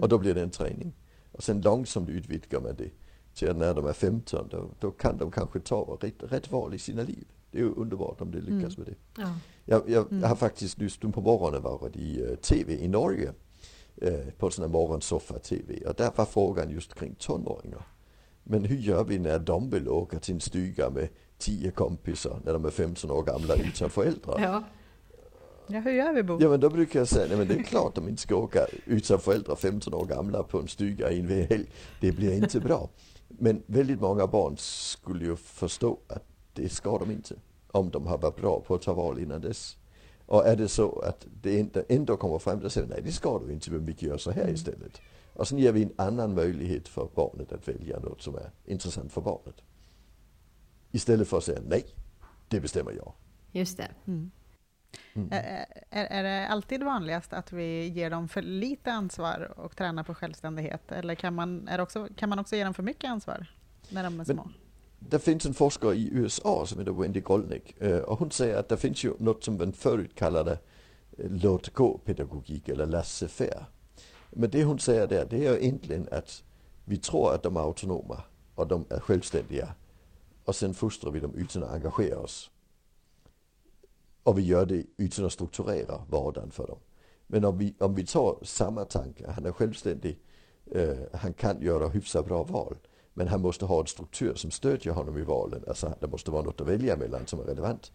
Och 0.00 0.08
då 0.08 0.18
blir 0.18 0.34
det 0.34 0.42
en 0.42 0.50
träning. 0.50 0.92
Och 1.32 1.42
sen 1.42 1.60
långsamt 1.60 2.08
utvidgar 2.08 2.60
man 2.60 2.74
det 2.76 2.90
till 3.34 3.50
att 3.50 3.56
när 3.56 3.74
de 3.74 3.86
är 3.86 3.92
15 3.92 4.48
då, 4.50 4.70
då 4.80 4.90
kan 4.90 5.18
de 5.18 5.30
kanske 5.30 5.60
ta 5.60 5.98
rätt, 6.00 6.14
rätt 6.18 6.50
val 6.52 6.74
i 6.74 6.78
sina 6.78 7.02
liv. 7.02 7.26
Det 7.50 7.58
är 7.58 7.62
ju 7.62 7.74
underbart 7.74 8.20
om 8.20 8.30
de 8.30 8.38
lyckas 8.40 8.78
med 8.78 8.86
det. 8.86 9.22
Ja. 9.22 9.36
Jag, 9.64 9.82
jag 10.10 10.28
har 10.28 10.36
faktiskt 10.36 10.80
just 10.80 11.02
nu 11.02 11.12
på 11.12 11.20
morgonen 11.20 11.62
varit 11.62 11.96
i 11.96 12.22
eh, 12.22 12.34
TV 12.36 12.84
i 12.84 12.88
Norge. 12.88 13.32
eh, 13.96 14.28
på 14.38 14.50
sån 14.50 14.64
här 14.64 14.70
morgonsoffa-TV. 14.72 15.86
Och 15.86 15.94
där 15.94 16.12
var 16.16 16.24
frågan 16.24 16.70
just 16.70 16.94
kring 16.94 17.14
tonåringar. 17.14 17.86
Men 18.42 18.64
hur 18.64 18.76
gör 18.76 19.04
vi 19.04 19.18
när 19.18 19.38
de 19.38 19.70
vill 19.70 19.88
åka 19.88 20.18
till 20.18 20.34
en 20.34 20.40
stuga 20.40 20.90
med 20.90 21.08
tio 21.38 21.70
kompisar 21.70 22.40
när 22.44 22.52
de 22.52 22.64
är 22.64 22.70
15 22.70 23.10
år 23.10 23.22
gamla 23.22 23.54
utan 23.54 23.90
föräldrar? 23.90 24.40
Ja. 24.40 24.62
Ja, 25.66 25.80
hur 25.80 25.92
gör 25.92 26.12
vi 26.12 26.22
Bo? 26.22 26.38
Ja 26.40 26.48
men 26.48 26.60
då 26.60 26.70
brukar 26.70 27.00
jag 27.00 27.08
säga, 27.08 27.26
nej 27.28 27.36
men 27.38 27.48
det 27.48 27.54
är 27.54 27.62
klart 27.62 27.94
de 27.94 28.08
inte 28.08 28.22
ska 28.22 28.36
åka 28.36 28.66
utan 28.86 29.18
föräldrar 29.20 29.56
15 29.56 29.94
år 29.94 30.06
gamla 30.06 30.42
på 30.42 30.58
en 30.58 30.68
stuga 30.68 31.10
i 31.10 31.20
en 31.20 31.28
helg. 31.28 31.66
Det 32.00 32.12
blir 32.12 32.32
inte 32.32 32.60
bra. 32.60 32.88
Men 33.28 33.62
väldigt 33.66 34.00
många 34.00 34.26
barn 34.26 34.54
skulle 34.58 35.24
ju 35.24 35.36
förstå 35.36 35.98
att 36.08 36.24
det 36.52 36.68
ska 36.68 36.98
de 36.98 37.10
inte. 37.10 37.34
Om 37.70 37.90
de 37.90 38.06
har 38.06 38.18
varit 38.18 38.36
bra 38.36 38.60
på 38.60 38.74
att 38.74 38.82
ta 38.82 38.92
val 38.94 39.18
innan 39.18 39.40
dess. 39.40 39.76
Och 40.26 40.46
är 40.46 40.56
det 40.56 40.68
så 40.68 40.98
att 41.00 41.26
det 41.42 41.58
inte 41.58 41.84
ändå 41.88 42.16
kommer 42.16 42.38
fram, 42.38 42.60
då 42.60 42.70
säger 42.70 42.88
nej 42.88 43.00
det 43.04 43.12
ska 43.12 43.38
du 43.38 43.52
inte, 43.52 43.70
men 43.70 43.84
vi 43.86 43.94
göra 43.98 44.18
så 44.18 44.30
här 44.30 44.42
Mm. 44.42 44.54
istället. 44.54 45.00
Och 45.32 45.48
sen 45.48 45.58
ger 45.58 45.72
vi 45.72 45.82
en 45.82 45.92
annan 45.96 46.34
möjlighet 46.34 46.88
för 46.88 47.08
barnet 47.14 47.52
att 47.52 47.68
välja 47.68 47.98
något 47.98 48.22
som 48.22 48.34
är 48.34 48.50
intressant 48.64 49.12
för 49.12 49.20
barnet. 49.20 49.54
Istället 50.94 51.28
för 51.28 51.38
att 51.38 51.44
säga 51.44 51.60
nej, 51.66 51.84
det 52.48 52.60
bestämmer 52.60 52.92
jag. 52.92 53.12
Just 53.52 53.76
det. 53.76 53.88
Mm. 54.06 54.30
Är, 55.30 55.66
är, 55.90 56.04
är 56.04 56.22
det 56.22 56.48
alltid 56.48 56.82
vanligast 56.82 57.32
att 57.32 57.52
vi 57.52 57.88
ger 57.88 58.10
dem 58.10 58.28
för 58.28 58.42
lite 58.42 58.92
ansvar 58.92 59.54
och 59.56 59.76
tränar 59.76 60.02
på 60.02 60.14
självständighet? 60.14 60.92
Eller 60.92 61.14
kan 61.14 61.34
man, 61.34 61.68
är 61.68 61.80
också, 61.80 62.08
kan 62.16 62.28
man 62.28 62.38
också 62.38 62.56
ge 62.56 62.64
dem 62.64 62.74
för 62.74 62.82
mycket 62.82 63.10
ansvar 63.10 63.46
när 63.88 64.04
de 64.04 64.20
är 64.20 64.24
små? 64.24 64.48
Det 64.98 65.18
finns 65.18 65.46
en 65.46 65.54
forskare 65.54 65.94
i 65.94 66.08
USA 66.12 66.66
som 66.66 66.78
heter 66.78 66.92
Wendy 66.92 67.20
Golnick 67.20 67.82
eh, 67.82 67.98
och 67.98 68.18
hon 68.18 68.30
säger 68.30 68.56
att 68.56 68.68
det 68.68 68.76
finns 68.76 69.04
ju 69.04 69.14
något 69.18 69.44
som 69.44 69.56
man 69.56 69.72
förut 69.72 70.14
kallade 70.14 70.52
eh, 71.18 71.30
låt 71.30 71.74
gå-pedagogik 71.74 72.68
eller 72.68 72.86
laissez-faire. 72.86 73.64
Men 74.30 74.50
det 74.50 74.64
hon 74.64 74.78
säger 74.78 75.06
där, 75.06 75.26
det 75.30 75.46
är 75.46 75.56
egentligen 75.56 76.08
att 76.10 76.42
vi 76.84 76.96
tror 76.96 77.34
att 77.34 77.42
de 77.42 77.56
är 77.56 77.60
autonoma 77.60 78.22
och 78.54 78.68
de 78.68 78.84
är 78.90 79.00
självständiga 79.00 79.74
och 80.44 80.56
sen 80.56 80.74
fostrar 80.74 81.10
vi 81.10 81.20
dem 81.20 81.34
utan 81.34 81.62
att 81.62 81.70
engagera 81.70 82.18
oss. 82.18 82.50
Och 84.22 84.38
vi 84.38 84.42
gör 84.42 84.66
det 84.66 84.84
utan 84.96 85.24
att 85.24 85.32
strukturera 85.32 86.02
vardagen 86.10 86.50
för 86.50 86.66
dem. 86.66 86.78
Men 87.26 87.44
om 87.44 87.58
vi, 87.58 87.74
om 87.78 87.94
vi 87.94 88.06
tar 88.06 88.38
samma 88.42 88.84
tanke, 88.84 89.30
han 89.30 89.46
är 89.46 89.52
självständig, 89.52 90.18
eh, 90.66 90.82
øh, 90.82 90.96
han 91.12 91.32
kan 91.32 91.62
göra 91.62 91.88
hyfsat 91.88 92.26
bra 92.26 92.42
val. 92.42 92.76
Men 93.14 93.28
han 93.28 93.40
måste 93.40 93.66
ha 93.66 93.80
en 93.80 93.86
struktur 93.86 94.34
som 94.34 94.50
stödjer 94.50 94.92
honom 94.92 95.18
i 95.18 95.22
valen. 95.22 95.64
Alltså 95.68 95.94
det 96.00 96.06
måste 96.06 96.30
vara 96.30 96.42
något 96.42 96.60
att 96.60 96.66
välja 96.66 96.96
mellan 96.96 97.26
som 97.26 97.40
är 97.40 97.44
relevant. 97.44 97.92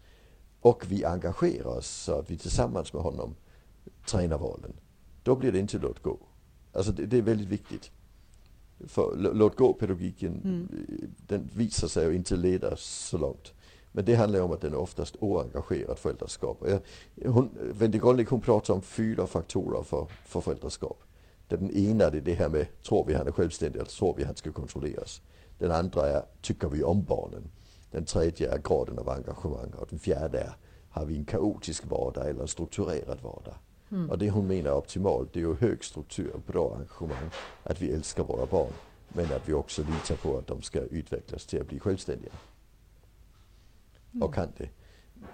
Och 0.60 0.84
vi 0.88 1.04
engagerar 1.04 1.78
oss 1.78 1.86
så 1.86 2.12
att 2.12 2.30
vi 2.30 2.38
tillsammans 2.38 2.92
med 2.92 3.02
honom 3.02 3.34
tränar 4.06 4.38
valen. 4.38 4.72
Då 5.22 5.36
blir 5.36 5.52
det 5.52 5.58
inte 5.58 5.78
låt 5.78 6.02
gå. 6.02 6.18
Alltså 6.72 6.92
det, 6.92 7.06
det 7.06 7.18
är 7.18 7.22
väldigt 7.22 7.48
viktigt. 7.48 7.90
För 8.86 9.16
låt 9.16 9.56
gå-pedagogiken, 9.56 10.68
den 11.26 11.50
visar 11.54 11.88
sig 11.88 12.08
ju 12.08 12.16
inte 12.16 12.36
leda 12.36 12.76
så 12.76 13.18
långt. 13.18 13.52
Men 13.92 14.04
det 14.04 14.14
handlar 14.14 14.40
om 14.40 14.52
att 14.52 14.60
den 14.60 14.72
är 14.72 14.78
oftast 14.78 15.16
oengagerad 15.20 15.98
föräldraskap. 15.98 16.64
Hon, 17.24 17.50
Wendy 17.60 17.98
Golnick 17.98 18.28
hon 18.28 18.40
pratar 18.40 18.74
om 18.74 18.82
fyra 18.82 19.26
faktorer 19.26 19.82
för, 19.82 20.06
för 20.24 20.40
föräldraskap. 20.40 21.02
Den 21.48 21.70
ena 21.70 22.04
är 22.04 22.10
det 22.10 22.34
här 22.34 22.48
med, 22.48 22.66
tror 22.82 23.04
vi 23.06 23.14
han 23.14 23.26
är 23.26 23.32
självständig 23.32 23.78
eller 23.78 23.90
tror 23.90 24.14
vi 24.16 24.24
han 24.24 24.36
ska 24.36 24.52
kontrolleras? 24.52 25.22
Den 25.58 25.70
andra 25.70 26.08
är, 26.08 26.22
tycker 26.40 26.68
vi 26.68 26.82
om 26.82 27.04
barnen? 27.04 27.50
Den 27.90 28.04
tredje 28.04 28.52
är 28.52 28.58
graden 28.58 28.98
av 28.98 29.08
engagemang 29.08 29.72
och 29.78 29.86
den 29.90 29.98
fjärde 29.98 30.38
är, 30.38 30.56
har 30.90 31.04
vi 31.04 31.16
en 31.16 31.24
kaotisk 31.24 31.86
vardag 31.90 32.28
eller 32.28 32.40
en 32.40 32.48
strukturerad 32.48 33.20
vardag? 33.22 33.54
Och 34.10 34.18
det 34.18 34.30
hon 34.30 34.46
menar 34.46 34.70
är 34.70 34.76
optimalt, 34.76 35.32
det 35.32 35.40
är 35.40 35.44
ju 35.44 35.54
hög 35.54 35.84
struktur, 35.84 36.32
bra 36.46 36.74
engagemang, 36.74 37.30
att 37.62 37.82
vi 37.82 37.92
älskar 37.92 38.24
våra 38.24 38.46
barn. 38.46 38.72
Men 39.08 39.24
att 39.24 39.48
vi 39.48 39.52
också 39.52 39.82
litar 39.82 40.16
på 40.16 40.38
att 40.38 40.46
de 40.46 40.62
ska 40.62 40.80
utvecklas 40.80 41.46
till 41.46 41.60
att 41.60 41.68
bli 41.68 41.80
självständiga. 41.80 42.32
Och 44.20 44.34
kan 44.34 44.48
det. 44.56 44.68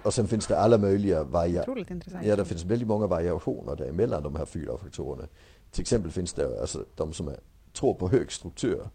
Och 0.03 0.15
sen 0.15 0.29
finns 0.29 0.47
det 0.47 0.59
alla 0.59 0.79
möjliga 0.79 1.25
variationer. 1.25 2.21
Ja, 2.23 2.37
det 2.37 2.45
finns 2.45 2.65
väldigt 2.65 2.89
många 2.89 3.07
variationer 3.07 3.77
däremellan 3.77 4.23
de 4.23 4.37
här 4.37 4.45
fyra 4.45 4.79
faktorerna. 4.79 5.29
Till 5.71 5.81
exempel 5.81 6.11
finns 6.11 6.33
det 6.33 6.61
alltså 6.61 6.85
de 6.97 7.13
som 7.13 7.29
är, 7.29 7.41
tror 7.73 7.95
på 7.95 8.09
hög 8.09 8.33
struktur. 8.33 8.89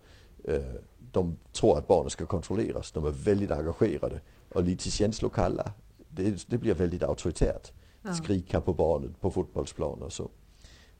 Eh, 0.43 0.61
de 1.11 1.37
tror 1.51 1.77
att 1.77 1.87
barnen 1.87 2.09
ska 2.09 2.25
kontrolleras. 2.25 2.91
De 2.91 3.05
är 3.05 3.11
väldigt 3.11 3.51
engagerade 3.51 4.21
och 4.49 4.63
lite 4.63 4.91
känslokalla. 4.91 5.71
Det, 6.09 6.47
det 6.47 6.57
blir 6.57 6.73
väldigt 6.73 7.03
auktoritärt. 7.03 7.71
Skrika 8.13 8.61
på 8.61 8.73
barnet 8.73 9.21
på 9.21 9.31
fotbollsplan 9.31 10.01
och 10.01 10.13
så. 10.13 10.29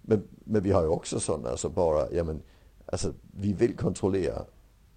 Men, 0.02 0.24
men 0.44 0.64
vi 0.64 0.72
har 0.72 0.82
ju 0.82 0.88
också 0.88 1.20
sådana 1.20 1.58
som 1.58 1.74
bara, 1.74 2.12
ja 2.12 2.24
men, 2.24 2.42
alltså 2.86 3.14
vi 3.32 3.54
vill 3.54 3.76
kontrollera 3.76 4.46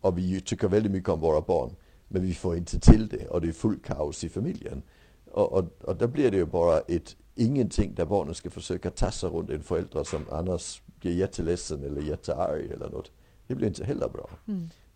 och 0.01 0.19
vi 0.19 0.41
tycker 0.41 0.69
väldigt 0.69 0.93
mycket 0.93 1.09
om 1.09 1.21
våra 1.21 1.41
barn. 1.41 1.77
Men 2.09 2.23
vi 2.23 2.35
får 2.35 2.57
inte 2.57 2.81
till 2.81 3.09
det 3.09 3.29
och 3.29 3.41
det 3.41 3.49
är 3.49 3.53
full 3.53 3.79
kaos 3.79 4.25
i 4.25 4.29
familjen. 4.29 4.83
Och, 5.31 5.53
och, 5.53 5.65
och 5.83 5.97
då 5.97 6.09
blir 6.09 6.31
det 6.31 6.37
ju 6.37 6.47
bara 6.47 6.79
ett 6.79 7.17
ingenting 7.35 7.95
där 7.95 8.07
barnen 8.07 8.35
ska 8.35 8.51
försöka 8.51 8.91
tassa 8.91 9.29
runt 9.29 9.51
en 9.51 9.63
förälder 9.63 10.05
som 10.05 10.23
annars 10.31 10.83
blir 11.01 11.17
jätteledsen 11.17 11.85
eller 11.85 12.03
jättearg 12.03 12.71
eller 12.71 12.91
något. 12.91 13.11
Det 13.47 13.55
blir 13.55 13.69
inte 13.69 13.85
heller 13.85 14.09
bra. 14.09 14.31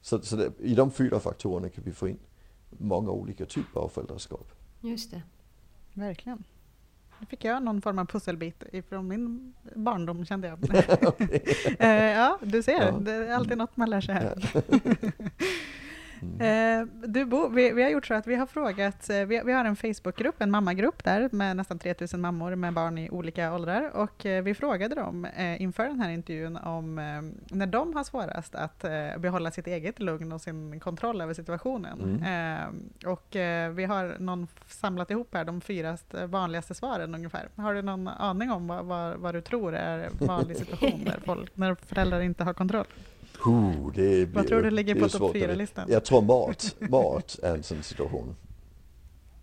Så, 0.00 0.20
så 0.22 0.36
det, 0.36 0.52
i 0.58 0.74
de 0.74 0.90
fyra 0.90 1.20
faktorerna 1.20 1.68
kan 1.68 1.84
vi 1.84 1.92
få 1.92 2.08
in 2.08 2.18
många 2.68 3.10
olika 3.10 3.46
typer 3.46 3.80
av 3.80 3.88
föräldraskap. 3.88 4.52
Just 4.80 5.10
det. 5.10 5.22
Verkligen. 5.94 6.44
Nu 7.18 7.26
fick 7.26 7.44
jag 7.44 7.62
någon 7.62 7.82
form 7.82 7.98
av 7.98 8.04
pusselbit 8.04 8.62
ifrån 8.72 9.08
min 9.08 9.54
barndom 9.74 10.24
kände 10.24 10.48
jag. 10.48 10.58
Eh, 11.78 11.88
ja, 11.88 12.38
du 12.42 12.62
ser. 12.62 12.86
Ja. 12.86 12.90
Det 12.90 13.12
är 13.12 13.34
alltid 13.34 13.58
något 13.58 13.76
man 13.76 13.90
lär 13.90 14.00
sig 14.00 14.14
här. 14.14 14.38
Eh, 16.40 16.86
Du 17.08 17.24
Bo, 17.24 17.48
vi, 17.48 17.72
vi 17.72 17.82
har 17.82 17.90
gjort 17.90 18.06
så 18.06 18.14
att 18.14 18.26
vi 18.26 18.34
har 18.34 18.46
frågat, 18.46 19.10
eh, 19.10 19.16
vi, 19.24 19.42
vi 19.44 19.52
har 19.52 19.64
en 19.64 19.76
Facebookgrupp, 19.76 20.42
en 20.42 20.50
mammagrupp 20.50 21.04
där 21.04 21.28
med 21.32 21.56
nästan 21.56 21.78
3000 21.78 22.20
mammor 22.20 22.54
med 22.54 22.72
barn 22.72 22.98
i 22.98 23.10
olika 23.10 23.54
åldrar 23.54 23.90
och 23.96 24.26
eh, 24.26 24.42
vi 24.42 24.54
frågade 24.54 24.94
dem 24.94 25.24
eh, 25.24 25.62
inför 25.62 25.84
den 25.84 26.00
här 26.00 26.10
intervjun 26.10 26.56
om 26.56 26.98
eh, 26.98 27.04
när 27.56 27.66
de 27.66 27.96
har 27.96 28.04
svårast 28.04 28.54
att 28.54 28.84
eh, 28.84 29.18
behålla 29.18 29.50
sitt 29.50 29.66
eget 29.66 29.98
lugn 30.00 30.32
och 30.32 30.40
sin 30.40 30.80
kontroll 30.80 31.20
över 31.20 31.34
situationen. 31.34 32.22
Eh, 33.04 33.10
Och 33.10 33.26
vi 33.74 33.84
har 33.84 34.16
någon 34.18 34.46
samlat 34.66 35.10
ihop 35.10 35.34
här 35.34 35.44
de 35.44 35.60
fyra 35.60 35.90
st- 35.90 36.26
vanligaste 36.26 36.74
svaren 36.74 37.14
ungefär. 37.14 37.48
Har 37.56 37.74
du 37.74 37.82
någon 37.82 38.08
aning 38.08 38.50
om 38.50 38.66
vad, 38.68 38.84
vad, 38.84 39.16
vad 39.16 39.34
du 39.34 39.40
tror 39.40 39.74
är 39.74 40.08
vanlig 40.20 40.56
situation 40.56 41.04
där 41.04 41.20
folk, 41.24 41.56
när 41.56 41.74
föräldrar 41.74 42.20
inte 42.20 42.44
har 42.44 42.54
kontroll? 42.54 42.86
Huh, 43.48 43.92
det 43.94 44.26
blir, 44.26 44.42
tror 44.42 44.62
du 44.62 44.70
ligger 44.70 44.94
på 44.94 45.00
topp 45.00 45.10
svårt 45.10 45.30
att 45.30 45.36
veta. 45.36 45.46
fyra-listan? 45.46 45.86
Jag 45.90 46.04
tror 46.04 46.22
mat, 46.22 46.76
mat 46.90 47.38
är 47.42 47.54
en 47.54 47.62
sån 47.62 47.82
situation. 47.82 48.36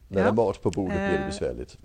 När 0.08 0.18
Ja. 0.20 0.24
det 0.24 0.30
är 0.30 0.34
mat 0.34 0.62
på 0.64 0.72
bordet 0.72 0.96
blir 0.98 1.08
det 1.10 1.18
Eh, 1.18 1.26
besvärligt. 1.26 1.78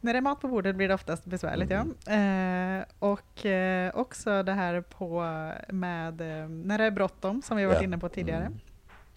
När 0.00 0.12
det 0.12 0.18
är 0.18 0.20
mat 0.20 0.40
på 0.40 0.48
bordet 0.48 0.76
blir 0.76 0.88
det 0.88 0.94
oftast 0.94 1.24
besvärligt, 1.24 1.70
ja. 1.70 2.12
Eh, 2.12 2.84
och 2.98 3.46
eh, 3.46 3.90
också 3.94 4.42
det 4.42 4.52
här 4.52 4.80
på 4.80 5.20
med 5.68 6.20
eh, 6.20 6.48
när 6.48 6.78
det 6.78 6.84
är 6.84 6.90
bråttom, 6.90 7.42
som 7.42 7.56
vi 7.56 7.64
varit 7.64 7.78
Ja. 7.78 7.84
inne 7.84 7.98
på 7.98 8.08
tidigare. 8.08 8.44
Mm. 8.46 8.58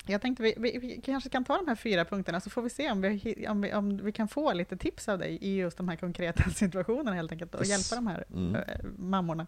Jag 0.09 0.21
tänkte 0.21 0.43
vi, 0.43 0.53
vi, 0.57 0.77
vi 0.77 1.01
kanske 1.01 1.29
kan 1.29 1.43
ta 1.43 1.57
de 1.57 1.67
här 1.67 1.75
fyra 1.75 2.05
punkterna 2.05 2.39
så 2.39 2.49
får 2.49 2.61
vi 2.61 2.69
se 2.69 2.91
om 2.91 3.01
vi, 3.01 3.47
om 3.49 3.61
vi, 3.61 3.73
om 3.73 3.97
vi 3.97 4.11
kan 4.11 4.27
få 4.27 4.53
lite 4.53 4.77
tips 4.77 5.09
av 5.09 5.19
dig 5.19 5.37
i 5.41 5.55
just 5.57 5.77
de 5.77 5.87
här 5.89 5.95
konkreta 5.95 6.43
situationerna 6.55 7.13
helt 7.13 7.31
enkelt 7.31 7.55
och 7.55 7.65
hjälpa 7.65 7.95
de 7.95 8.07
här 8.07 8.23
Mm. 8.33 8.55
eh, 8.55 8.61
mammorna. 8.97 9.47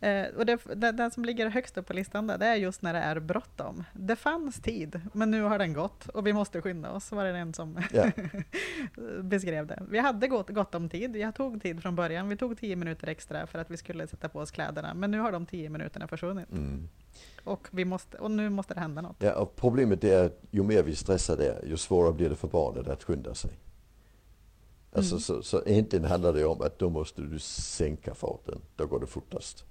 Eh, 0.00 0.24
och 0.36 0.46
det, 0.46 0.58
det, 0.74 0.92
den 0.92 1.10
som 1.10 1.24
ligger 1.24 1.48
högst 1.50 1.78
upp 1.78 1.86
på 1.86 1.92
listan 1.92 2.26
där, 2.26 2.38
det 2.38 2.46
är 2.46 2.54
just 2.54 2.82
när 2.82 2.92
det 2.92 2.98
är 2.98 3.20
bråttom. 3.20 3.84
Det 3.92 4.16
fanns 4.16 4.60
tid, 4.60 5.00
men 5.12 5.30
nu 5.30 5.42
har 5.42 5.58
den 5.58 5.72
gått 5.72 6.08
och 6.08 6.26
vi 6.26 6.32
måste 6.32 6.62
skynda 6.62 6.90
oss, 6.90 7.12
var 7.12 7.24
det 7.24 7.38
en 7.38 7.54
som 7.54 7.78
Ja. 7.92 8.10
beskrev 9.22 9.66
det. 9.66 9.82
Vi 9.90 9.98
hade 9.98 10.28
gott, 10.28 10.50
gott 10.50 10.74
om 10.74 10.88
tid. 10.88 11.16
Jag 11.16 11.34
tog 11.34 11.62
tid 11.62 11.82
från 11.82 11.96
början. 11.96 12.28
Vi 12.28 12.36
tog 12.36 12.58
tio 12.58 12.76
minuter 12.76 13.06
extra 13.08 13.46
för 13.46 13.58
att 13.58 13.70
vi 13.70 13.76
skulle 13.76 14.06
sätta 14.06 14.28
på 14.28 14.38
oss 14.40 14.50
kläderna. 14.50 14.94
Men 14.94 15.10
nu 15.10 15.18
har 15.18 15.32
de 15.32 15.46
tio 15.46 15.70
minuterna 15.70 16.08
försvunnit. 16.08 16.50
Mm. 16.52 16.88
Och, 17.44 17.68
vi 17.70 17.84
måste, 17.84 18.16
och 18.18 18.30
nu 18.30 18.50
måste 18.50 18.74
det 18.74 18.80
hända 18.80 19.02
något. 19.02 19.16
Ja, 19.18 19.34
och 19.34 19.56
problemet 19.56 20.04
är 20.04 20.24
att 20.24 20.38
ju 20.50 20.62
mer 20.62 20.82
vi 20.82 20.96
stressar 20.96 21.36
där, 21.36 21.64
ju 21.66 21.76
svårare 21.76 22.12
blir 22.12 22.28
det 22.28 22.36
för 22.36 22.48
barnet 22.48 22.88
att 22.88 23.02
skynda 23.04 23.34
sig. 23.34 23.50
Alltså, 24.92 25.14
Mm. 25.14 25.20
så, 25.20 25.42
så 25.42 25.62
egentligen 25.66 26.04
handlar 26.04 26.32
det 26.32 26.44
om 26.44 26.60
att 26.62 26.78
då 26.78 26.90
måste 26.90 27.22
du 27.22 27.38
sänka 27.38 28.14
farten, 28.14 28.60
då 28.76 28.86
går 28.86 29.00
det 29.00 29.06
fortast. 29.06 29.64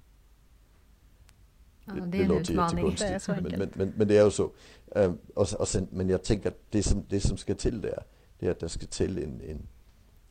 Ja, 1.84 1.92
det 2.06 2.18
är 2.18 2.22
en 2.22 2.28
låter 2.28 2.52
utmaning. 2.52 2.76
jättekonstigt, 2.90 3.08
Det 3.10 3.14
är 3.14 3.18
så 3.18 3.32
men, 3.32 3.44
enkelt. 3.46 3.58
men, 3.76 3.86
men, 3.88 3.94
men 3.96 4.08
det 4.08 4.16
är 4.18 4.24
ju 4.24 4.30
så. 4.30 4.50
Um, 4.86 5.18
och, 5.34 5.52
och 5.60 5.68
sen, 5.68 5.88
men 5.92 6.08
jag 6.08 6.24
tänker 6.24 6.48
att 6.48 6.58
det 6.70 6.82
som, 6.82 7.04
det 7.08 7.20
som 7.20 7.36
ska 7.36 7.54
till 7.54 7.80
där, 7.80 8.04
det 8.38 8.46
är 8.46 8.50
att 8.50 8.60
det 8.60 8.68
ska 8.68 8.86
till 8.86 9.18
en, 9.18 9.40
en 9.40 9.68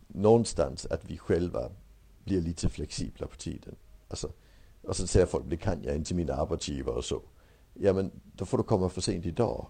någonstans 0.08 0.86
att 0.86 1.06
vi 1.10 1.18
själva 1.18 1.72
blir 2.24 2.42
lite 2.42 2.70
flexibla 2.70 3.28
på 3.28 3.36
tiden. 3.36 3.76
Alltså, 4.08 4.32
och 4.82 4.96
så 4.96 5.08
säger 5.08 5.26
folk, 5.26 5.46
det 5.50 5.58
kan 5.58 5.84
jag 5.84 5.96
inte 5.96 6.14
min 6.14 6.30
arbetsgivare 6.30 6.96
och 6.96 7.06
så. 7.06 7.22
Ja 7.74 7.94
men 7.94 8.12
då 8.36 8.46
får 8.46 8.58
du 8.58 8.64
komma 8.64 8.90
för 8.90 9.02
sent 9.02 9.26
idag. 9.26 9.66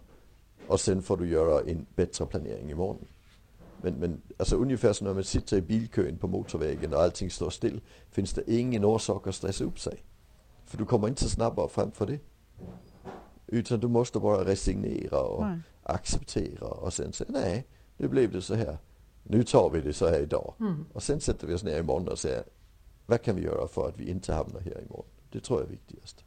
Och 0.67 0.79
sen 0.79 1.01
får 1.01 1.17
du 1.17 1.29
göra 1.29 1.61
en 1.69 1.85
bättre 1.95 2.25
planering 2.25 2.71
imorgon. 2.71 3.07
Men, 3.81 3.93
men 3.93 4.21
alltså 4.37 4.55
ungefär 4.55 4.93
som 4.93 5.07
när 5.07 5.13
man 5.13 5.23
sitter 5.23 5.57
i 5.57 5.61
bilkön 5.61 6.17
på 6.17 6.27
motorvägen 6.27 6.93
och 6.93 7.01
allting 7.01 7.29
står 7.29 7.49
still. 7.49 7.81
Finns 8.11 8.33
det 8.33 8.51
ingen 8.51 8.85
orsak 8.85 9.27
att 9.27 9.35
stressa 9.35 9.63
upp 9.63 9.79
sig. 9.79 10.03
För 10.65 10.77
du 10.77 10.85
kommer 10.85 11.07
inte 11.07 11.29
snabbare 11.29 11.69
fram 11.69 11.91
för 11.91 12.05
det. 12.05 12.19
Utan 13.47 13.79
du 13.79 13.87
måste 13.87 14.19
bara 14.19 14.45
resignera 14.45 15.21
och 15.21 15.45
Nej. 15.45 15.59
acceptera 15.83 16.67
och 16.67 16.93
sen 16.93 17.13
säga 17.13 17.29
nej, 17.31 17.67
nu 17.97 18.07
blev 18.07 18.31
det 18.31 18.41
så 18.41 18.55
här. 18.55 18.77
Nu 19.23 19.43
tar 19.43 19.69
vi 19.69 19.81
det 19.81 19.93
så 19.93 20.07
här 20.07 20.19
idag. 20.19 20.53
Och 20.93 21.03
sen 21.03 21.19
sätter 21.19 21.47
vi 21.47 21.53
oss 21.53 21.63
ner 21.63 21.79
imorgon 21.79 22.07
och 22.07 22.19
säger 22.19 22.43
vad 23.09 23.21
kan 23.21 23.35
vi 23.35 23.41
göra 23.41 23.67
för 23.67 23.87
att 23.87 23.97
vi 23.97 24.09
inte 24.09 24.33
hamnar 24.33 24.59
här 24.59 24.81
imorgon? 24.81 25.05
Det 25.31 25.39
tror 25.39 25.59
jag 25.59 25.67
är 25.67 25.71
viktigast. 25.71 26.23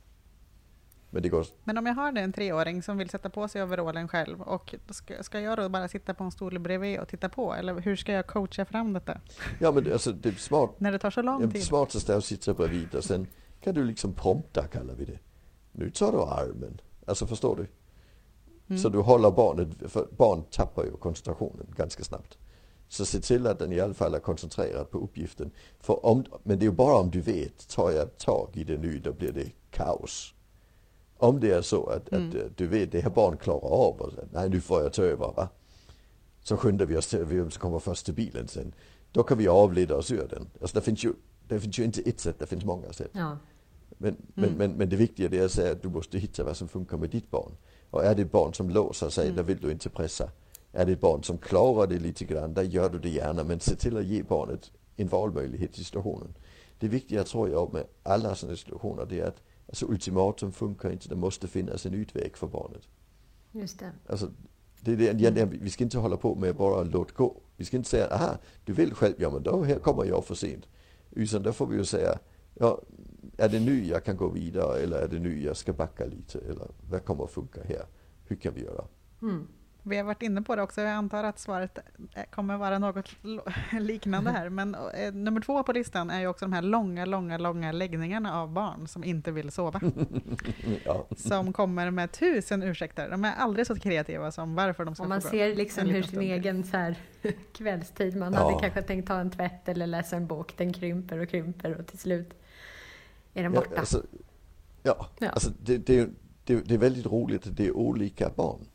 Men, 1.10 1.22
det 1.22 1.28
går... 1.28 1.46
Men 1.64 1.78
om 1.78 1.86
jag 1.86 1.94
har 1.94 2.18
en 2.18 2.32
treåring 2.32 2.82
som 2.82 2.98
vill 2.98 3.10
sätta 3.10 3.30
på 3.30 3.48
sig 3.48 3.62
overallen 3.62 4.08
själv 4.08 4.42
och 4.42 4.74
ska, 4.90 5.22
ska 5.22 5.40
jag 5.40 5.58
då 5.58 5.68
bara 5.68 5.88
sitta 5.88 6.14
på 6.14 6.24
en 6.24 6.30
stol 6.30 6.58
bredvid 6.58 7.00
och 7.00 7.08
titta 7.08 7.28
på? 7.28 7.54
Eller 7.54 7.80
hur 7.80 7.96
ska 7.96 8.12
jag 8.12 8.26
coacha 8.26 8.64
fram 8.64 8.92
detta? 8.92 9.20
Ja 9.58 9.72
men 9.72 9.92
alltså 9.92 10.12
det 10.12 10.28
är 10.28 10.32
smart. 10.32 10.70
När 10.78 10.92
det 10.92 10.98
tar 10.98 11.10
så 11.10 11.22
lång 11.22 11.50
tid? 11.50 11.64
Smartaste 11.64 12.12
är 12.12 12.16
att 12.16 12.24
sitta 12.24 12.54
bredvid 12.54 12.94
och 12.94 13.04
sen 13.04 13.26
kan 13.60 13.74
du 13.74 13.84
liksom 13.84 14.14
prompta 14.14 14.66
kallar 14.66 14.94
vi 14.94 15.04
det. 15.04 15.18
Nu 15.72 15.90
tar 15.90 16.12
du 16.12 16.18
armen. 16.18 16.80
Alltså 17.06 17.26
förstår 17.26 17.56
du? 17.56 17.66
Mm. 18.68 18.82
Så 18.82 18.88
du 18.88 18.98
håller 18.98 19.30
barnet, 19.30 19.68
för 19.92 20.06
barn 20.16 20.44
tappar 20.50 20.84
ju 20.84 20.90
koncentrationen 20.90 21.66
ganska 21.76 22.04
snabbt. 22.04 22.38
Så 22.92 23.04
se 23.04 23.20
till 23.20 23.46
att 23.46 23.58
den 23.58 23.72
i 23.72 23.80
alla 23.80 23.94
fall 23.94 24.14
är 24.14 24.18
koncentrerad 24.18 24.90
på 24.90 24.98
uppgiften. 24.98 25.50
För 25.80 26.06
om, 26.06 26.24
men 26.42 26.58
det 26.58 26.64
är 26.64 26.66
ju 26.70 26.76
bara 26.76 26.96
om 26.96 27.10
du 27.10 27.20
vet, 27.20 27.68
tar 27.68 27.90
jag 27.90 28.18
tag 28.18 28.48
i 28.52 28.64
det 28.64 28.78
nu 28.78 28.98
då 28.98 29.12
blir 29.12 29.32
det 29.32 29.52
kaos. 29.70 30.34
Om 31.16 31.40
det 31.40 31.50
är 31.50 31.62
så 31.62 31.86
att, 31.86 32.12
mm. 32.12 32.28
att 32.28 32.34
eh, 32.34 32.40
du 32.56 32.66
vet, 32.66 32.92
det 32.92 33.00
här 33.00 33.10
barn 33.10 33.36
klarar 33.36 33.68
av 33.68 34.00
och 34.00 34.12
nej 34.32 34.48
nu 34.48 34.60
får 34.60 34.82
jag 34.82 34.92
ta 34.92 35.02
över 35.02 35.32
va. 35.36 35.48
Så 36.42 36.56
skyndar 36.56 36.86
vi 36.86 36.96
oss 36.96 37.06
till 37.06 37.50
som 37.50 37.50
kommer 37.50 37.78
först 37.78 38.04
till 38.04 38.14
bilen 38.14 38.48
sen. 38.48 38.74
Då 39.12 39.22
kan 39.22 39.38
vi 39.38 39.48
avleda 39.48 39.96
oss 39.96 40.10
ur 40.10 40.28
den. 40.30 40.50
Alltså 40.60 40.74
det 40.74 40.84
finns 40.84 41.04
ju, 41.04 41.12
det 41.48 41.60
finns 41.60 41.78
ju 41.78 41.84
inte 41.84 42.00
ett 42.00 42.20
sätt, 42.20 42.38
det 42.38 42.46
finns 42.46 42.64
många 42.64 42.92
sätt. 42.92 43.10
Ja. 43.12 43.38
Men, 43.98 44.16
men, 44.34 44.44
mm. 44.44 44.58
men, 44.58 44.72
men, 44.72 44.88
det 44.88 44.96
viktiga 44.96 45.40
är 45.40 45.44
att 45.44 45.52
säga 45.52 45.72
att 45.72 45.82
du 45.82 45.88
måste 45.88 46.18
hitta 46.18 46.44
vad 46.44 46.56
som 46.56 46.68
funkar 46.68 46.96
med 46.96 47.10
ditt 47.10 47.30
barn. 47.30 47.52
Och 47.90 48.04
är 48.04 48.14
det 48.14 48.22
ett 48.22 48.32
barn 48.32 48.54
som 48.54 48.70
låser 48.70 49.08
sig, 49.08 49.24
mm. 49.24 49.36
då 49.36 49.42
vill 49.42 49.60
du 49.60 49.70
inte 49.70 49.88
pressa. 49.88 50.30
Är 50.72 50.86
det 50.86 50.92
ett 50.92 51.00
barn 51.00 51.22
som 51.22 51.38
klarar 51.38 51.86
det 51.86 51.98
lite 51.98 52.24
grann, 52.24 52.54
då 52.54 52.62
gör 52.62 52.90
du 52.90 52.98
det 52.98 53.08
gärna. 53.08 53.44
Men 53.44 53.60
se 53.60 53.76
till 53.76 53.96
att 53.96 54.04
ge 54.04 54.22
barnet 54.22 54.70
en 54.96 55.08
valmöjlighet 55.08 55.78
i 55.78 55.84
situationen. 55.84 56.34
Det 56.78 56.88
viktiga 56.88 57.24
tror 57.24 57.50
jag 57.50 57.72
med 57.72 57.86
alla 58.02 58.34
sådana 58.34 58.56
situationer, 58.56 59.06
det 59.06 59.20
är 59.20 59.26
att 59.26 59.42
alltså, 59.68 59.86
ultimatum 59.86 60.52
funkar 60.52 60.90
inte. 60.92 61.08
Det 61.08 61.16
måste 61.16 61.48
finnas 61.48 61.86
en 61.86 61.94
utväg 61.94 62.36
för 62.36 62.46
barnet. 62.46 62.88
Just 63.52 63.78
det. 63.78 63.92
Alltså, 64.06 64.30
det 64.80 64.92
är 64.92 65.14
det, 65.14 65.28
mm. 65.28 65.58
vi 65.62 65.70
ska 65.70 65.84
inte 65.84 65.98
hålla 65.98 66.16
på 66.16 66.34
med 66.34 66.56
bara 66.56 66.82
låt 66.82 67.12
gå. 67.12 67.36
Vi 67.56 67.64
ska 67.64 67.76
inte 67.76 67.88
säga, 67.88 68.06
aha, 68.06 68.38
du 68.64 68.72
vill 68.72 68.94
själv, 68.94 69.14
ja 69.18 69.30
men 69.30 69.42
då 69.42 69.62
här 69.62 69.78
kommer 69.78 70.04
jag 70.04 70.24
för 70.24 70.34
sent. 70.34 70.68
Utan 71.10 71.42
då 71.42 71.52
får 71.52 71.66
vi 71.66 71.76
ju 71.76 71.84
säga, 71.84 72.18
ja, 72.54 72.82
är 73.36 73.48
det 73.48 73.60
nu 73.60 73.86
jag 73.86 74.04
kan 74.04 74.16
gå 74.16 74.28
vidare 74.28 74.78
eller 74.78 74.96
är 74.96 75.08
det 75.08 75.18
nu 75.18 75.42
jag 75.42 75.56
ska 75.56 75.72
backa 75.72 76.04
lite? 76.04 76.38
Eller 76.38 76.66
vad 76.90 77.04
kommer 77.04 77.24
att 77.24 77.30
funka 77.30 77.60
här? 77.62 77.86
Hur 78.24 78.36
kan 78.36 78.54
vi 78.54 78.62
göra? 78.62 78.84
Mm. 79.22 79.46
Vi 79.82 79.96
har 79.96 80.04
varit 80.04 80.22
inne 80.22 80.42
på 80.42 80.56
det 80.56 80.62
också, 80.62 80.80
jag 80.80 80.90
antar 80.90 81.24
att 81.24 81.38
svaret 81.38 81.78
kommer 82.30 82.56
vara 82.56 82.78
något 82.78 83.16
liknande 83.80 84.30
här. 84.30 84.48
Men 84.48 84.74
eh, 84.74 85.12
nummer 85.12 85.40
två 85.40 85.62
på 85.62 85.72
listan 85.72 86.10
är 86.10 86.20
ju 86.20 86.26
också 86.26 86.44
de 86.44 86.52
här 86.52 86.62
långa, 86.62 87.04
långa, 87.04 87.38
långa 87.38 87.72
läggningarna 87.72 88.40
av 88.40 88.52
barn 88.52 88.88
som 88.88 89.04
inte 89.04 89.30
vill 89.30 89.50
sova. 89.50 89.80
ja. 90.84 91.06
Som 91.16 91.52
kommer 91.52 91.90
med 91.90 92.12
tusen 92.12 92.62
ursäkter. 92.62 93.10
De 93.10 93.24
är 93.24 93.34
aldrig 93.34 93.66
så 93.66 93.76
kreativa 93.76 94.32
som 94.32 94.54
varför 94.54 94.84
de 94.84 94.94
ska 94.94 95.02
Och 95.02 95.08
man 95.08 95.22
ser 95.22 95.56
liksom 95.56 95.86
hur 95.86 96.02
sin 96.02 96.20
egen 96.20 96.64
så 96.64 96.76
här, 96.76 96.96
kvällstid, 97.52 98.16
man 98.16 98.32
ja. 98.32 98.44
hade 98.44 98.60
kanske 98.60 98.82
tänkt 98.82 99.08
ta 99.08 99.20
en 99.20 99.30
tvätt 99.30 99.68
eller 99.68 99.86
läsa 99.86 100.16
en 100.16 100.26
bok, 100.26 100.56
den 100.56 100.72
krymper 100.72 101.18
och 101.18 101.28
krymper 101.28 101.80
och 101.80 101.86
till 101.86 101.98
slut 101.98 102.34
är 103.34 103.42
den 103.42 103.52
borta. 103.52 103.70
Ja, 103.74 103.80
alltså, 103.80 104.02
ja, 104.82 105.08
ja. 105.18 105.28
Alltså, 105.28 105.50
det, 105.60 105.78
det, 105.78 106.10
det, 106.44 106.60
det 106.60 106.74
är 106.74 106.78
väldigt 106.78 107.06
roligt 107.06 107.46
att 107.46 107.56
det 107.56 107.66
är 107.66 107.76
olika 107.76 108.30
barn. 108.36 108.66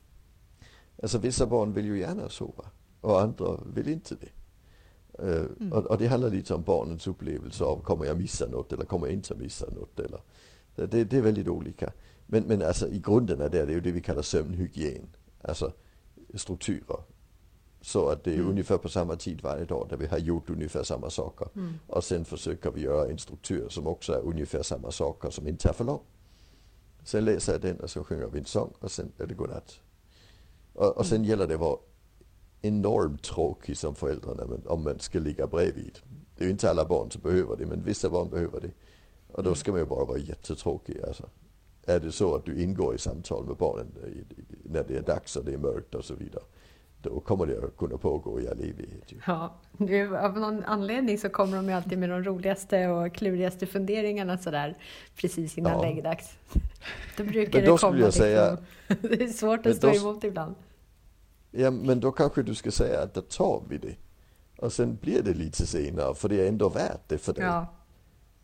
Alltså 1.01 1.17
vissa 1.17 1.45
barn 1.45 1.73
vill 1.73 1.85
ju 1.85 1.99
gärna 1.99 2.29
sova 2.29 2.65
och 3.01 3.21
andra 3.21 3.59
vill 3.73 3.87
inte 3.87 4.15
det. 4.15 4.29
Uh, 5.23 5.45
mm. 5.59 5.73
och, 5.73 5.85
och, 5.85 5.97
det 5.97 6.07
handlar 6.07 6.29
lite 6.29 6.53
om 6.53 6.63
barnens 6.63 7.07
upplevelse 7.07 7.63
av 7.63 7.81
kommer 7.81 8.05
jag 8.05 8.17
missa 8.17 8.47
något 8.47 8.73
eller 8.73 8.85
kommer 8.85 9.07
jag 9.07 9.13
inte 9.13 9.35
missa 9.35 9.65
något. 9.69 9.99
Eller, 9.99 10.21
det, 10.75 11.03
det 11.03 11.17
är 11.17 11.21
väldigt 11.21 11.47
olika. 11.47 11.93
Men, 12.25 12.43
men 12.43 12.61
alltså 12.61 12.87
i 12.87 12.99
grunden 12.99 13.41
är 13.41 13.49
det, 13.49 13.65
det 13.65 13.71
är 13.71 13.75
ju 13.75 13.81
det 13.81 13.91
vi 13.91 14.01
kallar 14.01 14.21
sömnhygien. 14.21 15.07
Alltså 15.41 15.73
strukturer. 16.33 16.99
Så 17.81 18.09
att 18.09 18.23
det 18.23 18.31
är 18.31 18.35
mm. 18.35 18.49
ungefär 18.49 18.77
på 18.77 18.89
samma 18.89 19.15
tid 19.15 19.41
varje 19.41 19.65
dag 19.65 19.87
där 19.89 19.97
vi 19.97 20.07
har 20.07 20.17
gjort 20.17 20.49
ungefär 20.49 20.83
samma 20.83 21.09
saker. 21.09 21.47
Mm. 21.55 21.73
Och 21.87 22.03
sen 22.03 22.25
försöker 22.25 22.71
vi 22.71 22.81
göra 22.81 23.11
en 23.11 23.17
struktur 23.17 23.69
som 23.69 23.87
också 23.87 24.13
är 24.13 24.21
ungefär 24.21 24.63
samma 24.63 24.91
saker 24.91 25.29
som 25.29 25.47
inte 25.47 25.69
är 25.69 25.73
för 25.73 25.83
lång. 25.83 26.01
Sen 27.03 27.25
läser 27.25 27.51
jag 27.51 27.61
den 27.61 27.79
och 27.79 27.89
så 27.89 28.03
sjunger 28.03 28.27
vi 28.27 28.39
en 28.39 28.45
sång 28.45 28.73
och 28.79 28.91
sen 28.91 29.11
är 29.17 29.27
det 29.27 29.33
godnatt. 29.33 29.79
Och, 30.77 30.97
och 30.97 31.05
sen 31.05 31.17
mm. 31.17 31.29
gäller 31.29 31.47
det 31.47 31.53
att 31.53 31.59
vara 31.59 31.77
enormt 32.61 33.23
tråkig 33.23 33.77
som 33.77 33.95
förälder 33.95 34.71
om 34.71 34.83
man 34.83 34.99
ska 34.99 35.19
ligga 35.19 35.47
bredvid. 35.47 35.99
Det 36.35 36.43
är 36.43 36.45
ju 36.45 36.51
inte 36.51 36.69
alla 36.69 36.85
barn 36.85 37.11
som 37.11 37.21
behöver 37.21 37.55
det, 37.57 37.65
men 37.65 37.83
vissa 37.83 38.09
barn 38.09 38.29
behöver 38.29 38.61
det. 38.61 38.71
Och 39.27 39.43
då 39.43 39.55
ska 39.55 39.71
man 39.71 39.79
ju 39.79 39.85
bara 39.85 40.05
vara 40.05 40.17
jättetråkig. 40.17 41.01
Alltså. 41.07 41.29
Är 41.85 41.99
det 41.99 42.11
så 42.11 42.35
att 42.35 42.45
du 42.45 42.63
ingår 42.63 42.95
i 42.95 42.97
samtal 42.97 43.45
med 43.45 43.55
barnen 43.55 43.87
när 44.63 44.83
det 44.83 44.97
är 44.97 45.01
dags 45.01 45.35
och 45.35 45.45
det 45.45 45.53
är 45.53 45.57
mörkt 45.57 45.95
och 45.95 46.05
så 46.05 46.15
vidare. 46.15 46.43
Då 47.01 47.19
kommer 47.19 47.45
det 47.45 47.57
att 47.57 47.77
kunna 47.77 47.97
pågå 47.97 48.41
i 48.41 48.47
all 48.47 48.59
evighet. 48.59 49.11
Ju. 49.11 49.17
Ja, 49.27 49.59
av 50.19 50.39
någon 50.39 50.63
anledning 50.63 51.17
så 51.17 51.29
kommer 51.29 51.57
de 51.57 51.65
ju 51.65 51.71
alltid 51.71 51.97
med 51.97 52.09
de 52.09 52.23
roligaste 52.23 52.87
och 52.87 53.13
klurigaste 53.13 53.65
funderingarna 53.65 54.37
sådär 54.37 54.77
precis 55.15 55.57
innan 55.57 55.71
ja. 55.71 55.81
läggdags. 55.81 56.37
Då 57.17 57.23
brukar 57.23 57.65
då 57.65 57.71
det 57.71 57.77
komma 57.77 57.99
jag 57.99 58.13
säga, 58.13 58.57
liksom. 58.87 59.09
Det 59.17 59.23
är 59.23 59.27
svårt 59.27 59.65
att 59.65 59.75
stå 59.75 59.87
då, 59.87 59.95
emot 59.95 60.23
ibland. 60.23 60.55
Ja, 61.59 61.71
men 61.71 61.99
då 61.99 62.11
kanske 62.11 62.43
du 62.43 62.55
ska 62.55 62.71
säga 62.71 63.01
att 63.01 63.13
då 63.13 63.21
tar 63.21 63.63
vi 63.69 63.77
det. 63.77 63.95
Och 64.57 64.73
sen 64.73 64.95
blir 64.95 65.21
det 65.21 65.33
lite 65.33 65.65
senare, 65.65 66.15
för 66.15 66.29
det 66.29 66.41
är 66.41 66.47
ändå 66.47 66.69
värt 66.69 67.01
det 67.07 67.17
för 67.17 67.33
dig. 67.33 67.43
Ja. 67.43 67.65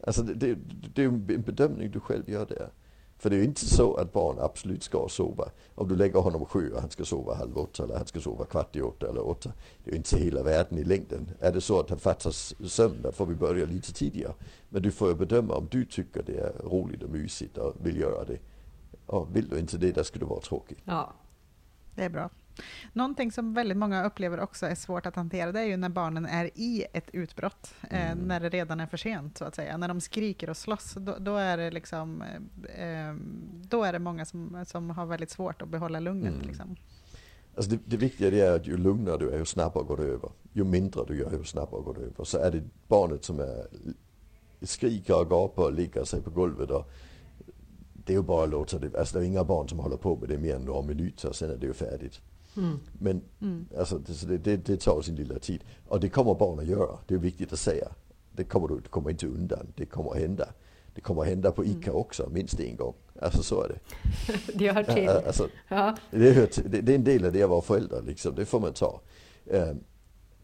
Alltså 0.08 0.24
det, 0.24 0.34
det, 0.34 0.58
det 0.96 1.04
är 1.04 1.08
en 1.08 1.42
bedömning 1.42 1.92
du 1.92 2.00
själv 2.00 2.30
gör 2.30 2.46
där. 2.46 2.70
För 3.18 3.30
det 3.30 3.36
är 3.36 3.38
ju 3.38 3.46
inte 3.46 3.66
så 3.66 3.96
att 3.96 4.14
barn 4.14 4.40
absolut 4.40 4.84
ska 4.84 5.08
sova. 5.10 5.50
Om 5.76 5.88
du 5.88 5.96
lägger 5.96 6.20
honom 6.20 6.46
sju 6.46 6.72
och 6.72 6.82
han 6.82 6.90
ska 6.90 7.06
sova 7.06 7.36
halv 7.36 7.58
åtta 7.58 7.84
eller 7.84 7.98
han 7.98 8.08
ska 8.08 8.20
sova 8.20 8.46
kvart 8.46 8.76
i 8.76 8.82
åtta 8.82 9.10
eller 9.10 9.28
åtta. 9.28 9.52
Det 9.84 9.90
är 9.90 9.92
ju 9.92 9.98
inte 9.98 10.18
hela 10.18 10.44
världen 10.44 10.78
i 10.78 10.84
längden. 10.84 11.32
Är 11.40 11.52
det 11.52 11.62
så 11.62 11.80
att 11.80 11.90
han 11.90 12.00
fattas 12.00 12.56
sömn, 12.68 13.02
då 13.04 13.12
får 13.12 13.26
vi 13.26 13.36
börja 13.36 13.66
lite 13.66 13.94
tidigare. 13.94 14.34
Men 14.70 14.82
du 14.82 14.92
får 14.92 15.10
ju 15.10 15.16
bedöma 15.16 15.56
om 15.56 15.68
du 15.72 15.86
tycker 15.86 16.24
det 16.24 16.38
är 16.38 16.54
roligt 16.64 17.04
och 17.04 17.10
mysigt 17.10 17.58
och 17.58 17.76
vill 17.84 18.00
göra 18.00 18.24
det. 18.24 18.38
Och 19.06 19.36
vill 19.36 19.50
du 19.50 19.60
inte 19.60 19.78
det, 19.78 19.92
då 19.92 20.04
ska 20.04 20.20
du 20.20 20.26
vara 20.26 20.42
tråkig. 20.42 20.78
Ja, 20.86 21.14
det 21.96 22.04
är 22.04 22.10
bra. 22.10 22.30
Någonting 22.94 23.32
som 23.32 23.54
väldigt 23.54 23.78
många 23.78 24.06
upplever 24.06 24.40
också 24.40 24.66
är 24.66 24.76
svårt 24.76 25.06
att 25.06 25.16
hantera, 25.16 25.52
det 25.52 25.60
är 25.60 25.66
ju 25.66 25.78
när 25.78 25.90
barnen 25.90 26.26
är 26.26 26.50
i 26.56 26.86
ett 26.94 27.10
utbrott. 27.14 27.76
Eh, 27.90 28.12
mm. 28.12 28.28
när 28.28 28.40
det 28.40 28.50
redan 28.50 28.80
är 28.80 28.88
för 28.88 28.98
sent, 28.98 29.38
så 29.38 29.46
att 29.46 29.56
säga. 29.56 29.78
När 29.78 29.88
de 29.88 30.02
skriker 30.02 30.50
och 30.50 30.58
slåss, 30.58 30.94
då, 30.94 31.16
då 31.20 31.38
är 31.38 31.58
det 31.58 31.72
liksom... 31.72 32.22
Eh, 32.22 33.08
eh, 33.08 33.16
då 33.70 33.84
är 33.84 33.94
det 33.94 34.00
många 34.00 34.26
som, 34.26 34.66
som 34.68 34.90
har 34.90 35.06
väldigt 35.06 35.30
svårt 35.30 35.62
att 35.62 35.70
behålla 35.70 36.00
lugnet. 36.00 36.34
Mm. 36.34 36.48
Liksom. 36.48 36.76
Alltså 37.56 37.72
det, 37.72 37.80
det 37.86 37.98
viktiga 37.98 38.48
är 38.48 38.56
att 38.56 38.68
ju 38.68 38.78
lugnare 38.78 39.18
du 39.18 39.30
är, 39.30 39.38
ju 39.38 39.46
snabbare 39.46 39.84
går 39.84 39.98
det 39.98 40.04
över. 40.04 40.30
Ju 40.54 40.64
mindre 40.64 41.06
du 41.08 41.18
gör, 41.18 41.32
ju 41.32 41.44
snabbare 41.44 41.82
går 41.82 41.94
det 41.94 42.02
över. 42.02 42.24
Så 42.24 42.38
är 42.38 42.52
det 42.52 42.64
barnet 42.88 43.24
som 43.24 43.40
är, 43.40 43.68
skriker 44.62 45.20
och 45.22 45.30
gapar 45.30 45.64
och 45.64 45.74
ligger 45.74 46.04
sig 46.04 46.22
på 46.22 46.30
golvet 46.30 46.70
och 46.70 46.92
det 48.06 48.14
är 48.14 48.18
ju 48.18 48.24
bara 48.24 48.44
att 48.44 48.50
låta 48.50 48.80
det, 48.80 49.00
alltså 49.00 49.18
det 49.18 49.26
är 49.26 49.28
inga 49.28 49.44
barn 49.44 49.70
som 49.70 49.80
håller 49.80 49.98
på 49.98 50.16
med 50.16 50.30
det 50.30 50.38
mer 50.38 50.56
än 50.56 50.62
några 50.62 50.82
minuter, 50.82 51.32
sen 51.32 51.52
är 51.52 51.58
det 51.58 51.66
ju 51.66 51.74
färdigt. 51.74 52.22
Mm. 52.58 52.80
Men 53.00 53.22
mm. 53.42 53.66
Alltså, 53.78 53.98
det, 53.98 54.38
det, 54.38 54.58
det, 54.58 54.78
tar 54.78 55.02
sin 55.02 55.16
lilla 55.16 55.40
tid. 55.40 55.64
Och 55.88 56.00
det 56.00 56.10
kommer 56.10 56.34
barn 56.34 56.60
att 56.60 56.66
göra, 56.66 56.98
det 57.08 57.14
är 57.14 57.18
viktigt 57.18 57.54
att 57.54 57.60
säga. 57.60 57.88
Det 58.32 58.44
kommer 58.44 58.68
du, 58.68 58.76
du 58.76 58.90
kommer 58.90 59.10
inte 59.10 59.28
undan, 59.28 59.68
det 59.76 59.86
kommer 59.86 60.12
att 60.12 60.18
hända. 60.18 60.48
Det 60.96 61.02
kommer 61.02 61.22
att 61.22 61.28
hända 61.28 61.52
på 61.52 61.66
ICA 61.66 61.90
mm. 61.90 61.96
också, 61.96 62.30
minst 62.30 62.60
en 62.60 62.76
gång. 62.76 62.94
Alltså 63.22 63.44
så 63.44 63.62
är 63.62 63.68
det. 63.68 63.80
det 64.56 64.72
hör 64.72 64.84
till. 64.84 65.10
Alltså, 65.10 65.48
ja. 65.68 65.98
det, 66.12 66.32
hör 66.32 66.46
till 66.46 66.72
det, 66.72 66.82
det, 66.82 66.92
är 66.92 66.96
en 66.96 67.04
del 67.04 67.26
av 67.26 67.32
det 67.32 67.44
att 67.44 67.50
vara 67.50 67.62
förälder, 67.62 68.02
liksom. 68.02 68.36
det 68.36 68.46
får 68.46 68.60
man 68.60 68.74
ta. 68.74 69.02
Um, 69.46 69.84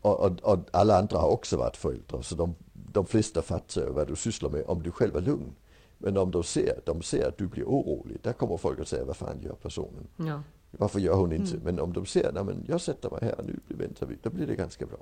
och, 0.01 0.19
och, 0.19 0.39
och, 0.41 0.59
alla 0.71 0.97
andra 0.97 1.17
har 1.17 1.29
också 1.29 1.57
varit 1.57 1.77
föräldrar, 1.77 2.21
så 2.21 2.35
de, 2.35 2.55
de 2.73 3.05
flesta 3.05 3.41
fattar 3.41 3.87
vad 3.87 4.07
du 4.07 4.15
sysslar 4.15 4.49
med 4.49 4.63
om 4.67 4.83
du 4.83 4.91
själv 4.91 5.15
är 5.15 5.21
lugn. 5.21 5.55
Men 6.01 6.17
om 6.17 6.31
de 6.31 6.43
ser, 6.43 6.79
de 6.85 7.01
ser 7.01 7.27
att 7.27 7.37
du 7.37 7.47
blir 7.47 7.63
orolig, 7.63 8.17
där 8.21 8.33
kommer 8.33 8.57
folk 8.57 8.79
att 8.79 8.87
säga, 8.87 9.05
vad 9.05 9.17
fan 9.17 9.41
gör 9.41 9.55
personen? 9.61 10.07
Ja. 10.17 10.41
Varför 10.71 10.99
gör 10.99 11.15
hon 11.15 11.31
inte? 11.31 11.51
Mm. 11.51 11.63
Men 11.63 11.79
om 11.79 11.93
de 11.93 12.05
ser, 12.05 12.31
nej 12.33 12.43
men 12.43 12.65
jag 12.67 12.81
sätter 12.81 13.09
mig 13.09 13.19
här 13.21 13.43
nu, 13.43 13.59
väntar 13.75 14.05
vi, 14.05 14.17
då 14.21 14.29
blir 14.29 14.47
det 14.47 14.55
ganska 14.55 14.85
bra. 14.85 14.99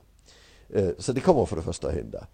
Eh, 0.70 0.89
så 0.98 1.14
det 1.14 1.22
kommer 1.22 1.45
för 1.45 1.56
det 1.56 1.62
första 1.62 1.88
att 1.88 1.93
hända. 1.93 2.28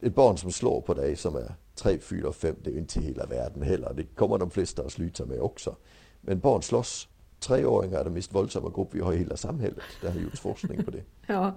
Ett 0.00 0.14
barn 0.14 0.38
som 0.38 0.52
slår 0.52 0.80
på 0.80 0.94
dig 0.94 1.16
som 1.16 1.36
är 1.36 1.54
3, 1.74 1.98
4, 1.98 2.32
5, 2.32 2.56
det 2.62 2.70
är 2.70 2.74
ju 2.74 2.80
inte 2.80 3.00
hela 3.00 3.26
världen 3.26 3.62
heller. 3.62 3.92
Det 3.96 4.04
kommer 4.04 4.38
de 4.38 4.50
flesta 4.50 4.82
att 4.82 4.92
sluta 4.92 5.26
med 5.26 5.40
också. 5.40 5.76
Men 6.20 6.38
barn 6.38 6.62
slåss. 6.62 7.08
Treåringar 7.40 7.98
är 7.98 8.04
den 8.04 8.12
mest 8.12 8.34
våldsamma 8.34 8.72
grupp 8.74 8.88
vi 8.90 9.00
har 9.00 9.12
i 9.12 9.16
hela 9.16 9.36
samhället. 9.36 9.84
Det 10.00 10.10
har 10.10 10.20
gjorts 10.20 10.40
forskning 10.40 10.84
på 10.84 10.90
det. 10.90 11.02
ja. 11.26 11.54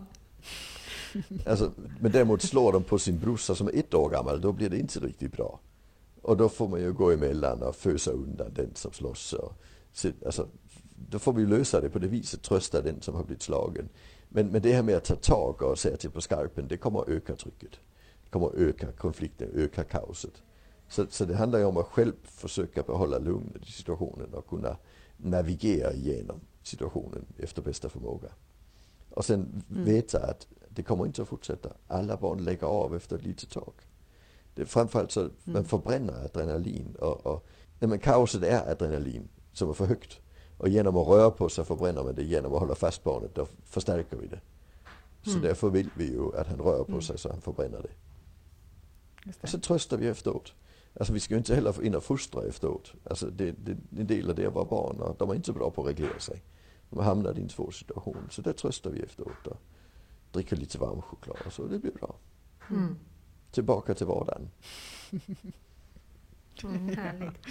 Alltså, 1.46 1.72
men 2.00 2.12
däremot 2.12 2.42
slår 2.42 2.72
de 2.72 2.84
på 2.84 3.00
sin 3.00 3.20
brorsa 3.20 3.56
som 3.56 3.68
är 3.68 3.76
ett 3.76 3.94
år 3.94 4.10
gammal, 4.10 4.42
då 4.42 4.52
blir 4.52 4.70
det 4.70 4.78
inte 4.78 5.00
riktigt 5.00 5.32
bra. 5.32 5.60
Och 6.22 6.38
då 6.38 6.50
får 6.50 6.68
man 6.68 6.82
ju 6.82 6.94
gå 6.94 7.12
emellan 7.12 7.64
och 7.64 7.76
fösa 7.76 8.12
undan 8.12 8.54
den 8.54 8.76
som 8.76 8.92
slåss. 8.92 9.34
Och, 9.34 9.54
alltså, 10.26 10.48
då 11.10 11.20
får 11.20 11.34
vi 11.34 11.46
lösa 11.46 11.82
det 11.82 11.90
på 11.90 12.00
det 12.00 12.08
viset, 12.08 12.42
trösta 12.42 12.82
den 12.82 13.02
som 13.02 13.16
har 13.16 13.24
blivit 13.24 13.42
slagen. 13.42 13.90
Men, 14.30 14.48
men 14.48 14.62
det 14.62 14.74
här 14.74 14.84
med 14.84 14.96
att 14.96 15.06
ta 15.06 15.16
tag 15.16 15.62
och 15.62 15.80
säga 15.80 15.98
till 15.98 16.12
på 16.12 16.22
skarpen, 16.22 16.68
det 16.68 16.78
kommer 16.78 17.02
att 17.02 17.10
öka 17.10 17.36
trycket. 17.36 17.72
Det 18.24 18.30
kommer 18.30 18.48
att 18.48 18.54
öka 18.54 18.92
konflikten, 18.92 19.50
öka 19.54 19.84
kaoset. 19.84 20.34
Så, 20.90 21.06
så 21.10 21.26
det 21.26 21.36
handlar 21.36 21.60
ju 21.60 21.66
om 21.66 21.78
att 21.78 21.86
själv 21.86 22.14
försöka 22.24 22.84
behålla 22.84 23.18
lugnet 23.18 23.68
i 23.68 23.72
situationen 23.72 24.34
och 24.34 24.48
kunna 24.48 24.78
navigera 25.18 25.94
igenom 25.94 26.40
situationen 26.64 27.26
efter 27.38 27.62
bästa 27.62 27.90
förmåga. 27.90 28.30
Och 29.10 29.26
sen 29.26 29.64
mm. 29.70 29.86
veta 29.86 30.20
att 30.20 30.48
det 30.70 30.84
kommer 30.84 31.06
inte 31.06 31.22
att 31.22 31.28
fortsätta. 31.28 31.70
Alla 31.88 32.18
barn 32.18 32.44
lägger 32.44 32.68
av 32.68 32.96
efter 32.96 33.16
ett 33.16 33.24
litet 33.24 33.50
tag. 33.50 33.74
Det 34.60 34.64
är 34.64 34.68
framförallt 34.68 35.12
så 35.12 35.20
att 35.20 35.32
man 35.44 35.56
mm. 35.56 35.68
förbränner 35.68 36.26
adrenalin 36.26 36.96
och, 37.00 37.26
och 37.26 37.46
nej, 37.80 37.90
men 37.90 38.00
kaoset 38.00 38.44
är 38.44 38.72
adrenalin 38.72 39.30
som 39.54 39.70
är 39.70 39.74
för 39.74 39.86
högt. 39.86 40.20
Och 40.58 40.70
genom 40.70 40.98
att 40.98 41.08
röra 41.08 41.32
på 41.32 41.50
sig 41.50 41.66
förbränner 41.66 42.04
man 42.04 42.16
det. 42.16 42.24
Genom 42.24 42.54
att 42.54 42.60
hålla 42.60 42.76
fast 42.76 43.04
barnet, 43.04 43.36
då 43.36 43.48
förstärker 43.64 44.18
vi 44.18 44.28
det. 44.28 44.40
Så 45.24 45.30
mm. 45.30 45.42
därför 45.42 45.70
vill 45.70 45.90
vi 45.98 46.12
ju 46.12 46.38
att 46.38 46.48
han 46.48 46.60
rör 46.60 46.84
på 46.84 46.92
mm. 46.92 47.02
sig 47.02 47.18
så 47.18 47.30
han 47.30 47.42
förbränner 47.42 47.82
det. 47.82 47.90
det. 49.24 49.44
Och 49.44 49.50
så 49.50 49.60
tröstar 49.60 49.98
vi 49.98 50.08
efteråt. 50.08 50.54
Alltså 51.00 51.14
vi 51.14 51.20
ska 51.20 51.34
ju 51.34 51.38
inte 51.38 51.56
heller 51.56 51.84
in 51.84 51.96
och 51.96 52.04
fostra 52.04 52.44
efteråt. 52.44 52.94
Alltså 53.04 53.30
det, 53.30 53.52
det, 53.52 53.78
en 53.98 54.08
del 54.08 54.30
av 54.30 54.36
det 54.36 54.46
att 54.46 54.54
vara 54.54 54.66
barn 54.66 55.00
och 55.00 55.16
de 55.20 55.30
är 55.30 55.36
inte 55.36 55.46
så 55.46 55.54
bra 55.54 55.72
på 55.72 55.82
att 55.82 55.88
reglera 55.88 56.20
sig. 56.20 56.44
De 56.90 57.00
hamnat 57.00 57.38
i 57.38 57.42
en 57.42 57.50
svår 57.50 57.72
situation. 57.72 58.28
Så 58.30 58.42
det 58.42 58.54
tröstar 58.54 58.90
vi 58.90 59.00
efteråt 59.00 59.48
och 59.48 59.58
dricker 60.32 60.56
lite 60.56 60.78
varm 60.78 61.02
choklad 61.02 61.38
och 61.46 61.54
så. 61.54 61.66
Det 61.66 61.80
blir 61.80 61.92
bra. 61.92 62.16
Mm. 62.70 62.96
Tillbaka 63.52 63.94
till 63.94 64.08
vardagen. 64.08 64.50
Mm, 66.64 66.96
härligt. 66.98 67.48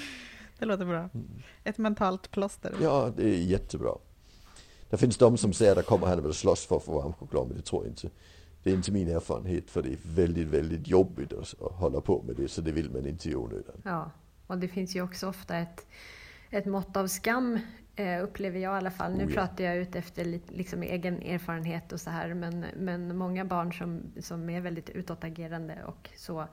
Det 0.59 0.65
låter 0.65 0.85
bra. 0.85 0.99
Mm. 0.99 1.29
Ett 1.65 1.79
mentalt 1.79 2.31
plåster. 2.31 2.75
Ja, 2.83 3.13
det 3.17 3.23
är 3.23 3.39
jättebra. 3.39 3.95
Det 4.91 4.97
finns 4.97 5.17
de 5.17 5.37
som 5.39 5.53
säger 5.53 5.79
att 5.79 5.87
kommer 5.87 6.07
han 6.07 6.23
väl 6.23 6.35
slåss 6.35 6.67
för 6.67 6.77
att 6.77 6.85
få 6.85 7.01
varm 7.01 7.13
choklad, 7.13 7.47
men 7.47 7.57
det 7.57 7.63
tror 7.63 7.85
jag 7.85 7.91
inte. 7.91 8.11
Det 8.63 8.71
är 8.71 8.75
inte 8.75 8.93
min 8.93 9.09
erfarenhet, 9.09 9.71
för 9.71 9.83
det 9.83 9.93
är 9.93 9.99
väldigt, 10.03 10.49
väldigt 10.49 10.89
jobbigt 10.89 11.33
att, 11.33 11.55
hålla 11.61 12.01
på 12.01 12.23
med 12.23 12.37
det, 12.37 12.49
så 12.49 12.61
det 12.61 12.73
vill 12.73 12.91
man 12.91 13.07
inte 13.07 13.31
i 13.31 13.35
onödan. 13.35 13.83
Ja, 13.85 14.11
och 14.47 14.59
det 14.59 14.69
finns 14.69 14.97
ju 14.97 15.03
också 15.03 15.29
ofta 15.29 15.57
ett, 15.57 15.87
ett 16.51 16.67
mått 16.67 16.97
av 16.97 17.07
skam, 17.07 17.59
upplever 18.23 18.61
jag 18.61 18.75
i 18.75 18.77
alla 18.77 18.91
fall. 18.91 19.13
Nu 19.13 19.25
oh, 19.25 19.31
ja. 19.31 19.35
pratar 19.35 19.65
jag 19.65 19.77
ut 19.77 19.97
efter 19.97 20.41
liksom, 20.49 20.83
egen 20.83 21.23
erfarenhet 21.23 21.93
och 21.93 22.01
så 22.01 22.11
här, 22.11 22.35
men, 22.35 22.65
men 22.77 23.17
många 23.17 23.45
barn 23.45 23.73
som, 23.73 24.03
som 24.21 24.51
är 24.51 24.61
väldigt 24.61 24.91
utåtagerande 24.91 25.85
och 25.87 26.11
så 26.17 26.47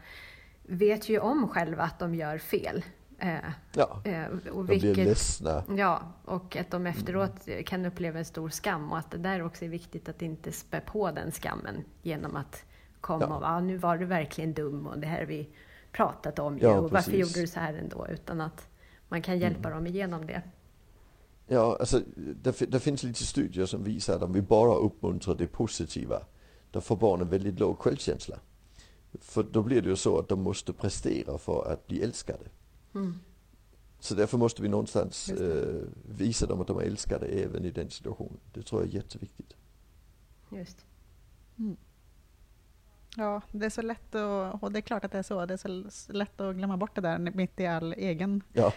vet 0.63 1.09
ju 1.09 1.19
om 1.19 1.47
själva 1.47 1.83
att 1.83 1.99
de 1.99 2.15
gör 2.15 2.37
fel. 2.37 2.83
Eh, 3.19 3.37
ja, 3.73 4.01
eh, 4.05 4.25
och 4.51 4.69
vilket, 4.69 4.89
de 4.89 4.93
blir 4.93 5.05
ledsna. 5.05 5.63
Ja, 5.77 6.01
och 6.25 6.55
att 6.55 6.71
de 6.71 6.87
efteråt 6.87 7.47
kan 7.65 7.85
uppleva 7.85 8.19
en 8.19 8.25
stor 8.25 8.49
skam 8.49 8.91
och 8.91 8.97
att 8.97 9.11
det 9.11 9.17
där 9.17 9.43
också 9.43 9.65
är 9.65 9.69
viktigt 9.69 10.09
att 10.09 10.21
inte 10.21 10.51
spä 10.51 10.81
på 10.81 11.11
den 11.11 11.31
skammen 11.31 11.83
genom 12.01 12.35
att 12.35 12.65
komma 13.01 13.25
ja. 13.29 13.35
och 13.35 13.47
ah, 13.47 13.59
nu 13.59 13.77
var 13.77 13.97
du 13.97 14.05
verkligen 14.05 14.53
dum 14.53 14.87
och 14.87 14.99
det 14.99 15.07
här 15.07 15.19
har 15.19 15.25
vi 15.25 15.49
pratat 15.91 16.39
om 16.39 16.59
ja, 16.61 16.77
och 16.77 16.91
varför 16.91 17.11
gjorde 17.11 17.41
du 17.41 17.47
så 17.47 17.59
här 17.59 17.73
ändå? 17.73 18.07
Utan 18.09 18.41
att 18.41 18.67
man 19.07 19.21
kan 19.21 19.39
hjälpa 19.39 19.69
mm. 19.69 19.71
dem 19.71 19.87
igenom 19.87 20.27
det. 20.27 20.41
Ja, 21.47 21.77
alltså 21.79 22.01
det, 22.15 22.71
det, 22.71 22.79
finns 22.79 23.03
lite 23.03 23.25
studier 23.25 23.65
som 23.65 23.83
visar 23.83 24.15
att 24.15 24.23
om 24.23 24.33
vi 24.33 24.41
bara 24.41 24.75
uppmuntrar 24.75 25.35
det 25.35 25.47
positiva, 25.47 26.21
då 26.71 26.81
får 26.81 26.95
barnen 26.97 27.29
väldigt 27.29 27.59
låg 27.59 27.79
självkänsla. 27.79 28.39
För 29.19 29.43
då 29.43 29.63
blir 29.63 29.81
det 29.81 29.89
ju 29.89 29.95
så 29.95 30.19
att 30.19 30.29
de 30.29 30.41
måste 30.41 30.73
prestera 30.73 31.37
för 31.37 31.71
att 31.71 31.87
bli 31.87 32.01
älskade. 32.01 32.45
Mm. 32.95 33.19
Så 33.99 34.15
därför 34.15 34.37
måste 34.37 34.61
vi 34.61 34.67
någonstans 34.67 35.29
eh, 35.29 35.83
visa 36.17 36.45
dem 36.45 36.61
att 36.61 36.67
de 36.67 36.77
är 36.77 36.81
älskade 36.81 37.25
även 37.25 37.65
i 37.65 37.71
den 37.71 37.89
situationen. 37.89 38.39
Det 38.53 38.61
tror 38.61 38.81
jag 38.81 38.89
är 38.89 38.95
jätteviktigt. 38.95 39.55
Just. 40.51 40.85
Mm. 41.57 41.77
Ja, 43.17 43.41
det 43.51 43.65
är 43.65 43.69
så 43.69 43.81
lätt 43.81 44.15
att, 44.15 44.63
och 44.63 44.71
det 44.71 44.79
är 44.79 44.81
klart 44.81 45.05
att 45.05 45.11
det 45.11 45.17
är 45.17 45.23
så, 45.23 45.45
det 45.45 45.53
är 45.53 45.89
så 45.89 46.13
lätt 46.13 46.41
att 46.41 46.55
glömma 46.55 46.77
bort 46.77 46.95
det 46.95 47.01
där 47.01 47.17
mitt 47.17 47.59
i 47.59 47.67
all 47.67 47.93
egen 47.93 48.43
ja. 48.53 48.73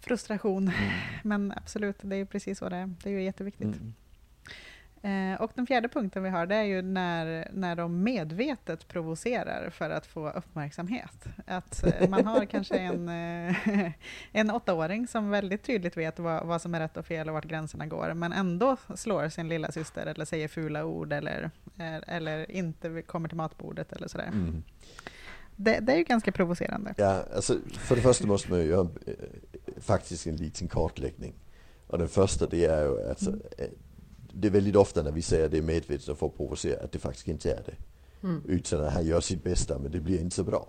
frustration. 0.00 0.62
Mm. 0.68 0.90
Men 1.22 1.52
absolut, 1.56 1.96
det 2.00 2.16
är 2.16 2.24
precis 2.24 2.58
så 2.58 2.68
det 2.68 2.76
är. 2.76 2.94
Det 3.02 3.08
är 3.08 3.12
ju 3.12 3.22
jätteviktigt. 3.22 3.76
Mm. 3.76 3.94
Eh, 5.02 5.40
och 5.40 5.50
den 5.54 5.66
fjärde 5.66 5.88
punkten 5.88 6.22
vi 6.22 6.28
har, 6.28 6.46
det 6.46 6.54
är 6.54 6.62
ju 6.62 6.82
när, 6.82 7.48
när 7.52 7.76
de 7.76 8.02
medvetet 8.02 8.88
provocerar 8.88 9.70
för 9.70 9.90
att 9.90 10.06
få 10.06 10.30
uppmärksamhet. 10.30 11.24
Att 11.46 11.84
eh, 11.84 12.08
man 12.08 12.26
har 12.26 12.44
kanske 12.44 12.78
en, 12.78 13.08
eh, 13.08 13.90
en 14.32 14.50
åttaåring 14.50 15.06
som 15.06 15.30
väldigt 15.30 15.62
tydligt 15.62 15.96
vet 15.96 16.18
vad, 16.18 16.46
vad 16.46 16.62
som 16.62 16.74
är 16.74 16.80
rätt 16.80 16.96
och 16.96 17.06
fel 17.06 17.28
och 17.28 17.34
vart 17.34 17.44
gränserna 17.44 17.86
går, 17.86 18.14
men 18.14 18.32
ändå 18.32 18.76
slår 18.94 19.28
sin 19.28 19.48
lilla 19.48 19.72
syster 19.72 20.06
eller 20.06 20.24
säger 20.24 20.48
fula 20.48 20.84
ord 20.84 21.12
eller, 21.12 21.50
eller 22.06 22.50
inte 22.50 23.02
kommer 23.02 23.28
till 23.28 23.36
matbordet 23.36 23.92
eller 23.92 24.08
sådär. 24.08 24.26
Mm. 24.26 24.62
Det, 25.56 25.78
det, 25.80 25.92
är 25.92 25.96
ju 25.96 26.04
ganska 26.04 26.32
provocerande. 26.32 26.94
Ja, 26.96 27.24
alltså, 27.34 27.56
för 27.70 27.96
det 27.96 28.02
första 28.02 28.26
måste 28.26 28.50
man 28.50 28.60
ju 28.60 28.66
göra 28.66 28.88
faktiskt 29.80 30.26
en 30.26 30.36
liten 30.36 30.68
kartläggning. 30.68 31.34
Och 31.86 31.98
den 31.98 32.08
första 32.08 32.46
det 32.46 32.64
är 32.64 32.82
ju 32.82 33.08
alltså, 33.08 33.30
mm 33.30 33.40
det 34.32 34.48
är 34.48 34.52
väldigt 34.52 34.76
ofta 34.76 35.02
när 35.02 35.12
vi 35.12 35.22
säger 35.22 35.44
att 35.44 35.50
det 35.50 35.58
är 35.58 35.62
medvetet 35.62 36.18
för 36.18 36.26
att 36.26 36.36
provocera 36.36 36.84
att 36.84 36.92
det 36.92 36.98
faktiskt 36.98 37.28
inte 37.28 37.52
är 37.52 37.62
det. 37.66 37.74
Mm. 38.26 38.42
Utan 38.44 38.84
att 38.84 38.92
han 38.92 39.06
gör 39.06 39.20
sitt 39.20 39.44
bästa 39.44 39.78
men 39.78 39.92
det 39.92 40.00
blir 40.00 40.20
inte 40.20 40.36
så 40.36 40.44
bra. 40.44 40.68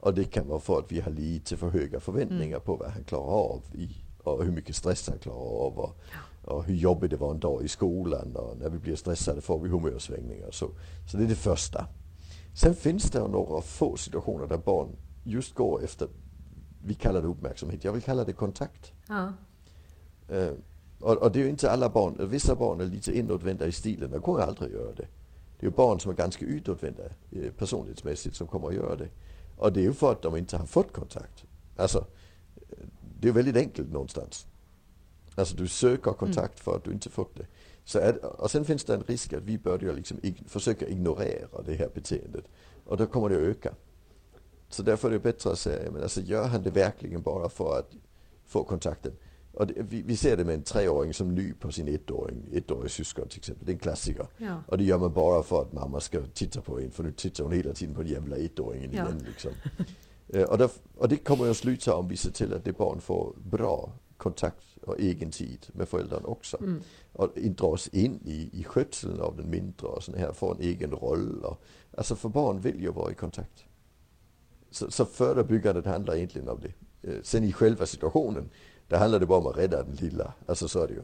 Och 0.00 0.14
det 0.14 0.24
kan 0.24 0.48
vara 0.48 0.60
för 0.60 0.78
att 0.78 0.92
vi 0.92 1.00
har 1.00 1.10
lite 1.10 1.56
för 1.56 1.70
höga 1.70 2.00
förväntningar 2.00 2.56
mm. 2.56 2.60
på 2.60 2.76
vad 2.76 2.90
han 2.90 3.04
klarar 3.04 3.24
av 3.24 3.62
i, 3.74 3.88
och 4.22 4.44
hur 4.44 4.52
mycket 4.52 4.76
stress 4.76 5.08
han 5.08 5.18
klarar 5.18 5.66
av 5.66 5.78
och, 5.78 5.96
och, 6.44 6.64
hur 6.64 6.74
jobbigt 6.74 7.10
det 7.10 7.16
var 7.16 7.30
en 7.30 7.40
dag 7.40 7.64
i 7.64 7.68
skolan 7.68 8.36
och 8.36 8.58
när 8.58 8.68
vi 8.68 8.78
blir 8.78 8.96
stressade 8.96 9.40
får 9.40 9.58
vi 9.58 9.68
humörsvängningar. 9.68 10.50
Så, 10.50 10.70
så 11.10 11.16
det 11.16 11.24
är 11.24 11.28
det 11.28 11.34
första. 11.34 11.86
Sen 12.54 12.74
finns 12.74 13.10
det 13.10 13.28
några 13.28 13.60
få 13.60 13.96
situationer 13.96 14.46
där 14.46 14.58
barn 14.58 14.88
just 15.24 15.54
går 15.54 15.84
efter, 15.84 16.08
vi 16.84 16.94
kallar 16.94 17.22
det 17.22 17.28
uppmärksamhet, 17.28 17.84
jag 17.84 17.92
vill 17.92 18.02
kalla 18.02 18.24
det 18.24 18.32
kontakt. 18.32 18.92
Ja. 19.08 19.32
Och, 21.00 21.16
och, 21.16 21.32
det 21.32 21.38
är 21.38 21.44
ju 21.44 21.50
inte 21.50 21.70
alla 21.70 21.88
barn, 21.88 22.28
vissa 22.30 22.54
barn 22.54 22.80
är 22.80 22.84
lite 22.84 23.18
inåtvända 23.18 23.66
i 23.66 23.72
stilen, 23.72 24.10
de 24.10 24.22
kommer 24.22 24.40
aldrig 24.40 24.72
göra 24.72 24.92
det. 24.92 25.08
Det 25.60 25.66
är 25.66 25.70
ju 25.70 25.76
barn 25.76 26.00
som 26.00 26.10
är 26.10 26.16
ganska 26.16 26.44
utåtvända 26.44 27.02
eh, 27.30 27.52
personlighetsmässigt 27.58 28.36
som 28.36 28.46
kommer 28.46 28.68
att 28.68 28.74
göra 28.74 28.96
det. 28.96 29.08
Och 29.56 29.72
det 29.72 29.80
är 29.80 29.84
ju 29.84 29.92
för 29.92 30.12
att 30.12 30.22
de 30.22 30.36
inte 30.36 30.56
har 30.56 30.66
fått 30.66 30.92
kontakt. 30.92 31.44
Alltså, 31.76 32.06
det 33.20 33.28
är 33.28 33.32
väldigt 33.32 33.56
enkelt 33.56 33.92
någonstans. 33.92 34.46
Alltså 35.34 35.56
du 35.56 35.68
söker 35.68 36.12
kontakt 36.12 36.60
för 36.60 36.76
att 36.76 36.84
du 36.84 36.92
inte 36.92 37.10
fått 37.10 37.36
det. 37.36 37.46
Så 37.84 37.98
att, 37.98 38.16
och 38.16 38.50
sen 38.50 38.64
finns 38.64 38.84
det 38.84 38.94
en 38.94 39.02
risk 39.02 39.32
att 39.32 39.42
vi 39.42 39.58
börjar 39.58 39.92
liksom 39.92 40.18
ig 40.22 40.42
försöka 40.46 40.88
ignorera 40.88 41.62
det 41.66 41.74
här 41.74 41.90
beteendet. 41.94 42.44
Och 42.84 42.96
då 42.96 43.06
kommer 43.06 43.28
det 43.28 43.36
att 43.36 43.42
öka. 43.42 43.74
Så 44.68 44.82
därför 44.82 45.08
är 45.08 45.12
det 45.12 45.18
bättre 45.18 45.50
att 45.50 45.58
säga, 45.58 45.90
men 45.90 46.02
alltså 46.02 46.20
gör 46.20 46.46
han 46.46 46.62
det 46.62 46.70
verkligen 46.70 47.22
bara 47.22 47.48
för 47.48 47.78
att 47.78 47.92
få 48.46 48.64
kontakten? 48.64 49.12
Och 49.58 49.66
det, 49.66 49.74
vi, 49.76 50.02
vi, 50.02 50.16
ser 50.16 50.36
det 50.36 50.44
med 50.44 50.54
en 50.54 50.62
treåring 50.62 51.14
som 51.14 51.34
ny 51.34 51.52
på 51.52 51.72
sin 51.72 51.88
ettåring, 51.88 52.48
ettårig 52.52 52.90
syskon 52.90 53.28
till 53.28 53.38
exempel. 53.38 53.66
Det 53.66 53.72
är 53.72 53.74
en 53.74 53.78
klassiker. 53.78 54.26
Ja. 54.36 54.62
Och 54.66 54.78
det 54.78 54.84
gör 54.84 54.98
man 54.98 55.12
bara 55.12 55.42
för 55.42 55.62
att 55.62 55.72
mamma 55.72 56.00
ska 56.00 56.22
titta 56.34 56.60
på 56.60 56.80
en, 56.80 56.90
för 56.90 57.02
nu 57.02 57.12
tittar 57.12 57.44
hon 57.44 57.52
hela 57.52 57.72
tiden 57.72 57.94
på 57.94 58.02
den 58.02 58.10
jävla 58.10 58.36
ettåringen 58.36 58.90
ja. 58.92 59.04
igen. 59.04 59.24
Liksom. 59.26 59.52
Och, 60.48 60.58
där, 60.58 60.70
och 60.96 61.08
det 61.08 61.16
kommer 61.16 61.50
att 61.50 61.56
sluta 61.56 61.96
om 61.96 62.08
vi 62.08 62.16
ser 62.16 62.30
till 62.30 62.54
att 62.54 62.64
det 62.64 62.72
barn 62.72 63.00
får 63.00 63.34
bra 63.36 63.92
kontakt 64.16 64.64
och 64.82 65.00
egen 65.00 65.30
tid 65.30 65.66
med 65.72 65.88
föräldrarna 65.88 66.26
också. 66.26 66.56
Mm. 66.60 66.82
Och 67.12 67.30
dras 67.34 67.88
in 67.88 68.20
i, 68.24 68.50
i 68.52 68.64
skötseln 68.64 69.20
av 69.20 69.36
den 69.36 69.50
mindre 69.50 69.86
och 69.86 70.02
sån 70.02 70.14
här, 70.14 70.32
får 70.32 70.54
en 70.54 70.60
egen 70.60 70.90
roll. 70.90 71.44
Och, 71.44 71.62
alltså 71.96 72.16
för 72.16 72.28
barn 72.28 72.60
vill 72.60 72.80
ju 72.80 72.90
vara 72.90 73.10
i 73.10 73.14
kontakt. 73.14 73.64
Så, 74.70 74.90
så 74.90 75.04
förebyggandet 75.04 75.84
handlar 75.84 76.16
egentligen 76.16 76.48
om 76.48 76.60
det. 76.60 76.72
Eh, 77.02 77.22
sen 77.22 77.44
i 77.44 77.52
själva 77.52 77.86
situationen 77.86 78.50
där 78.88 78.98
handlar 78.98 79.20
det 79.20 79.26
bara 79.26 79.38
om 79.38 79.46
att 79.46 79.56
rädda 79.56 79.82
den 79.82 79.94
lilla. 79.94 80.32
Alltså 80.46 80.68
så 80.68 80.82
är 80.82 80.88
det 80.88 80.94
ju. 80.94 81.02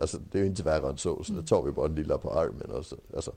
Alltså 0.00 0.18
det 0.30 0.38
är 0.38 0.42
ju 0.42 0.48
inte 0.48 0.62
värre 0.62 0.88
än 0.88 0.96
så. 0.96 1.24
Så 1.24 1.32
då 1.32 1.42
tar 1.42 1.62
vi 1.62 1.72
bara 1.72 1.88
den 1.88 1.96
lilla 1.96 2.18
på 2.18 2.32
armen. 2.32 2.70
Och 2.70 2.86
så, 2.86 2.96
alltså. 3.14 3.32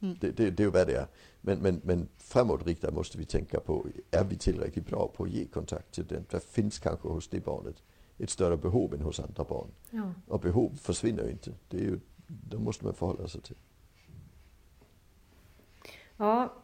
Mm. 0.00 0.16
Det, 0.20 0.30
det, 0.30 0.50
det 0.50 0.62
är 0.62 0.64
ju 0.64 0.70
vad 0.70 0.86
det 0.86 0.94
är. 0.94 1.06
Men, 1.40 1.58
men, 1.58 1.80
men 1.84 2.08
framåtriktat 2.16 2.94
måste 2.94 3.18
vi 3.18 3.24
tänka 3.24 3.60
på, 3.60 3.86
är 4.10 4.24
vi 4.24 4.36
tillräckligt 4.36 4.86
bra 4.86 5.12
på 5.16 5.24
att 5.24 5.30
ge 5.30 5.44
kontakt 5.44 5.94
till 5.94 6.06
den? 6.06 6.24
Det 6.30 6.40
finns 6.40 6.78
kanske 6.78 7.08
hos 7.08 7.28
det 7.28 7.44
barnet 7.44 7.82
ett 8.18 8.30
större 8.30 8.56
behov 8.56 8.94
än 8.94 9.00
hos 9.00 9.20
andra 9.20 9.44
barn. 9.44 9.68
Ja. 9.90 10.12
Och 10.26 10.40
behov 10.40 10.78
försvinner 10.80 11.24
ju 11.24 11.30
inte. 11.30 11.52
Det 11.68 11.76
är 11.76 11.82
ju, 11.82 12.00
det 12.26 12.58
måste 12.58 12.84
man 12.84 12.94
förhålla 12.94 13.28
sig 13.28 13.40
till. 13.40 13.56
Ja, 16.16 16.54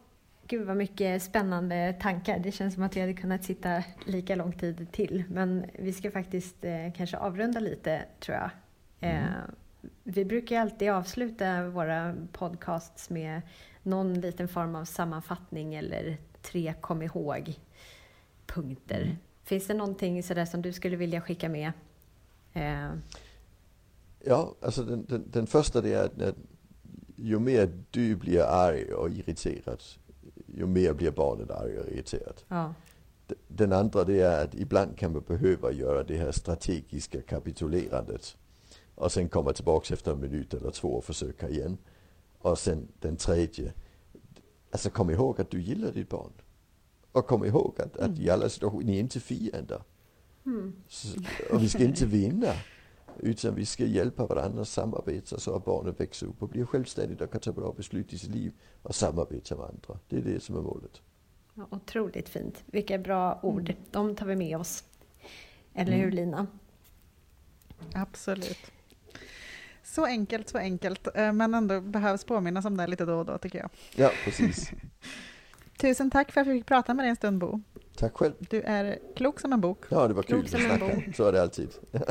Gud 0.47 0.67
vad 0.67 0.77
mycket 0.77 1.23
spännande 1.23 1.95
tankar. 2.01 2.39
Det 2.39 2.51
känns 2.51 2.73
som 2.73 2.83
att 2.83 2.95
vi 2.95 3.01
hade 3.01 3.13
kunnat 3.13 3.43
sitta 3.43 3.83
lika 4.05 4.35
lång 4.35 4.51
tid 4.51 4.91
till. 4.91 5.23
Men 5.29 5.65
vi 5.79 5.93
ska 5.93 6.11
faktiskt 6.11 6.65
eh, 6.65 6.93
kanske 6.97 7.17
avrunda 7.17 7.59
lite, 7.59 8.05
tror 8.19 8.37
jag. 8.37 8.49
Eh, 8.99 9.17
mm. 9.17 9.31
vi 10.03 10.25
brukar 10.25 10.61
alltid 10.61 10.89
avsluta 10.89 11.69
våra 11.69 12.15
podcasts 12.31 13.09
med 13.09 13.41
någon 13.83 14.13
liten 14.13 14.47
form 14.47 14.75
av 14.75 14.85
sammanfattning 14.85 15.75
eller 15.75 16.17
tre 16.41 16.73
kom 16.81 17.01
ihåg-punkter. 17.01 19.01
Mm. 19.01 19.15
Finns 19.43 19.67
det 19.67 19.73
någonting 19.73 20.23
sådär 20.23 20.45
som 20.45 20.61
du 20.61 20.73
skulle 20.73 20.95
vilja 20.95 21.21
skicka 21.21 21.49
med? 21.49 21.71
Eh. 22.53 22.89
Ja, 24.25 24.55
alltså 24.61 24.83
den, 24.83 25.05
den, 25.05 25.23
den 25.31 25.47
första 25.47 25.81
det 25.81 25.93
är 25.93 26.03
att 26.03 26.35
ju 27.15 27.39
mer 27.39 27.69
du 27.91 28.15
blir 28.15 28.41
arg 28.41 28.93
och 28.93 29.09
irriterad 29.09 29.81
ju 30.57 30.65
mer 30.67 30.93
blir 30.93 31.11
barnet 31.11 31.51
arg 31.51 31.79
och 31.79 31.87
irriterad. 31.87 32.41
Ja. 32.47 32.73
Den 33.47 33.73
andra 33.73 34.03
det 34.03 34.21
är 34.21 34.43
att 34.43 34.55
ibland 34.55 34.97
kan 34.97 35.11
man 35.13 35.23
behöva 35.27 35.71
göra 35.71 36.03
det 36.03 36.17
här 36.17 36.31
strategiska 36.31 37.21
kapitulerandet. 37.21 38.37
Och 38.95 39.11
sen 39.11 39.29
komma 39.29 39.53
tillbaka 39.53 39.93
efter 39.93 40.11
en 40.11 40.19
minut 40.19 40.53
eller 40.53 40.71
två 40.71 40.87
och 40.87 41.03
försöka 41.03 41.49
igen. 41.49 41.77
Och 42.37 42.57
sen 42.59 42.87
den 42.99 43.15
tredje. 43.15 43.73
Alltså 44.71 44.89
kom 44.89 45.09
ihåg 45.09 45.41
att 45.41 45.51
du 45.51 45.61
gillar 45.61 45.91
ditt 45.91 46.09
barn. 46.09 46.31
Och 47.11 47.27
kom 47.27 47.45
ihåg 47.45 47.81
att, 47.81 47.97
att 47.97 48.19
i 48.19 48.29
alla 48.29 48.49
situationer, 48.49 48.85
ni 48.85 48.95
är 48.95 48.99
inte 48.99 49.19
fiender. 49.19 49.81
Så, 50.87 51.07
och 51.51 51.63
vi 51.63 51.69
ska 51.69 51.83
inte 51.83 52.05
vinna. 52.05 52.53
Utan 53.19 53.55
vi 53.55 53.65
ska 53.65 53.85
hjälpa 53.85 54.25
varandra 54.25 54.65
samarbeta 54.65 55.39
så 55.39 55.55
att 55.55 55.65
barnet 55.65 55.99
växer 55.99 56.27
upp 56.27 56.41
och 56.41 56.49
blir 56.49 56.65
självständigt 56.65 57.21
och 57.21 57.31
kan 57.31 57.41
ta 57.41 57.51
bra 57.51 57.73
beslut 57.77 58.13
i 58.13 58.17
sitt 58.17 58.29
liv 58.35 58.53
och 58.81 58.95
samarbeta 58.95 59.55
med 59.55 59.65
andra. 59.65 59.99
Det 60.09 60.17
är 60.17 60.21
det 60.21 60.39
som 60.43 60.55
är 60.57 60.61
målet. 60.61 61.01
Ja, 61.53 61.67
otroligt 61.71 62.29
fint. 62.29 62.63
Vilka 62.65 62.97
bra 62.97 63.39
ord. 63.43 63.73
De 63.91 64.15
tar 64.15 64.25
vi 64.25 64.35
med 64.35 64.57
oss. 64.57 64.83
Eller 65.73 65.97
hur 65.97 66.11
Lina? 66.11 66.47
Absolut. 67.93 68.71
Så 69.83 70.05
enkelt, 70.05 70.49
så 70.49 70.57
enkelt. 70.57 71.07
eh, 71.15 71.33
Men 71.33 71.53
ändå 71.53 71.81
behövs 71.81 72.23
påminnas 72.23 72.65
om 72.65 72.77
det 72.77 72.87
lite 72.87 73.05
då 73.05 73.13
och 73.19 73.25
då 73.25 73.37
tycker 73.37 73.59
jag. 73.59 73.69
Ja, 73.95 74.11
precis. 74.25 74.71
Tusen 75.77 76.11
tack 76.11 76.31
för 76.31 76.41
att 76.41 76.47
vi 76.47 76.51
fick 76.51 76.65
prata 76.65 76.93
med 76.93 77.03
dig 77.03 77.09
en 77.09 77.15
stund 77.15 77.39
Bo. 77.39 77.61
Tack 77.97 78.13
själv. 78.13 78.33
Du 78.39 78.61
är 78.61 78.99
klok 79.15 79.39
som 79.39 79.53
en 79.53 79.61
bok. 79.61 79.83
Ja, 79.89 80.07
det 80.07 80.13
var 80.13 80.23
kul 80.23 80.43
Klok 80.43 80.45
att 80.45 80.51
som 80.61 80.71
en 80.71 80.77
snacka. 80.77 81.01
Så 81.15 81.27
är 81.27 81.31
det 81.31 81.41
alltid. 81.41 81.69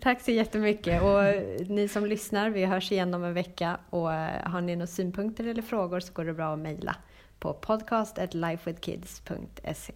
Tack 0.00 0.20
så 0.20 0.30
jättemycket. 0.30 1.02
Och 1.02 1.22
ni 1.70 1.88
som 1.88 2.06
lyssnar, 2.06 2.50
vi 2.50 2.64
hörs 2.64 2.92
igen 2.92 3.14
om 3.14 3.24
en 3.24 3.34
vecka. 3.34 3.80
Och 3.90 4.12
eh, 4.12 4.50
har 4.50 4.60
ni 4.60 4.76
några 4.76 4.86
synpunkter 4.86 5.46
eller 5.46 5.62
frågor 5.62 6.00
så 6.00 6.12
går 6.12 6.24
det 6.24 6.34
bra 6.34 6.52
att 6.52 6.58
mejla 6.58 6.96
på 7.38 7.54
podcast.lifewithkids.se. 7.54 9.92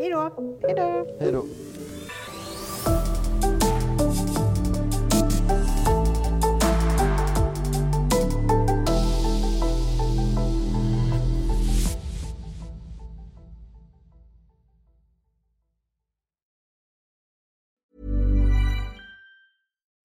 Hej 0.00 0.10
då! 0.10 0.58
Hej 1.20 1.32
då! 1.32 1.46